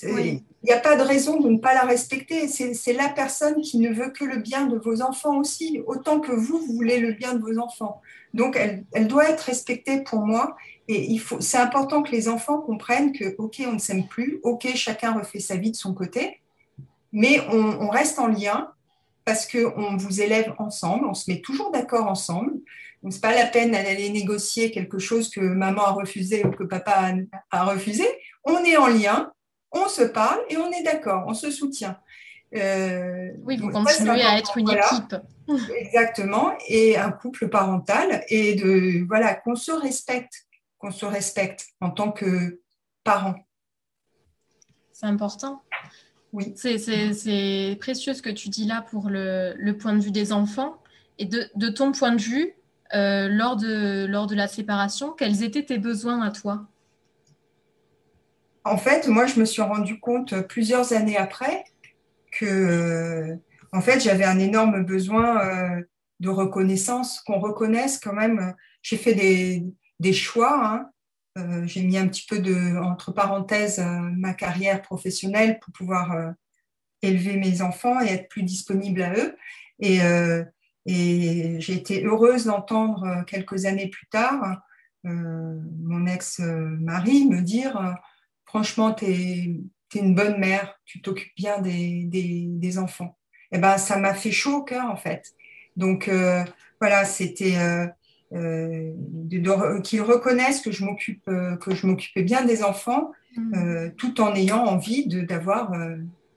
il 0.03 0.43
n'y 0.65 0.73
a 0.73 0.81
pas 0.81 0.97
de 0.97 1.03
raison 1.03 1.39
de 1.41 1.49
ne 1.49 1.59
pas 1.59 1.75
la 1.75 1.83
respecter. 1.83 2.49
C'est 2.49 2.93
la 2.93 3.09
personne 3.09 3.61
qui 3.61 3.79
ne 3.79 3.93
veut 3.93 4.11
que 4.11 4.25
le 4.25 4.39
bien 4.39 4.67
de 4.67 4.77
vos 4.77 5.03
enfants 5.03 5.39
aussi, 5.39 5.81
autant 5.87 6.21
que 6.21 6.33
vous, 6.33 6.59
voulez 6.59 6.99
le 6.99 7.13
bien 7.13 7.35
de 7.35 7.41
vos 7.41 7.59
enfants. 7.59 8.01
Donc, 8.33 8.57
elle, 8.57 9.07
doit 9.07 9.29
être 9.29 9.43
respectée 9.43 10.03
pour 10.03 10.21
moi. 10.21 10.57
Et 10.89 11.19
c'est 11.41 11.59
important 11.59 12.03
que 12.03 12.11
les 12.11 12.29
enfants 12.29 12.61
comprennent 12.61 13.13
que, 13.13 13.37
OK, 13.39 13.63
on 13.67 13.75
ne 13.75 13.79
s'aime 13.79 14.07
plus, 14.07 14.41
OK, 14.43 14.67
chacun 14.75 15.13
refait 15.13 15.41
sa 15.41 15.57
vie 15.57 15.71
de 15.71 15.77
son 15.77 15.95
côté, 15.95 16.41
mais 17.13 17.41
on, 17.51 17.89
reste 17.89 18.19
en 18.19 18.27
lien 18.27 18.71
parce 19.25 19.47
qu'on 19.47 19.97
vous 19.97 20.21
élève 20.21 20.53
ensemble, 20.59 21.07
on 21.07 21.15
se 21.15 21.31
met 21.31 21.41
toujours 21.41 21.71
d'accord 21.71 22.07
ensemble. 22.09 22.53
Donc, 23.03 23.13
ce 23.13 23.19
n'est 23.19 23.21
pas 23.21 23.35
la 23.35 23.47
peine 23.47 23.71
d'aller 23.71 24.11
négocier 24.11 24.71
quelque 24.71 24.99
chose 24.99 25.31
que 25.31 25.41
maman 25.41 25.85
a 25.85 25.93
refusé 25.93 26.45
ou 26.45 26.51
que 26.51 26.65
papa 26.65 27.13
a 27.51 27.65
refusé. 27.65 28.05
On 28.45 28.59
est 28.65 28.77
en 28.77 28.89
lien, 28.89 29.33
on 29.75 29.89
se 29.89 30.03
parle 30.03 30.41
et 30.49 30.57
on 30.57 30.71
est 30.71 30.83
d'accord, 30.83 31.25
on 31.27 31.35
se 31.35 31.51
soutient. 31.51 31.99
Euh, 32.55 33.31
oui, 33.43 33.57
vous 33.57 33.71
continuez 33.71 34.23
à 34.23 34.39
être 34.39 34.57
une 34.57 34.71
équipe. 34.71 35.17
Exactement, 35.77 36.53
et 36.69 36.97
un 36.97 37.11
couple 37.11 37.49
parental, 37.49 38.25
et 38.29 38.55
de 38.55 39.05
voilà 39.07 39.35
qu'on 39.35 39.57
se 39.57 39.73
respecte, 39.73 40.47
qu'on 40.79 40.93
se 40.93 41.05
respecte 41.05 41.67
en 41.81 41.91
tant 41.91 42.13
que 42.13 42.61
parents. 43.03 43.35
C'est 44.93 45.07
important. 45.07 45.63
Oui. 46.33 46.55
C'est 46.57 47.77
précieux 47.81 48.15
ce 48.15 48.23
que 48.23 48.31
tu 48.31 48.49
dis 48.49 48.65
là 48.65 48.83
pour 48.83 49.09
le, 49.11 49.73
point 49.73 49.93
de 49.93 50.01
vue 50.01 50.11
des 50.11 50.33
enfants. 50.33 50.79
Et 51.19 51.27
de, 51.27 51.69
ton 51.69 51.93
point 51.93 52.13
de 52.13 52.21
vue, 52.21 52.55
euh, 52.95 53.29
lors, 53.29 53.57
de, 53.57 54.07
lors 54.07 54.27
de 54.27 54.35
la 54.35 54.49
séparation, 54.49 55.13
quels 55.13 55.43
étaient 55.45 55.65
tes 55.65 55.79
besoins 55.79 56.23
à 56.23 56.31
toi? 56.31 56.67
En 58.65 58.79
fait, 58.79 59.09
moi, 59.09 59.27
je 59.27 59.39
me 59.39 59.45
suis 59.45 59.63
rendu 59.63 60.01
compte 60.01 60.41
plusieurs 60.49 60.93
années 60.95 61.19
après 61.19 61.65
que, 62.33 63.39
en 63.73 63.81
fait, 63.81 64.01
j'avais 64.01 64.25
un 64.25 64.39
énorme 64.39 64.85
besoin 64.85 65.45
euh, 65.45 65.83
de 66.21 66.29
reconnaissance, 66.31 67.21
qu'on 67.21 67.39
reconnaisse 67.39 67.99
quand 67.99 68.15
même. 68.15 68.55
J'ai 68.83 68.97
fait 68.97 69.15
des, 69.15 70.13
choix. 70.13 70.67
Hein. 70.67 70.91
Euh, 71.39 71.67
j'ai 71.67 71.83
mis 71.83 71.99
un 71.99 72.09
petit 72.09 72.27
peu 72.27 72.39
de, 72.39 72.79
entre 72.79 73.13
parenthèses, 73.13 73.81
euh, 73.81 74.01
ma 74.17 74.33
carrière 74.33 74.81
professionnelle 74.81 75.59
pour 75.61 75.73
pouvoir 75.75 76.35
élever 77.03 77.37
mes 77.37 77.61
enfants 77.61 78.01
et 78.01 78.09
être 78.09 78.29
plus 78.29 78.45
disponible 78.45 79.03
à 79.03 79.15
eux. 79.15 79.37
Et 79.81 79.99
j'ai 80.87 81.73
été 81.73 82.05
heureuse 82.05 82.47
d'entendre 82.47 83.25
quelques 83.27 83.67
années 83.67 83.89
plus 83.89 84.07
tard 84.07 84.63
mon 85.05 86.07
ex-mari 86.07 87.27
me 87.27 87.43
dire 87.43 87.95
franchement, 88.55 88.95
tu 88.95 89.05
es, 89.07 89.61
une 89.97 90.15
bonne 90.15 90.39
mère, 90.39 90.81
tu 90.85 91.01
t'occupes 91.01 91.35
bien 91.37 91.61
des, 91.61 92.05
des, 92.07 92.79
enfants. 92.79 93.17
Et 93.53 93.57
eh 93.57 93.59
ben, 93.59 93.79
ça 93.79 93.97
m'a 93.99 94.15
fait 94.15 94.33
chaud 94.33 94.59
au 94.59 94.63
cœur, 94.63 94.91
en 94.91 94.97
fait. 94.97 95.35
Donc, 95.77 96.11
voilà, 96.81 97.05
c'était 97.05 97.57
euh, 98.35 98.91
qu'ils 99.83 100.01
reconnaissent 100.01 100.61
que 100.61 100.73
je 100.73 100.85
m'occupe, 100.85 101.29
euh, 101.29 101.57
que 101.57 101.73
je 101.73 101.87
m'occupais 101.87 102.23
bien 102.23 102.45
des 102.45 102.65
enfants, 102.65 103.13
mm. 103.37 103.55
euh, 103.55 103.91
tout 103.97 104.21
en 104.21 104.35
ayant 104.35 104.65
envie 104.65 105.07
d'avoir 105.07 105.73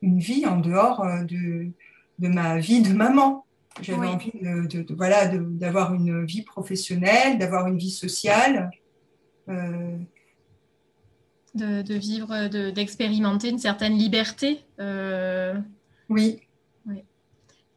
une 0.02 0.20
vie 0.20 0.46
en 0.46 0.60
dehors 0.60 1.04
de, 1.28 1.72
de, 2.20 2.28
ma 2.28 2.60
vie 2.60 2.82
de 2.82 2.94
maman. 2.94 3.46
J'avais 3.82 4.08
envie 4.08 4.32
de, 4.34 4.86
voilà 4.96 5.28
d'avoir 5.28 5.94
une 5.94 6.26
vie 6.26 6.44
professionnelle, 6.44 7.40
d'avoir 7.40 7.68
une 7.68 7.78
vie 7.78 7.92
sociale. 7.92 8.70
De, 11.58 11.94
vivre, 11.94 12.48
d'expérimenter 12.72 13.50
une 13.50 13.60
certaine 13.60 13.98
liberté. 13.98 14.64
Oui. 16.10 16.42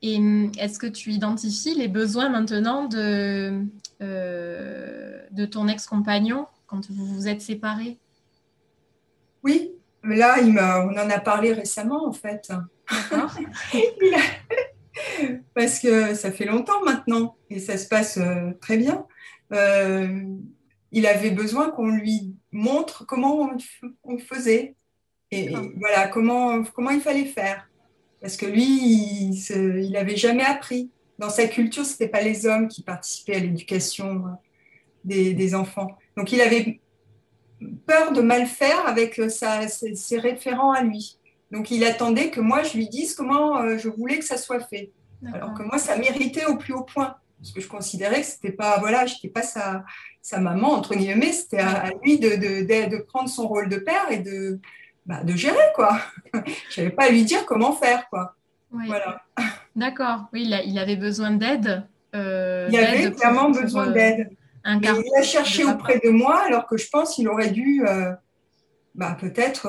Et 0.02 0.16
hum, 0.16 0.50
est-ce 0.58 0.78
que 0.78 0.86
tu 0.86 1.10
identifies 1.10 1.74
les 1.74 1.88
besoins 1.88 2.28
maintenant 2.28 2.86
de, 2.86 3.64
euh, 4.02 5.22
de 5.30 5.44
ton 5.44 5.68
ex-compagnon 5.68 6.46
quand 6.66 6.90
vous 6.90 7.06
vous 7.06 7.28
êtes 7.28 7.42
séparés? 7.42 7.98
Oui, 9.42 9.72
là, 10.02 10.40
il 10.40 10.58
on 10.58 10.92
en 10.92 11.10
a 11.10 11.20
parlé 11.20 11.52
récemment 11.52 12.06
en 12.06 12.12
fait. 12.12 12.50
Parce 15.54 15.78
que 15.78 16.14
ça 16.14 16.32
fait 16.32 16.46
longtemps 16.46 16.82
maintenant 16.84 17.36
et 17.48 17.58
ça 17.58 17.78
se 17.78 17.86
passe 17.88 18.18
euh, 18.18 18.52
très 18.60 18.76
bien. 18.76 19.06
Euh, 19.52 20.24
il 20.92 21.06
avait 21.06 21.30
besoin 21.30 21.70
qu'on 21.70 21.88
lui 21.88 22.34
montre 22.52 23.06
comment 23.06 23.50
on, 24.04 24.18
faisait 24.18 24.74
et, 25.30 25.50
voilà 25.78 26.08
comment, 26.08 26.62
comment 26.64 26.90
il 26.90 27.00
fallait 27.00 27.24
faire. 27.24 27.68
Parce 28.20 28.36
que 28.36 28.46
lui, 28.46 29.30
il 29.30 29.90
n'avait 29.92 30.16
jamais 30.16 30.44
appris 30.44 30.90
dans 31.20 31.30
sa 31.30 31.46
culture, 31.46 31.84
ce 31.84 31.92
n'était 31.92 32.08
pas 32.08 32.22
les 32.22 32.46
hommes 32.46 32.66
qui 32.66 32.82
participaient 32.82 33.36
à 33.36 33.40
l'éducation 33.40 34.24
euh, 34.26 34.30
des, 35.04 35.54
enfants. 35.54 35.98
Donc 36.16 36.32
il 36.32 36.40
avait 36.40 36.80
peur 37.86 38.12
de 38.12 38.22
mal 38.22 38.46
faire 38.46 38.86
avec 38.86 39.18
euh, 39.18 39.28
ses, 39.28 40.18
référents 40.18 40.72
à 40.72 40.82
lui. 40.82 41.18
Donc 41.50 41.70
il 41.70 41.84
attendait 41.84 42.30
que 42.30 42.40
moi 42.40 42.62
je 42.62 42.76
lui 42.76 42.88
dise 42.88 43.14
comment 43.14 43.60
euh, 43.60 43.76
je 43.76 43.88
voulais 43.88 44.18
que 44.18 44.24
ça 44.24 44.38
soit 44.38 44.60
fait. 44.60 44.92
Alors 45.34 45.52
que 45.52 45.62
moi 45.62 45.76
ça 45.76 45.96
m'irritait 45.96 46.46
au 46.46 46.56
plus 46.56 46.72
haut 46.72 46.84
point 46.84 47.14
parce 47.38 47.52
que 47.52 47.60
je 47.60 47.68
considérais 47.68 48.20
que 48.20 48.26
c'était 48.26 48.52
pas 48.52 48.78
voilà, 48.80 49.04
j'étais 49.04 49.28
pas 49.28 49.42
sa, 49.42 49.84
sa 50.22 50.38
maman 50.38 50.72
entre 50.72 50.94
guillemets, 50.94 51.32
c'était 51.32 51.58
à, 51.58 51.90
lui 52.02 52.18
de, 52.18 52.36
de, 52.36 52.96
prendre 53.02 53.28
son 53.28 53.48
rôle 53.48 53.68
de 53.68 53.76
père 53.76 54.10
et 54.10 54.18
de 54.18 54.58
bah, 55.06 55.22
de 55.24 55.34
gérer 55.34 55.56
quoi. 55.74 55.98
je 56.70 56.80
n'avais 56.80 56.94
pas 56.94 57.04
à 57.04 57.10
lui 57.10 57.24
dire 57.24 57.46
comment 57.46 57.72
faire 57.72 58.08
quoi. 58.10 58.34
Voilà. 58.70 59.22
D'accord, 59.74 60.26
oui, 60.32 60.48
il, 60.66 60.78
avait 60.78 60.96
besoin 60.96 61.32
d'aide. 61.32 61.82
Euh, 62.14 62.68
il 62.70 62.78
avait 62.78 63.10
clairement 63.12 63.50
besoin 63.50 63.88
euh, 63.88 63.92
d'aide. 63.92 64.30
il 64.64 65.18
a 65.18 65.22
cherché 65.22 65.64
auprès 65.64 66.00
de 66.04 66.10
moi, 66.10 66.42
alors 66.46 66.66
que 66.66 66.76
je 66.76 66.88
pense 66.88 67.14
qu'il 67.14 67.28
aurait 67.28 67.50
dû 67.50 67.84
euh, 67.86 68.12
bah, 68.94 69.16
peut-être 69.20 69.68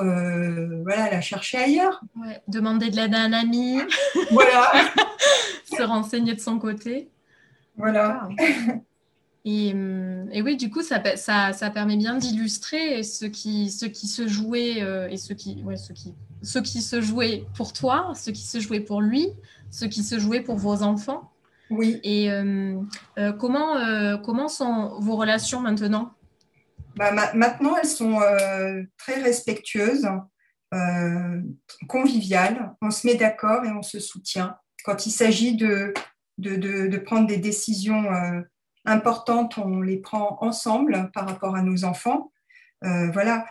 voilà, 0.84 1.10
la 1.10 1.20
chercher 1.20 1.58
ailleurs. 1.58 2.00
Demander 2.46 2.90
de 2.90 2.96
l'aide 2.96 3.14
à 3.14 3.22
un 3.22 3.32
ami. 3.32 3.80
voilà. 4.30 4.70
Se 5.64 5.82
renseigner 5.82 6.34
de 6.34 6.40
son 6.40 6.58
côté. 6.58 7.08
Voilà. 7.76 8.28
Et, 9.44 9.74
et, 10.30 10.42
oui, 10.42 10.56
du 10.56 10.70
coup, 10.70 10.82
ça, 10.82 11.02
ça, 11.16 11.52
ça 11.52 11.70
permet 11.70 11.96
bien 11.96 12.16
d'illustrer 12.16 13.02
ce 13.02 13.24
qui, 13.24 13.70
ce 13.70 13.86
qui 13.86 14.06
se 14.06 14.28
jouait 14.28 14.78
et 15.10 15.16
ce 15.16 15.32
qui, 15.32 15.62
ouais, 15.64 15.76
ce 15.76 15.92
qui, 15.92 16.14
ce 16.42 16.58
qui 16.58 16.80
se 16.80 17.00
jouait 17.00 17.44
pour 17.56 17.72
toi, 17.72 18.12
ce 18.14 18.30
qui 18.30 18.42
se 18.42 18.60
jouait 18.60 18.80
pour 18.80 19.00
lui, 19.00 19.28
ce 19.70 19.84
qui 19.84 20.02
se 20.02 20.18
jouait 20.18 20.40
pour 20.40 20.56
vos 20.56 20.82
enfants. 20.82 21.32
Oui. 21.70 22.00
Et 22.04 22.30
euh, 22.30 22.78
euh, 23.18 23.32
comment, 23.32 23.76
euh, 23.76 24.18
comment 24.18 24.48
sont 24.48 25.00
vos 25.00 25.16
relations 25.16 25.60
maintenant? 25.60 26.12
Bah, 26.96 27.32
Maintenant, 27.34 27.76
elles 27.76 27.88
sont 27.88 28.20
très 28.98 29.22
respectueuses, 29.22 30.06
conviviales. 31.88 32.74
On 32.82 32.90
se 32.90 33.06
met 33.06 33.14
d'accord 33.14 33.64
et 33.64 33.70
on 33.70 33.82
se 33.82 33.98
soutient. 33.98 34.56
Quand 34.84 35.06
il 35.06 35.10
s'agit 35.10 35.56
de, 35.56 35.94
de, 36.38 36.56
de, 36.56 36.98
prendre 36.98 37.26
des 37.26 37.38
décisions 37.38 38.04
importantes, 38.84 39.58
on 39.58 39.80
les 39.80 39.98
prend 39.98 40.38
ensemble 40.40 41.10
par 41.14 41.28
rapport 41.28 41.54
à 41.54 41.62
nos 41.62 41.84
enfants. 41.84 42.32
voilà. 42.82 43.46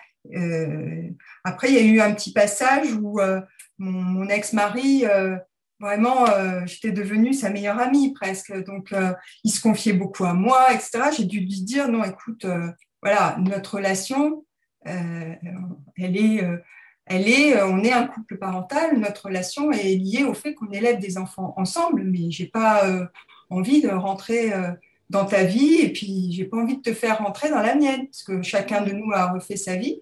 après, 1.43 1.69
il 1.69 1.73
y 1.73 1.77
a 1.77 1.93
eu 1.93 2.01
un 2.01 2.13
petit 2.13 2.33
passage 2.33 2.93
où 2.93 3.19
mon 3.77 4.27
ex-mari 4.27 5.05
vraiment, 5.81 6.29
euh, 6.29 6.61
j'étais 6.65 6.91
devenue 6.91 7.33
sa 7.33 7.49
meilleure 7.49 7.79
amie 7.79 8.13
presque. 8.13 8.53
Donc, 8.63 8.93
euh, 8.93 9.13
il 9.43 9.51
se 9.51 9.59
confiait 9.59 9.93
beaucoup 9.93 10.23
à 10.23 10.33
moi, 10.33 10.71
etc. 10.71 11.09
J'ai 11.17 11.25
dû 11.25 11.39
lui 11.39 11.61
dire, 11.61 11.89
non, 11.89 12.03
écoute, 12.03 12.45
euh, 12.45 12.71
voilà, 13.01 13.35
notre 13.39 13.75
relation, 13.77 14.45
elle 14.85 15.37
est, 15.97 16.43
elle 17.05 17.27
est, 17.27 17.61
on 17.63 17.83
est 17.83 17.91
un 17.91 18.07
couple 18.07 18.37
parental. 18.37 18.97
Notre 18.99 19.25
relation 19.25 19.71
est 19.71 19.95
liée 19.95 20.23
au 20.23 20.33
fait 20.33 20.53
qu'on 20.53 20.71
élève 20.71 20.99
des 20.99 21.17
enfants 21.17 21.53
ensemble. 21.57 22.03
Mais 22.03 22.31
j'ai 22.31 22.47
pas 22.47 22.83
envie 23.49 23.81
de 23.81 23.89
rentrer 23.89 24.51
dans 25.11 25.25
ta 25.25 25.43
vie 25.43 25.81
et 25.81 25.91
puis 25.91 26.31
j'ai 26.31 26.45
pas 26.45 26.57
envie 26.57 26.77
de 26.77 26.81
te 26.81 26.93
faire 26.93 27.19
rentrer 27.19 27.49
dans 27.49 27.61
la 27.61 27.75
mienne 27.75 28.07
parce 28.07 28.23
que 28.23 28.41
chacun 28.41 28.81
de 28.81 28.91
nous 28.91 29.11
a 29.13 29.31
refait 29.31 29.57
sa 29.57 29.75
vie. 29.75 30.01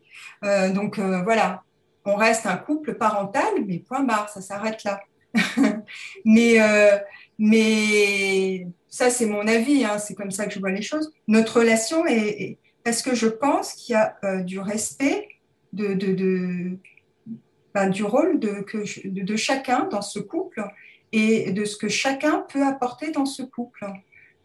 donc 0.74 1.00
voilà, 1.00 1.64
on 2.06 2.16
reste 2.16 2.46
un 2.46 2.58
couple 2.58 2.96
parental, 2.96 3.66
mais 3.66 3.80
point 3.80 4.04
barre, 4.04 4.30
ça 4.30 4.42
s'arrête 4.42 4.84
là. 4.84 5.00
mais, 6.26 6.60
euh, 6.60 6.98
mais 7.38 8.68
ça, 8.88 9.10
c'est 9.10 9.26
mon 9.26 9.48
avis, 9.48 9.86
hein, 9.86 10.00
c'est 10.00 10.16
comme 10.16 10.32
ça 10.32 10.46
que 10.46 10.54
je 10.54 10.60
vois 10.60 10.72
les 10.72 10.82
choses. 10.82 11.14
Notre 11.28 11.60
relation 11.60 12.06
est. 12.06 12.58
parce 12.84 13.02
que 13.02 13.16
je 13.16 13.28
pense 13.28 13.74
qu'il 13.74 13.94
y 13.94 13.96
a 13.96 14.18
euh, 14.24 14.42
du 14.42 14.60
respect 14.60 15.28
de, 15.74 15.94
de 15.94 16.78
ben, 17.74 17.90
du 17.90 18.04
rôle 18.04 18.40
de, 18.40 18.62
que, 18.62 19.08
de, 19.08 19.36
chacun 19.36 19.88
dans 19.92 20.02
ce 20.02 20.18
couple 20.20 20.64
et 21.12 21.52
de 21.52 21.66
ce 21.66 21.78
que 21.78 21.88
chacun 21.88 22.46
peut 22.52 22.66
apporter 22.66 23.12
dans 23.12 23.28
ce 23.28 23.44
couple. 23.44 23.86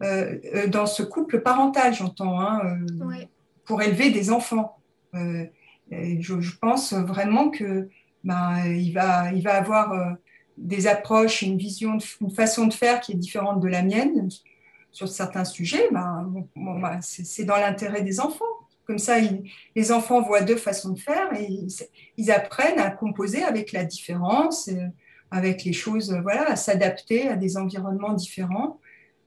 Euh, 0.03 0.66
dans 0.68 0.86
ce 0.86 1.03
couple 1.03 1.40
parental, 1.40 1.95
j'entends, 1.95 2.40
hein, 2.40 2.78
pour 3.64 3.82
élever 3.82 4.11
des 4.11 4.30
enfants. 4.30 4.78
Je, 5.12 6.40
je, 6.40 6.59
pense 6.59 6.92
vraiment 6.92 7.51
que 7.51 7.88
ben, 8.24 8.64
il, 8.66 8.92
va, 8.92 9.32
il 9.32 9.42
va 9.42 9.55
avoir 9.55 10.16
des 10.57 10.86
approches, 10.86 11.42
une 11.42 11.59
vision, 11.59 11.99
une 12.20 12.30
façon 12.30 12.66
de 12.66 12.74
faire 12.74 13.01
qui 13.01 13.12
est 13.12 13.16
différente 13.16 13.61
de 13.61 13.68
la 13.68 13.82
mienne 13.82 14.28
sur 14.95 15.09
certains 15.09 15.45
sujets, 15.45 15.88
ben, 15.90 16.47
ben 16.55 16.99
c'est 17.03 17.45
dans 17.45 17.57
l'intérêt 17.57 18.03
des 18.03 18.20
enfants. 18.20 18.45
Comme 18.86 18.99
ça, 18.99 19.16
les 19.74 19.92
enfants 19.92 20.20
voient 20.20 20.42
deux 20.42 20.57
façons 20.57 20.90
de 20.90 20.99
faire 20.99 21.32
et 21.34 21.49
ils, 22.16 22.30
apprennent 22.30 22.78
à 22.78 22.90
composer 22.90 23.42
avec 23.42 23.72
la 23.72 23.84
différence, 23.84 24.68
euh, 24.68 24.86
avec 25.30 25.64
les 25.64 25.72
choses, 25.72 26.14
voilà, 26.22 26.51
à 26.51 26.57
s'adapter 26.57 27.28
à 27.28 27.36
des 27.36 27.57
environnements 27.57 28.12
différents. 28.12 28.78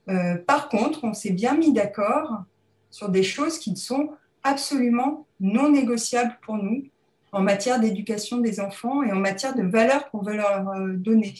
Euh, 0.08 0.36
par 0.36 0.68
contre, 0.68 1.04
on 1.04 1.14
s'est 1.14 1.32
bien 1.32 1.54
mis 1.54 1.72
d'accord 1.72 2.42
sur 2.90 3.08
des 3.08 3.22
choses 3.22 3.58
qui 3.58 3.76
sont 3.76 4.10
absolument 4.42 5.26
non 5.40 5.70
négociables 5.70 6.38
pour 6.42 6.56
nous 6.56 6.84
en 7.32 7.42
matière 7.42 7.78
d'éducation 7.78 8.38
des 8.38 8.58
enfants 8.60 9.02
et 9.02 9.12
en 9.12 9.16
matière 9.16 9.54
de 9.54 9.62
valeurs 9.62 10.10
qu'on 10.10 10.22
veut 10.22 10.36
leur 10.36 10.68
euh, 10.70 10.94
donner. 10.94 11.34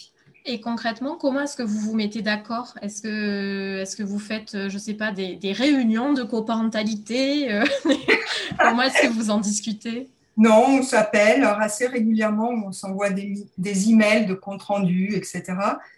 Et 0.44 0.60
concrètement, 0.60 1.16
comment 1.16 1.40
est-ce 1.40 1.56
que 1.56 1.62
vous 1.62 1.78
vous 1.78 1.94
mettez 1.94 2.22
d'accord? 2.22 2.74
Est-ce 2.82 3.02
que, 3.02 3.82
est 3.82 3.96
que 3.96 4.02
vous 4.02 4.18
faites, 4.18 4.54
euh, 4.54 4.68
je 4.68 4.74
ne 4.74 4.80
sais 4.80 4.94
pas, 4.94 5.12
des, 5.12 5.36
des, 5.36 5.52
réunions 5.52 6.12
de 6.12 6.22
coparentalité? 6.22 7.62
Comment 8.58 8.82
est-ce 8.82 9.02
que 9.02 9.12
vous 9.12 9.30
en 9.30 9.40
discutez? 9.40 10.08
Non, 10.38 10.78
on 10.78 10.82
s'appelle 10.82 11.44
assez 11.44 11.86
régulièrement, 11.86 12.50
on 12.50 12.72
s'envoie 12.72 13.10
des, 13.10 13.44
des, 13.58 13.90
emails 13.90 14.24
de 14.26 14.34
compte 14.34 14.62
rendu, 14.62 15.14
etc. 15.14 15.42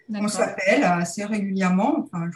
On 0.08 0.28
s'appelle 0.28 0.82
assez 0.82 1.24
régulièrement. 1.24 2.06
Enfin, 2.12 2.30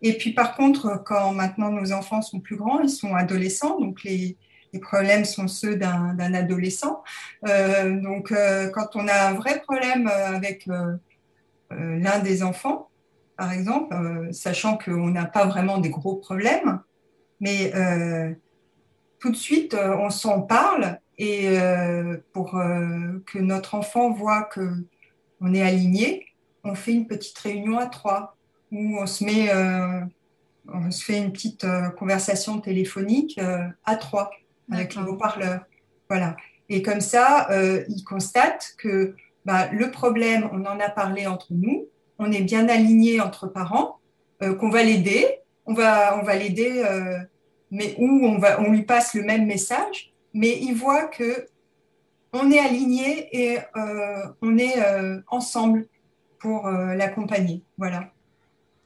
Et 0.00 0.16
puis 0.16 0.32
par 0.32 0.56
contre, 0.56 1.02
quand 1.04 1.32
maintenant 1.32 1.70
nos 1.70 1.92
enfants 1.92 2.22
sont 2.22 2.40
plus 2.40 2.56
grands, 2.56 2.80
ils 2.80 2.88
sont 2.88 3.14
adolescents, 3.14 3.78
donc 3.80 4.04
les, 4.04 4.38
les 4.72 4.80
problèmes 4.80 5.24
sont 5.24 5.48
ceux 5.48 5.76
d'un 5.76 6.34
adolescent. 6.34 7.02
Euh, 7.46 8.00
donc, 8.00 8.32
euh, 8.32 8.70
quand 8.70 8.96
on 8.96 9.06
a 9.06 9.28
un 9.28 9.34
vrai 9.34 9.60
problème 9.60 10.08
euh, 10.08 10.34
avec 10.34 10.68
l'un 11.70 12.18
des 12.18 12.42
enfants, 12.42 12.90
par 13.36 13.50
exemple, 13.50 13.94
sachant 14.32 14.76
qu'on 14.76 15.08
n'a 15.08 15.24
pas 15.24 15.46
vraiment 15.46 15.78
des 15.78 15.88
gros 15.88 16.16
problèmes, 16.16 16.80
mais 17.40 17.72
tout 19.18 19.30
de 19.30 19.36
suite, 19.36 19.74
on 19.74 20.10
s'en 20.10 20.42
parle 20.42 20.98
et 21.18 21.56
pour 22.32 22.52
que 22.52 23.38
notre 23.38 23.74
enfant 23.74 24.10
voit 24.10 24.48
qu'on 24.52 25.54
est 25.54 25.62
aligné, 25.62 26.26
on 26.64 26.74
fait 26.74 26.92
une 26.92 27.06
petite 27.06 27.38
réunion 27.38 27.78
à 27.78 27.86
trois 27.86 28.36
où 28.70 28.98
on 28.98 29.06
se 29.06 29.24
met 29.24 29.50
on 30.72 30.90
se 30.90 31.04
fait 31.04 31.18
une 31.18 31.32
petite 31.32 31.66
conversation 31.98 32.60
téléphonique 32.60 33.40
à 33.84 33.96
trois 33.96 34.30
avec 34.70 34.94
le 34.94 35.02
haut-parleur. 35.02 35.64
Voilà. 36.08 36.36
Et 36.68 36.82
comme 36.82 37.00
ça, 37.00 37.48
il 37.88 38.04
constate 38.04 38.74
que 38.78 39.14
bah, 39.44 39.68
le 39.72 39.90
problème, 39.90 40.48
on 40.52 40.64
en 40.64 40.78
a 40.78 40.88
parlé 40.88 41.26
entre 41.26 41.48
nous, 41.50 41.88
on 42.18 42.30
est 42.30 42.42
bien 42.42 42.68
aligné 42.68 43.20
entre 43.20 43.48
parents, 43.48 43.98
qu'on 44.40 44.70
va 44.70 44.82
l'aider, 44.82 45.40
on 45.66 45.74
va, 45.74 46.18
on 46.18 46.22
va 46.22 46.36
l'aider, 46.36 46.82
mais 47.70 47.94
où 47.98 48.26
on, 48.26 48.38
va, 48.38 48.60
on 48.60 48.70
lui 48.70 48.82
passe 48.82 49.14
le 49.14 49.22
même 49.22 49.46
message, 49.46 50.11
mais 50.34 50.58
il 50.60 50.74
voit 50.74 51.06
que 51.06 51.46
on 52.32 52.50
est 52.50 52.58
aligné 52.58 53.28
et 53.32 53.58
euh, 53.76 54.26
on 54.40 54.56
est 54.56 54.78
euh, 54.78 55.20
ensemble 55.28 55.86
pour 56.38 56.66
euh, 56.66 56.94
l'accompagner. 56.94 57.62
Voilà. 57.76 58.10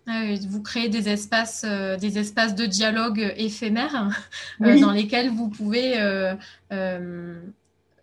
Ah 0.09 0.23
vous 0.49 0.63
créez 0.63 0.89
des 0.89 1.09
espaces, 1.09 1.65
des 1.65 2.19
espaces 2.19 2.55
de 2.55 2.65
dialogue 2.65 3.35
éphémères 3.37 4.09
dans 4.61 4.93
lesquels 4.93 5.31
vous 5.31 5.49
pouvez 5.49 5.97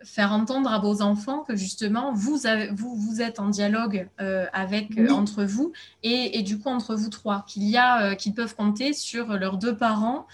faire 0.04 0.32
entendre 0.32 0.72
à 0.72 0.80
vos 0.80 1.02
enfants 1.02 1.40
que 1.40 1.56
justement 1.56 2.14
vous, 2.14 2.40
vous, 2.74 2.96
vous 2.96 3.22
êtes 3.22 3.40
en 3.40 3.50
dialogue 3.50 4.10
avec 4.18 4.90
entre 5.10 5.44
vous 5.44 5.72
et, 6.04 6.38
et, 6.38 6.42
du 6.42 6.60
coup 6.60 6.70
entre 6.70 6.96
vous 6.96 7.10
trois 7.10 7.46
qu'il 7.48 7.64
y 7.64 7.78
a 7.78 8.16
qu'ils 8.16 8.34
peuvent 8.34 8.56
compter 8.56 8.94
sur 8.94 9.38
leurs 9.38 9.58
deux 9.58 9.76
parents 9.76 10.28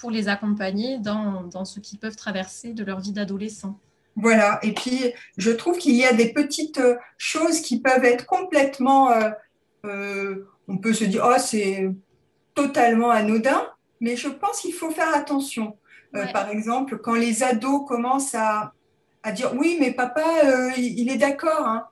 pour 0.00 0.10
les 0.10 0.28
accompagner 0.28 0.98
dans, 0.98 1.42
dans 1.42 1.64
ce 1.64 1.80
qu'ils 1.80 1.98
peuvent 1.98 2.16
traverser 2.16 2.72
de 2.72 2.84
leur 2.84 3.00
vie 3.00 3.12
d'adolescent. 3.12 3.78
Voilà. 4.16 4.60
Et 4.62 4.72
puis, 4.72 5.12
je 5.36 5.50
trouve 5.50 5.78
qu'il 5.78 5.94
y 5.94 6.04
a 6.04 6.12
des 6.12 6.32
petites 6.32 6.78
euh, 6.78 6.96
choses 7.18 7.60
qui 7.60 7.80
peuvent 7.80 8.04
être 8.04 8.26
complètement. 8.26 9.10
Euh, 9.10 9.30
euh, 9.84 10.46
on 10.68 10.78
peut 10.78 10.94
se 10.94 11.04
dire, 11.04 11.24
oh, 11.26 11.38
c'est 11.38 11.90
totalement 12.54 13.10
anodin, 13.10 13.68
mais 14.00 14.16
je 14.16 14.28
pense 14.28 14.60
qu'il 14.60 14.72
faut 14.72 14.90
faire 14.90 15.14
attention. 15.14 15.76
par 16.32 16.48
exemple, 16.48 16.98
quand 16.98 17.14
les 17.14 17.42
ados 17.42 17.86
commencent 17.86 18.36
à, 18.36 18.72
à 19.24 19.32
dire, 19.32 19.52
oui, 19.56 19.78
mais 19.80 19.90
papa, 19.90 20.22
il, 20.76 21.10
est 21.10 21.16
d'accord. 21.16 21.66
Hein. 21.66 21.88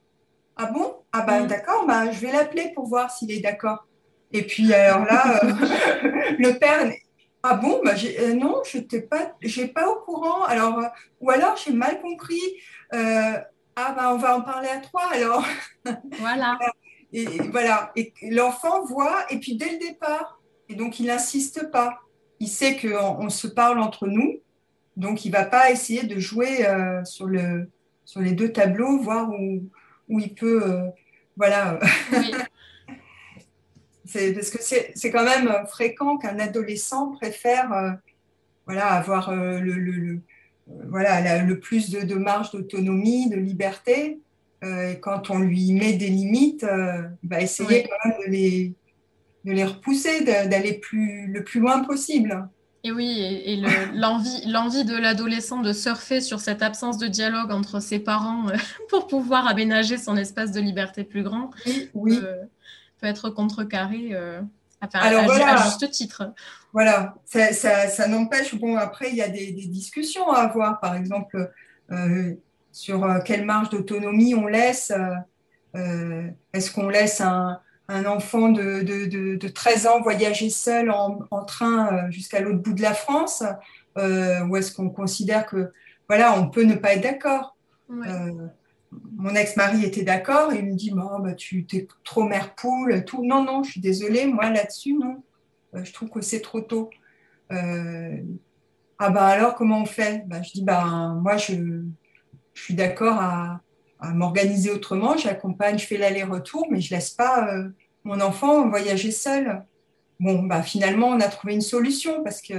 Ah 0.55 0.67
bon? 0.67 0.95
Ah 1.11 1.21
ben 1.21 1.45
d'accord, 1.45 1.85
bah, 1.85 2.11
je 2.11 2.19
vais 2.19 2.31
l'appeler 2.31 2.71
pour 2.73 2.87
voir 2.87 3.11
s'il 3.11 3.31
est 3.31 3.41
d'accord. 3.41 3.85
Et 4.31 4.43
puis 4.43 4.73
alors 4.73 5.05
là, 5.05 5.41
le 5.43 6.57
père 6.57 6.87
ah 7.45 7.55
bon, 7.55 7.81
bah 7.83 7.91
euh, 8.19 8.33
non, 8.33 8.61
je 8.65 8.77
n'étais 8.77 9.01
pas, 9.01 9.33
j'ai 9.41 9.67
pas 9.67 9.89
au 9.89 9.95
courant. 9.95 10.45
Alors, 10.45 10.79
euh, 10.79 10.87
ou 11.19 11.29
alors 11.29 11.57
j'ai 11.57 11.73
mal 11.73 11.99
compris. 12.01 12.39
Euh, 12.93 13.37
ah 13.75 13.93
ben 13.97 14.11
on 14.13 14.17
va 14.17 14.37
en 14.37 14.41
parler 14.41 14.69
à 14.69 14.79
trois 14.79 15.11
alors. 15.11 15.45
Voilà. 16.19 16.57
et, 17.11 17.25
voilà. 17.51 17.91
Et 17.97 18.13
l'enfant 18.29 18.85
voit 18.85 19.25
et 19.29 19.39
puis 19.39 19.57
dès 19.57 19.71
le 19.71 19.77
départ. 19.77 20.39
Et 20.69 20.75
donc 20.75 21.01
il 21.01 21.07
n'insiste 21.07 21.69
pas. 21.69 21.99
Il 22.39 22.47
sait 22.47 22.77
qu'on 22.77 23.25
on 23.25 23.29
se 23.29 23.47
parle 23.47 23.79
entre 23.79 24.07
nous. 24.07 24.39
Donc 24.97 25.25
il 25.25 25.31
va 25.31 25.45
pas 25.45 25.71
essayer 25.71 26.03
de 26.03 26.19
jouer 26.19 26.65
sur 27.03 27.25
le 27.25 27.69
sur 28.05 28.19
les 28.21 28.33
deux 28.33 28.51
tableaux, 28.51 28.99
voir 28.99 29.29
où, 29.31 29.69
où 30.09 30.19
il 30.19 30.33
peut. 30.35 30.63
voilà. 31.35 31.79
Oui. 32.11 32.31
parce 34.13 34.49
que 34.49 34.57
c'est 34.61 35.11
quand 35.11 35.23
même 35.23 35.51
fréquent 35.67 36.17
qu'un 36.17 36.39
adolescent 36.39 37.11
préfère 37.11 37.71
euh, 37.73 37.91
voilà, 38.65 38.87
avoir 38.87 39.29
euh, 39.29 39.59
le, 39.59 39.73
le, 39.73 40.19
voilà, 40.89 41.43
le 41.43 41.59
plus 41.59 41.89
de, 41.89 42.15
marge 42.15 42.51
d'autonomie, 42.51 43.29
de 43.29 43.37
liberté. 43.37 44.19
Euh, 44.63 44.91
et 44.91 44.99
quand 44.99 45.29
on 45.29 45.39
lui 45.39 45.73
met 45.73 45.93
des 45.93 46.07
limites, 46.07 46.65
il 47.23 47.29
va 47.29 47.41
essayer 47.41 47.83
quand 47.83 48.09
même 48.09 48.17
de 48.25 48.31
les, 48.31 48.73
de 49.43 49.51
les 49.51 49.65
repousser, 49.65 50.23
d'aller 50.23 50.73
plus, 50.73 51.27
le 51.27 51.43
plus 51.43 51.59
loin 51.59 51.83
possible. 51.83 52.47
Et 52.83 52.91
oui, 52.91 53.19
et, 53.21 53.55
l'envie 53.93 54.85
de 54.85 54.97
l'adolescent 54.97 55.61
de 55.61 55.73
surfer 55.73 56.21
sur 56.21 56.39
cette 56.39 56.61
absence 56.61 56.97
de 56.97 57.07
dialogue 57.07 57.51
entre 57.51 57.79
ses 57.79 57.99
parents 57.99 58.47
pour 58.89 59.07
pouvoir 59.07 59.47
aménager 59.47 59.97
son 59.97 60.17
espace 60.17 60.51
de 60.51 60.59
liberté 60.59 61.03
plus 61.03 61.23
grand. 61.23 61.51
Oui, 61.65 61.89
oui 61.93 62.19
être 63.07 63.29
contrecarré 63.29 64.09
euh, 64.11 64.41
à, 64.81 65.57
juste 65.63 65.89
titre. 65.91 66.33
Voilà, 66.73 67.15
ça, 67.25 67.53
ça, 67.53 68.07
n'empêche, 68.07 68.55
bon, 68.55 68.75
après, 68.77 69.09
il 69.09 69.15
y 69.15 69.21
a 69.21 69.29
des, 69.29 69.51
discussions 69.51 70.29
à 70.31 70.39
avoir, 70.39 70.79
par 70.79 70.95
exemple, 70.95 71.51
euh, 71.91 72.33
sur 72.71 73.03
euh, 73.03 73.19
quelle 73.23 73.45
marge 73.45 73.69
d'autonomie 73.69 74.35
on 74.35 74.47
laisse. 74.47 74.91
Est-ce 75.73 76.71
qu'on 76.71 76.89
laisse 76.89 77.21
un, 77.21 77.59
enfant 78.05 78.49
de, 78.49 78.81
de, 78.81 79.47
13 79.47 79.87
ans 79.87 80.01
voyager 80.01 80.49
seul 80.49 80.91
en, 80.91 81.45
train 81.45 82.09
jusqu'à 82.09 82.39
l'autre 82.39 82.59
bout 82.59 82.73
de 82.73 82.81
la 82.81 82.93
France 82.93 83.43
Ou 83.97 84.55
est-ce 84.55 84.73
qu'on 84.73 84.89
considère 84.89 85.45
que, 85.45 85.71
voilà, 86.07 86.37
on 86.39 86.49
peut 86.49 86.63
ne 86.63 86.75
pas 86.75 86.93
être 86.93 87.03
d'accord 87.03 87.55
mon 89.17 89.35
ex-mari 89.35 89.83
était 89.85 90.03
d'accord. 90.03 90.53
Il 90.53 90.65
me 90.65 90.75
dit 90.75 90.91
bah, 90.91 91.19
Tu 91.37 91.65
es 91.73 91.87
trop 92.03 92.23
mère 92.23 92.55
poule. 92.55 93.03
Tout. 93.05 93.25
Non, 93.25 93.43
non, 93.43 93.63
je 93.63 93.71
suis 93.71 93.81
désolée. 93.81 94.25
Moi, 94.25 94.49
là-dessus, 94.49 94.93
non. 94.93 95.23
Euh, 95.75 95.83
je 95.83 95.93
trouve 95.93 96.09
que 96.09 96.21
c'est 96.21 96.41
trop 96.41 96.61
tôt. 96.61 96.89
Euh, 97.51 98.17
ah, 98.99 99.09
bah 99.09 99.25
alors, 99.25 99.55
comment 99.55 99.81
on 99.81 99.85
fait? 99.85 100.23
Bah, 100.27 100.41
Je 100.41 100.51
dis 100.51 100.63
bah, 100.63 101.15
Moi, 101.21 101.37
je, 101.37 101.83
suis 102.53 102.75
d'accord 102.75 103.19
à, 103.19 103.61
m'organiser 104.13 104.69
autrement. 104.69 105.15
J'accompagne, 105.15 105.77
je 105.79 105.85
fais 105.85 105.97
l'aller-retour, 105.97 106.67
mais 106.69 106.81
je 106.81 106.93
ne 106.93 106.97
laisse 106.97 107.11
pas 107.11 107.47
euh, 107.53 107.69
mon 108.03 108.19
enfant 108.21 108.67
voyager 108.69 109.11
seul. 109.11 109.63
Bon, 110.19 110.43
bah, 110.43 110.61
finalement, 110.61 111.07
on 111.07 111.19
a 111.19 111.27
trouvé 111.27 111.53
une 111.53 111.61
solution 111.61 112.23
parce 112.23 112.41
que. 112.41 112.53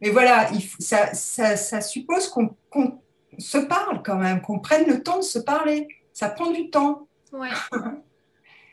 Mais 0.00 0.10
voilà, 0.10 0.50
il 0.52 0.62
ça, 0.80 1.14
ça, 1.14 1.80
suppose 1.80 2.28
qu'on 2.28 3.00
se 3.38 3.58
parle 3.58 4.02
quand 4.02 4.16
même, 4.16 4.40
qu'on 4.42 4.58
prenne 4.58 4.86
le 4.86 5.02
temps 5.02 5.18
de 5.18 5.22
se 5.22 5.38
parler. 5.38 5.88
Ça 6.12 6.28
prend 6.28 6.50
du 6.50 6.70
temps. 6.70 7.08
Ouais. 7.32 7.48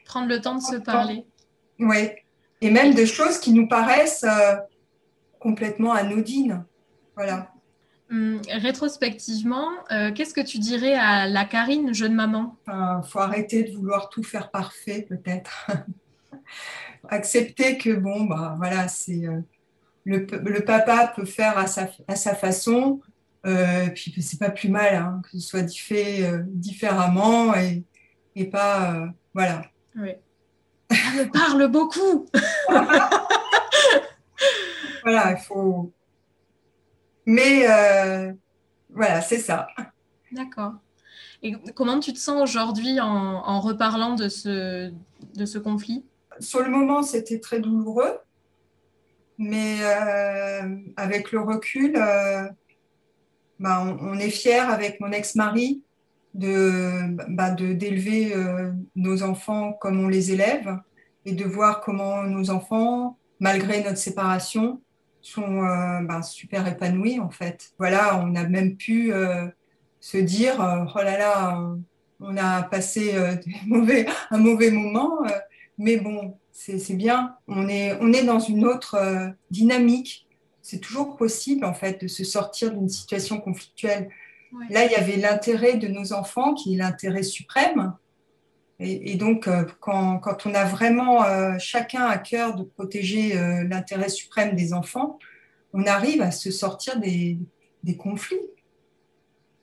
Prendre 0.05 0.27
le 0.27 0.41
temps 0.41 0.55
de 0.55 0.61
se 0.61 0.75
parler. 0.75 1.25
Oui. 1.79 2.09
Et 2.59 2.69
même 2.69 2.93
de 2.93 3.05
choses 3.05 3.39
qui 3.39 3.53
nous 3.53 3.67
paraissent 3.67 4.25
euh, 4.25 4.57
complètement 5.39 5.93
anodines. 5.93 6.65
Voilà. 7.15 7.51
Hum, 8.11 8.41
rétrospectivement, 8.49 9.69
euh, 9.91 10.11
qu'est-ce 10.11 10.33
que 10.33 10.41
tu 10.41 10.59
dirais 10.59 10.95
à 10.95 11.27
la 11.27 11.45
Karine, 11.45 11.93
jeune 11.93 12.13
maman? 12.13 12.57
Il 12.67 13.01
faut 13.07 13.19
arrêter 13.19 13.63
de 13.63 13.75
vouloir 13.75 14.09
tout 14.09 14.23
faire 14.23 14.51
parfait, 14.51 15.05
peut-être. 15.07 15.71
Accepter 17.09 17.77
que, 17.77 17.91
bon, 17.91 18.25
bah, 18.25 18.55
voilà, 18.57 18.87
c'est. 18.89 19.25
Euh, 19.25 19.39
le, 20.03 20.25
le, 20.25 20.65
papa 20.65 21.13
peut 21.15 21.25
faire 21.25 21.57
à 21.57 21.67
sa, 21.67 21.89
à 22.07 22.15
sa 22.15 22.35
façon, 22.35 23.01
euh, 23.45 23.87
puis 23.89 24.13
c'est 24.21 24.39
pas 24.39 24.49
plus 24.49 24.69
mal 24.69 24.95
hein, 24.95 25.21
que 25.23 25.31
ce 25.31 25.39
soit 25.39 25.67
fait 25.71 26.23
euh, 26.23 26.43
différemment 26.45 27.55
et, 27.55 27.83
et 28.35 28.45
pas 28.45 28.93
euh, 28.93 29.07
voilà. 29.33 29.63
Oui. 29.95 30.11
Elle 30.89 31.25
me 31.25 31.31
parle 31.31 31.67
beaucoup. 31.69 32.27
voilà, 35.03 35.31
il 35.31 35.37
faut. 35.43 35.93
Mais 37.25 37.65
voilà, 38.89 39.21
c'est 39.21 39.39
ça. 39.39 39.67
D'accord. 40.31 40.73
Et 41.43 41.55
comment 41.75 41.99
tu 41.99 42.13
te 42.13 42.19
sens 42.19 42.41
aujourd'hui 42.41 42.99
en, 42.99 43.07
en, 43.07 43.59
reparlant 43.59 44.15
de 44.15 44.29
ce, 44.29 44.91
de 45.35 45.45
ce 45.45 45.57
conflit? 45.57 46.05
Sur 46.39 46.61
le 46.61 46.69
moment, 46.69 47.01
c'était 47.03 47.39
très 47.39 47.59
douloureux, 47.59 48.19
mais 49.37 49.77
avec 50.97 51.31
le 51.31 51.41
recul, 51.41 51.97
bah, 53.61 53.85
on, 54.01 54.17
est 54.17 54.31
fiers 54.31 54.55
avec 54.55 54.99
mon 54.99 55.11
ex-mari 55.11 55.83
de 56.33 57.15
bah, 57.29 57.51
d'élever 57.51 58.33
euh, 58.33 58.71
nos 58.95 59.21
enfants 59.21 59.73
comme 59.73 59.99
on 59.99 60.07
les 60.07 60.31
élève 60.31 60.79
et 61.25 61.33
de 61.33 61.45
voir 61.45 61.81
comment 61.81 62.23
nos 62.23 62.49
enfants, 62.49 63.19
malgré 63.39 63.83
notre 63.83 63.99
séparation, 63.99 64.81
sont 65.21 65.63
euh, 65.63 66.01
bah, 66.01 66.21
super 66.21 66.67
épanouis 66.67 67.19
en 67.19 67.29
fait. 67.29 67.71
Voilà, 67.77 68.17
on 68.23 68.35
a 68.35 68.47
même 68.47 68.75
pu 68.75 69.13
euh, 69.13 69.47
se 69.99 70.17
dire 70.17 70.55
oh 70.59 70.97
là 70.97 71.17
là, 71.17 71.75
on 72.19 72.37
a 72.37 72.63
passé 72.63 73.13
mauvais, 73.67 74.05
un 74.29 74.37
mauvais 74.37 74.71
moment, 74.71 75.19
mais 75.77 75.97
bon, 75.97 76.37
c'est 76.51 76.95
bien. 76.95 77.35
On 77.47 77.67
est, 77.67 77.97
on 78.01 78.13
est 78.13 78.23
dans 78.23 78.39
une 78.39 78.65
autre 78.65 79.33
dynamique 79.49 80.27
c'est 80.61 80.79
toujours 80.79 81.17
possible 81.17 81.65
en 81.65 81.73
fait 81.73 82.01
de 82.01 82.07
se 82.07 82.23
sortir 82.23 82.71
d'une 82.71 82.89
situation 82.89 83.39
conflictuelle. 83.39 84.09
Là, 84.69 84.85
il 84.85 84.91
y 84.91 84.95
avait 84.95 85.17
l'intérêt 85.17 85.77
de 85.77 85.87
nos 85.87 86.13
enfants 86.13 86.53
qui 86.53 86.73
est 86.73 86.77
l'intérêt 86.77 87.23
suprême. 87.23 87.93
Et, 88.83 89.15
donc, 89.15 89.47
euh, 89.47 89.63
quand, 89.79 90.17
quand, 90.17 90.47
on 90.47 90.55
a 90.55 90.65
vraiment 90.65 91.23
euh, 91.23 91.55
chacun 91.59 92.03
à 92.05 92.17
cœur 92.17 92.55
de 92.55 92.63
protéger 92.63 93.37
euh, 93.37 93.63
l'intérêt 93.63 94.09
suprême 94.09 94.55
des 94.55 94.73
enfants, 94.73 95.19
on 95.71 95.85
arrive 95.85 96.23
à 96.23 96.31
se 96.31 96.49
sortir 96.49 96.99
des, 96.99 97.37
des 97.83 97.95
conflits. 97.95 98.49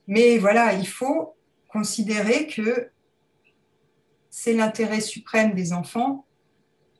Mais 0.06 0.38
voilà, 0.38 0.72
il 0.72 0.86
faut 0.86 1.34
considérer 1.66 2.46
que 2.46 2.90
c'est 4.30 4.54
l'intérêt 4.54 5.00
suprême 5.00 5.52
des 5.52 5.72
enfants 5.72 6.24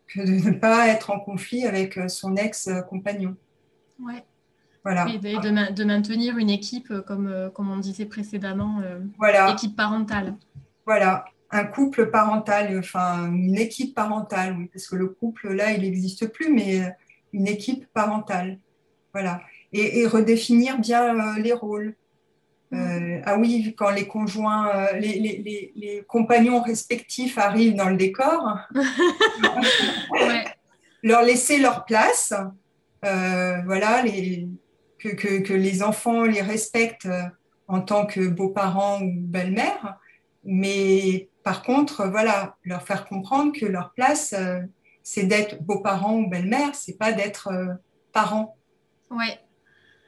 que 0.09 0.21
de 0.21 0.51
ne 0.51 0.59
pas 0.59 0.89
être 0.89 1.11
en 1.11 1.21
conflit 1.21 1.67
avec 1.67 2.01
son 2.09 2.35
ex-compagnon. 2.35 3.37
Ouais. 4.01 4.25
Voilà. 4.83 5.07
Et 5.09 5.19
de, 5.19 5.85
maintenir 5.85 6.37
une 6.37 6.51
équipe, 6.51 6.93
comme, 7.07 7.51
comme 7.55 7.71
on 7.71 7.77
disait 7.77 8.07
précédemment, 8.07 8.83
voilà. 9.19 9.53
équipe 9.53 9.77
parentale. 9.77 10.35
Voilà, 10.87 11.27
un 11.51 11.65
couple 11.65 12.11
parental, 12.11 12.79
enfin 12.79 13.31
une 13.33 13.57
équipe 13.57 13.95
parentale, 13.95 14.57
oui, 14.59 14.69
parce 14.73 14.87
que 14.87 14.97
le 14.97 15.09
couple, 15.09 15.53
là, 15.53 15.73
il 15.73 15.83
n'existe 15.83 16.27
plus, 16.29 16.53
mais 16.53 16.83
une 17.33 17.47
équipe 17.47 17.87
parentale. 17.93 18.59
Voilà. 19.13 19.41
Et, 19.73 20.07
redéfinir 20.07 20.79
bien 20.79 21.39
les 21.39 21.53
rôles. 21.53 21.95
Euh, 22.75 23.21
ah 23.25 23.39
oui, 23.39 23.75
quand 23.79 23.91
les 23.91 24.07
conjoints, 24.07 24.69
euh, 24.75 24.99
les, 24.99 26.05
compagnons 26.07 26.61
respectifs 26.61 27.39
arrivent 27.39 27.75
dans 27.75 27.89
le 27.89 27.97
décor, 27.97 28.59
leur 31.03 31.23
laisser 31.23 31.59
leur 31.59 31.87
place, 31.87 32.35
euh, 33.05 33.63
voilà, 33.65 34.03
que, 34.99 35.53
les 35.53 35.83
enfants 35.83 36.25
les 36.25 36.43
respectent 36.43 37.09
en 37.69 37.81
tant 37.81 38.05
que 38.05 38.27
beaux-parents 38.27 39.01
ou 39.01 39.13
belle-mère, 39.15 39.99
mais 40.45 41.28
par 41.43 41.63
contre, 41.63 42.07
voilà, 42.09 42.57
leur 42.65 42.83
faire 42.83 43.07
comprendre 43.07 43.53
que 43.53 43.67
leur 43.67 43.93
place, 43.93 44.35
c'est 45.03 45.25
d'être 45.25 45.63
beaux-parents 45.63 46.17
ou 46.17 46.29
belle-mère, 46.29 46.75
c'est 46.75 46.99
pas 46.99 47.13
d'être 47.13 47.51
parents. 48.13 48.57
Ouais. 49.11 49.41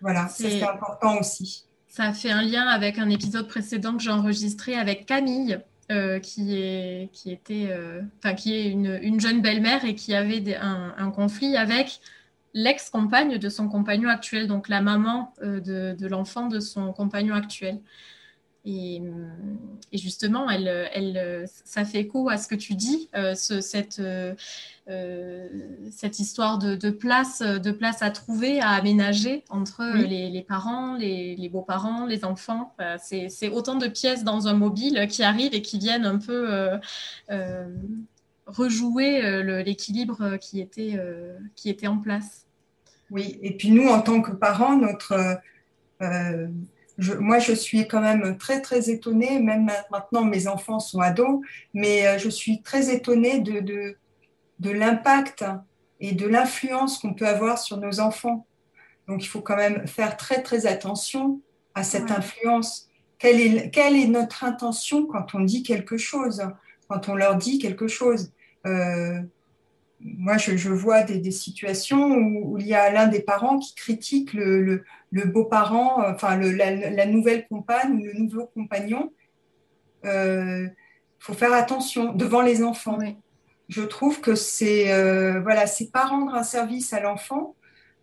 Voilà, 0.01 0.29
c'est 0.29 0.63
important 0.63 1.19
aussi. 1.19 1.67
Ça 1.89 2.13
fait 2.13 2.31
un 2.31 2.43
lien 2.43 2.67
avec 2.69 2.99
un 2.99 3.11
épisode 3.11 3.49
précédent 3.49 3.97
que 3.97 4.03
j'ai 4.03 4.11
enregistré 4.11 4.75
avec 4.75 5.07
Camille, 5.07 5.61
euh, 5.91 6.21
qui, 6.21 6.55
est, 6.57 7.11
qui, 7.13 7.33
était, 7.33 7.67
euh, 7.71 8.01
qui 8.37 8.55
est 8.55 8.71
une, 8.71 9.21
jeune 9.21 9.43
belle-mère 9.43 9.85
et 9.85 9.97
qui 9.97 10.15
avait 10.15 10.55
un, 10.55 11.11
conflit 11.11 11.57
avec 11.57 12.01
l'ex-compagne 12.55 13.39
de 13.39 13.49
son 13.49 13.69
compagnon 13.69 14.09
actuel, 14.09 14.47
donc 14.47 14.69
la 14.69 14.83
maman 14.83 15.35
euh, 15.43 15.61
de, 15.61 15.97
de 15.99 16.07
l'enfant 16.07 16.47
de 16.47 16.61
son 16.61 16.93
compagnon 16.93 17.35
actuel. 17.35 17.81
Et, 18.67 19.03
justement, 19.93 20.51
elle, 20.51 20.69
elle, 20.93 21.49
ça 21.65 21.85
fait 21.85 22.01
écho 22.01 22.29
à 22.29 22.37
ce 22.37 22.47
que 22.47 22.55
tu 22.55 22.75
dis, 22.75 23.09
euh, 23.15 23.35
cette, 23.35 24.01
euh, 24.01 24.35
euh, 24.89 25.49
cette 25.91 26.19
histoire 26.19 26.59
de, 26.59 26.91
place, 26.91 27.41
de 27.41 27.71
place 27.71 28.03
à 28.03 28.11
trouver, 28.11 28.61
à 28.61 28.71
aménager 28.71 29.45
entre 29.49 29.85
les, 29.97 30.45
parents, 30.47 30.95
les, 30.95 31.49
beaux-parents, 31.51 32.05
les 32.05 32.25
enfants. 32.25 32.75
c'est 32.99 33.49
autant 33.49 33.77
de 33.77 33.89
pièces 33.89 34.25
dans 34.25 34.47
un 34.47 34.55
mobile 34.55 35.07
qui 35.09 35.23
arrivent 35.23 35.55
et 35.55 35.63
qui 35.63 35.79
viennent 35.79 36.05
un 36.05 36.19
peu 36.19 36.69
rejouer 38.47 39.43
l'équilibre 39.65 40.37
qui, 40.37 40.61
était 40.61 41.01
qui 41.57 41.71
était 41.71 41.87
en 41.87 41.99
place. 41.99 42.47
Oui, 43.11 43.39
et 43.43 43.57
puis 43.57 43.71
nous, 43.71 43.89
en 43.89 44.03
tant 44.03 44.21
que 44.21 44.33
parents, 44.33 44.77
notre 44.77 45.41
moi, 47.21 47.39
je 47.39 47.53
suis 47.53 47.89
quand 47.89 48.01
même 48.01 48.37
très, 48.39 48.61
très 48.61 48.91
étonnée, 48.91 49.39
même 49.39 49.71
maintenant 49.91 50.25
mes 50.25 50.47
enfants 50.47 50.81
sont 50.81 51.01
ados, 51.01 51.41
mais 51.75 52.07
euh, 52.07 52.19
je 52.19 52.29
suis 52.29 52.63
très 52.63 52.95
étonnée 52.95 53.41
de, 53.41 53.61
de, 53.61 53.97
de 54.59 54.71
l'impact 54.71 55.45
et 56.01 56.13
de 56.13 56.27
l'influence 56.27 56.99
qu'on 56.99 57.15
peut 57.15 57.27
avoir 57.27 57.59
sur 57.59 57.77
nos 57.77 58.01
enfants. 58.01 58.47
Donc, 59.09 59.25
il 59.25 59.29
faut 59.29 59.41
quand 59.41 59.57
même 59.57 59.87
faire 59.87 60.17
très, 60.17 60.43
très 60.43 60.67
attention 60.67 61.41
à 61.75 61.83
cette 61.83 62.11
influence. 62.11 62.89
Quelle 63.19 63.41
est, 63.41 63.71
quelle 63.71 63.97
est, 63.97 64.07
notre 64.07 64.45
intention 64.45 65.07
quand 65.07 65.35
on 65.35 65.41
dit 65.41 65.63
quelque 65.63 65.97
chose, 65.97 66.43
quand 66.89 67.09
on 67.09 67.15
leur 67.15 67.37
dit 67.37 67.59
quelque 67.59 67.89
chose? 67.89 68.33
Euh, 68.67 69.21
moi, 70.03 70.39
je, 70.39 70.69
vois 70.71 71.03
des, 71.03 71.31
situations 71.31 72.15
où, 72.15 72.59
il 72.59 72.67
y 72.67 72.75
a 72.75 72.91
l'un 72.91 73.07
des 73.07 73.21
parents 73.21 73.59
qui 73.59 73.75
critique 73.75 74.33
le, 74.33 74.85
beau-parent, 75.13 76.03
enfin 76.09 76.39
la, 76.39 77.07
nouvelle 77.07 77.47
compagne 77.49 78.01
ou 78.01 78.05
le 78.05 78.13
nouveau 78.15 78.47
compagnon. 78.47 79.13
Il 80.05 80.09
euh, 80.09 80.69
faut 81.19 81.35
faire 81.35 81.53
attention 81.53 82.15
devant 82.15 82.41
les 82.41 82.63
enfants. 82.63 82.99
Je 83.69 83.83
trouve 83.83 84.21
que 84.21 84.35
c'est 84.35 84.93
euh, 84.93 85.41
voilà, 85.41 85.67
c'est 85.67 85.93
pas 85.93 86.07
rendre 86.07 86.35
un 86.35 86.43
service 86.43 86.93
à 86.93 87.01
l'enfant 87.01 87.55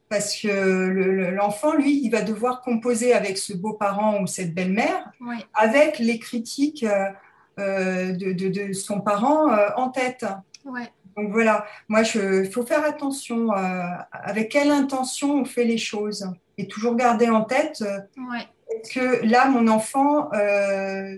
parce 0.10 0.40
que 0.40 1.32
l'enfant, 1.36 1.76
lui, 1.76 2.00
il 2.02 2.10
va 2.10 2.22
devoir 2.22 2.62
composer 2.62 3.14
avec 3.14 3.38
ce 3.38 3.52
beau-parent 3.52 4.22
ou 4.22 4.28
cette 4.28 4.54
belle-mère, 4.54 5.12
avec 5.54 6.00
les 6.00 6.18
critiques 6.18 6.86
euh, 7.60 8.12
de, 8.14 8.72
son 8.72 9.02
parent 9.02 9.52
en 9.76 9.90
tête. 9.90 10.26
Ouais. 10.64 10.90
Donc 11.18 11.32
voilà, 11.32 11.66
moi, 11.88 12.04
il 12.04 12.50
faut 12.52 12.64
faire 12.64 12.86
attention 12.86 13.52
euh, 13.52 13.84
avec 14.12 14.50
quelle 14.50 14.70
intention 14.70 15.42
on 15.42 15.46
fait 15.46 15.66
les 15.66 15.80
choses 15.80 16.30
et 16.60 16.68
toujours 16.68 16.96
garder 16.96 17.28
en 17.28 17.44
tête 17.44 17.82
euh, 17.82 18.00
que 18.94 19.26
là, 19.26 19.50
mon 19.50 19.68
enfant, 19.68 20.32
euh, 20.34 21.18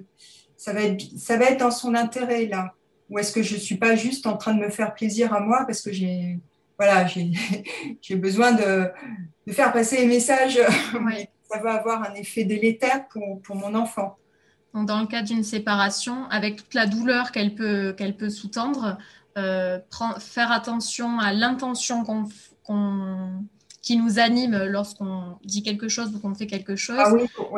ça, 0.56 0.72
va 0.72 0.84
être, 0.84 1.04
ça 1.18 1.36
va 1.36 1.45
être 1.45 1.60
dans 1.60 1.72
son 1.72 1.95
intérêt 1.95 2.45
là? 2.45 2.74
Ou 3.10 3.20
est-ce 3.20 3.34
que 3.34 3.43
je 3.43 3.56
ne 3.56 3.60
suis 3.60 3.76
pas 3.76 3.95
juste 3.95 4.26
en 4.26 4.38
train 4.38 4.54
de 4.54 4.60
me 4.60 4.70
faire 4.70 4.93
plaisir 4.93 5.34
à 5.34 5.41
moi 5.41 5.66
parce 5.66 5.82
que 5.82 5.91
j'ai 5.91 6.39
voilà, 6.78 7.06
j'ai 7.08 8.16
besoin 8.16 8.54
de, 8.54 8.89
de, 9.47 9.52
faire 9.52 9.74
passer 9.74 9.97
les 9.97 10.06
messages? 10.06 10.62
ça 11.52 11.60
va 11.60 11.74
avoir 11.74 12.04
un 12.04 12.14
effet 12.14 12.45
délétère 12.45 13.08
pour, 13.10 13.41
pour 13.41 13.58
mon 13.58 13.76
enfant. 13.76 14.18
Donc, 14.74 14.88
dans 14.88 15.00
le 15.02 15.08
cas 15.08 15.24
d'une 15.24 15.43
séparation, 15.43 16.26
avec 16.30 16.58
toute 16.58 16.74
la 16.74 16.86
douleur 16.86 17.32
qu'elle 17.32 17.56
peut, 17.56 17.93
qu'elle 17.97 18.16
peut 18.16 18.30
sous-tendre, 18.30 18.97
euh, 19.40 19.80
faire 20.20 20.52
attention 20.52 21.20
à 21.20 21.34
l'intention 21.34 22.04
qui 23.82 23.98
nous 23.98 24.20
anime 24.20 24.66
lorsqu'on 24.66 25.38
dit 25.44 25.64
quelque 25.64 25.88
chose 25.88 26.14
ou 26.14 26.20
qu'on 26.20 26.36
fait 26.36 26.48
quelque 26.48 26.76
chose 26.76 27.00
ah 27.00 27.14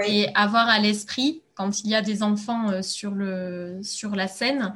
et 0.08 0.28
avoir 0.36 0.70
à 0.70 0.80
l'esprit, 0.80 1.42
quand 1.56 1.84
il 1.84 1.90
y 1.90 1.96
a 1.96 2.02
des 2.02 2.24
enfants 2.24 2.70
euh, 2.70 2.82
sur, 2.82 3.12
le, 3.12 3.80
sur 3.82 4.16
la 4.16 4.28
scène, 4.28 4.74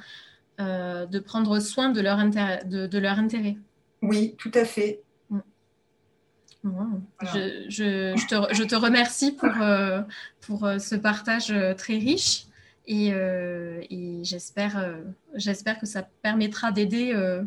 euh, 0.60 1.06
de 1.06 1.20
prendre 1.20 1.60
soin 1.60 1.90
de 1.90 2.02
leur, 2.02 2.20
intérêt, 2.20 2.64
de, 2.66 2.98
leur 2.98 3.20
intérêt. 3.20 3.58
Oui, 4.02 4.36
tout 4.38 4.52
à 4.54 4.66
fait. 4.66 5.02
Mm. 5.30 5.40
Je, 7.22 7.66
je, 7.70 8.28
te, 8.28 8.54
je, 8.54 8.64
te, 8.64 8.76
remercie 8.76 9.34
pour, 9.34 9.52
pour 10.42 10.68
ce 10.80 10.96
partage 10.96 11.54
très 11.78 11.98
riche. 11.98 12.48
Euh, 12.90 13.82
et, 13.90 14.20
j'espère, 14.24 14.78
euh, 14.78 15.02
j'espère 15.34 15.80
que 15.80 15.86
ça 15.86 16.08
permettra 16.22 16.72
d'aider 16.72 17.12
euh, 17.14 17.44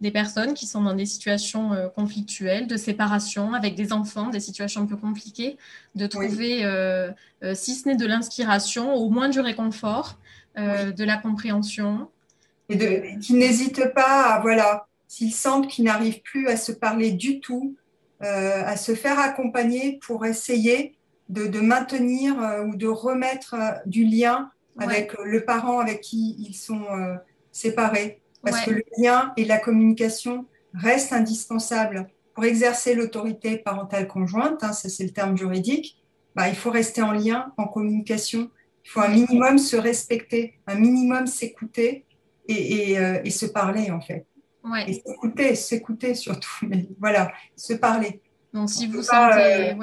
des 0.00 0.10
personnes 0.10 0.54
qui 0.54 0.66
sont 0.66 0.82
dans 0.82 0.94
des 0.94 1.06
situations 1.06 1.70
conflictuelles, 1.94 2.66
de 2.66 2.76
séparation 2.76 3.54
avec 3.54 3.76
des 3.76 3.92
enfants, 3.92 4.30
des 4.30 4.40
situations 4.40 4.82
un 4.82 4.86
peu 4.86 4.96
compliquées, 4.96 5.58
de 5.94 6.08
trouver, 6.08 6.66
si 7.54 7.76
ce 7.76 7.88
n'est 7.88 7.94
de 7.94 8.04
l'inspiration, 8.04 8.94
au 8.94 9.10
moins 9.10 9.28
du 9.28 9.38
réconfort, 9.38 10.18
de 10.56 11.04
la 11.04 11.18
compréhension. 11.18 12.08
Et 12.68 12.74
de, 12.74 13.20
qui 13.20 13.34
n'hésitent 13.34 13.94
pas 13.94 14.34
à, 14.34 14.40
voilà, 14.40 14.88
s'ils 15.06 15.32
sentent 15.32 15.68
qu'ils 15.68 15.84
n'arrivent 15.84 16.22
plus 16.22 16.48
à 16.48 16.56
se 16.56 16.72
parler 16.72 17.12
du 17.12 17.38
tout, 17.38 17.76
à 18.18 18.76
se 18.76 18.96
faire 18.96 19.20
accompagner 19.20 20.00
pour 20.04 20.26
essayer 20.26 20.96
de, 21.28 21.46
de 21.46 21.60
maintenir 21.60 22.34
ou 22.66 22.74
de 22.74 22.88
remettre 22.88 23.54
du 23.86 24.04
lien 24.04 24.50
avec 24.78 25.14
euh, 25.18 25.24
le 25.24 25.44
parent 25.44 25.78
avec 25.78 26.00
qui 26.00 26.36
ils 26.38 26.54
sont 26.54 26.84
euh, 26.90 27.14
séparés. 27.50 28.20
Parce 28.42 28.64
que 28.64 28.70
le 28.70 28.82
lien 28.98 29.32
et 29.36 29.44
la 29.44 29.58
communication 29.58 30.46
restent 30.74 31.12
indispensables 31.12 32.08
pour 32.34 32.44
exercer 32.44 32.94
l'autorité 32.94 33.58
parentale 33.58 34.08
conjointe, 34.08 34.64
hein, 34.64 34.72
ça 34.72 34.88
c'est 34.88 35.04
le 35.04 35.10
terme 35.10 35.36
juridique, 35.36 36.02
bah, 36.34 36.48
il 36.48 36.56
faut 36.56 36.70
rester 36.70 37.02
en 37.02 37.12
lien, 37.12 37.52
en 37.56 37.68
communication. 37.68 38.50
Il 38.84 38.90
faut 38.90 39.00
un 39.00 39.08
minimum 39.08 39.58
se 39.58 39.76
respecter, 39.76 40.58
un 40.66 40.74
minimum 40.74 41.26
s'écouter 41.26 42.04
et, 42.48 42.90
et, 42.90 42.98
euh, 42.98 43.20
et, 43.22 43.30
se 43.30 43.46
parler 43.46 43.90
en 43.90 44.00
fait. 44.00 44.26
Et 44.88 44.94
s'écouter, 44.94 45.54
s'écouter 45.54 46.14
surtout, 46.14 46.50
mais 46.62 46.88
voilà, 46.98 47.32
se 47.54 47.74
parler. 47.74 48.20
Donc 48.52 48.70
si 48.70 48.86
vous 48.86 49.02
sentez, 49.02 49.76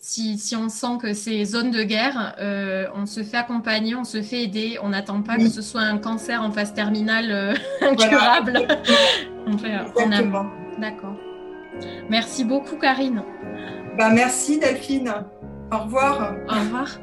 si, 0.00 0.38
si, 0.38 0.54
on 0.54 0.68
sent 0.68 0.98
que 1.02 1.12
c'est 1.12 1.44
zone 1.44 1.70
de 1.70 1.82
guerre, 1.82 2.34
euh, 2.38 2.86
on 2.94 3.04
se 3.06 3.22
fait 3.22 3.36
accompagner, 3.36 3.94
on 3.94 4.04
se 4.04 4.22
fait 4.22 4.44
aider, 4.44 4.78
on 4.82 4.90
n'attend 4.90 5.22
pas 5.22 5.36
que 5.36 5.48
ce 5.48 5.60
soit 5.62 5.82
un 5.82 5.98
cancer 5.98 6.42
en 6.42 6.50
phase 6.52 6.72
terminale 6.72 7.30
euh, 7.30 7.54
incurable. 7.82 8.66
on 9.46 9.58
fait 9.58 9.72
D'accord. 10.78 11.16
Merci 12.08 12.44
beaucoup, 12.44 12.76
Karine. 12.76 13.22
Bah, 13.98 14.10
merci, 14.10 14.58
Delphine. 14.58 15.12
Au 15.72 15.78
revoir. 15.78 16.36
Au 16.48 16.60
revoir. 16.60 16.98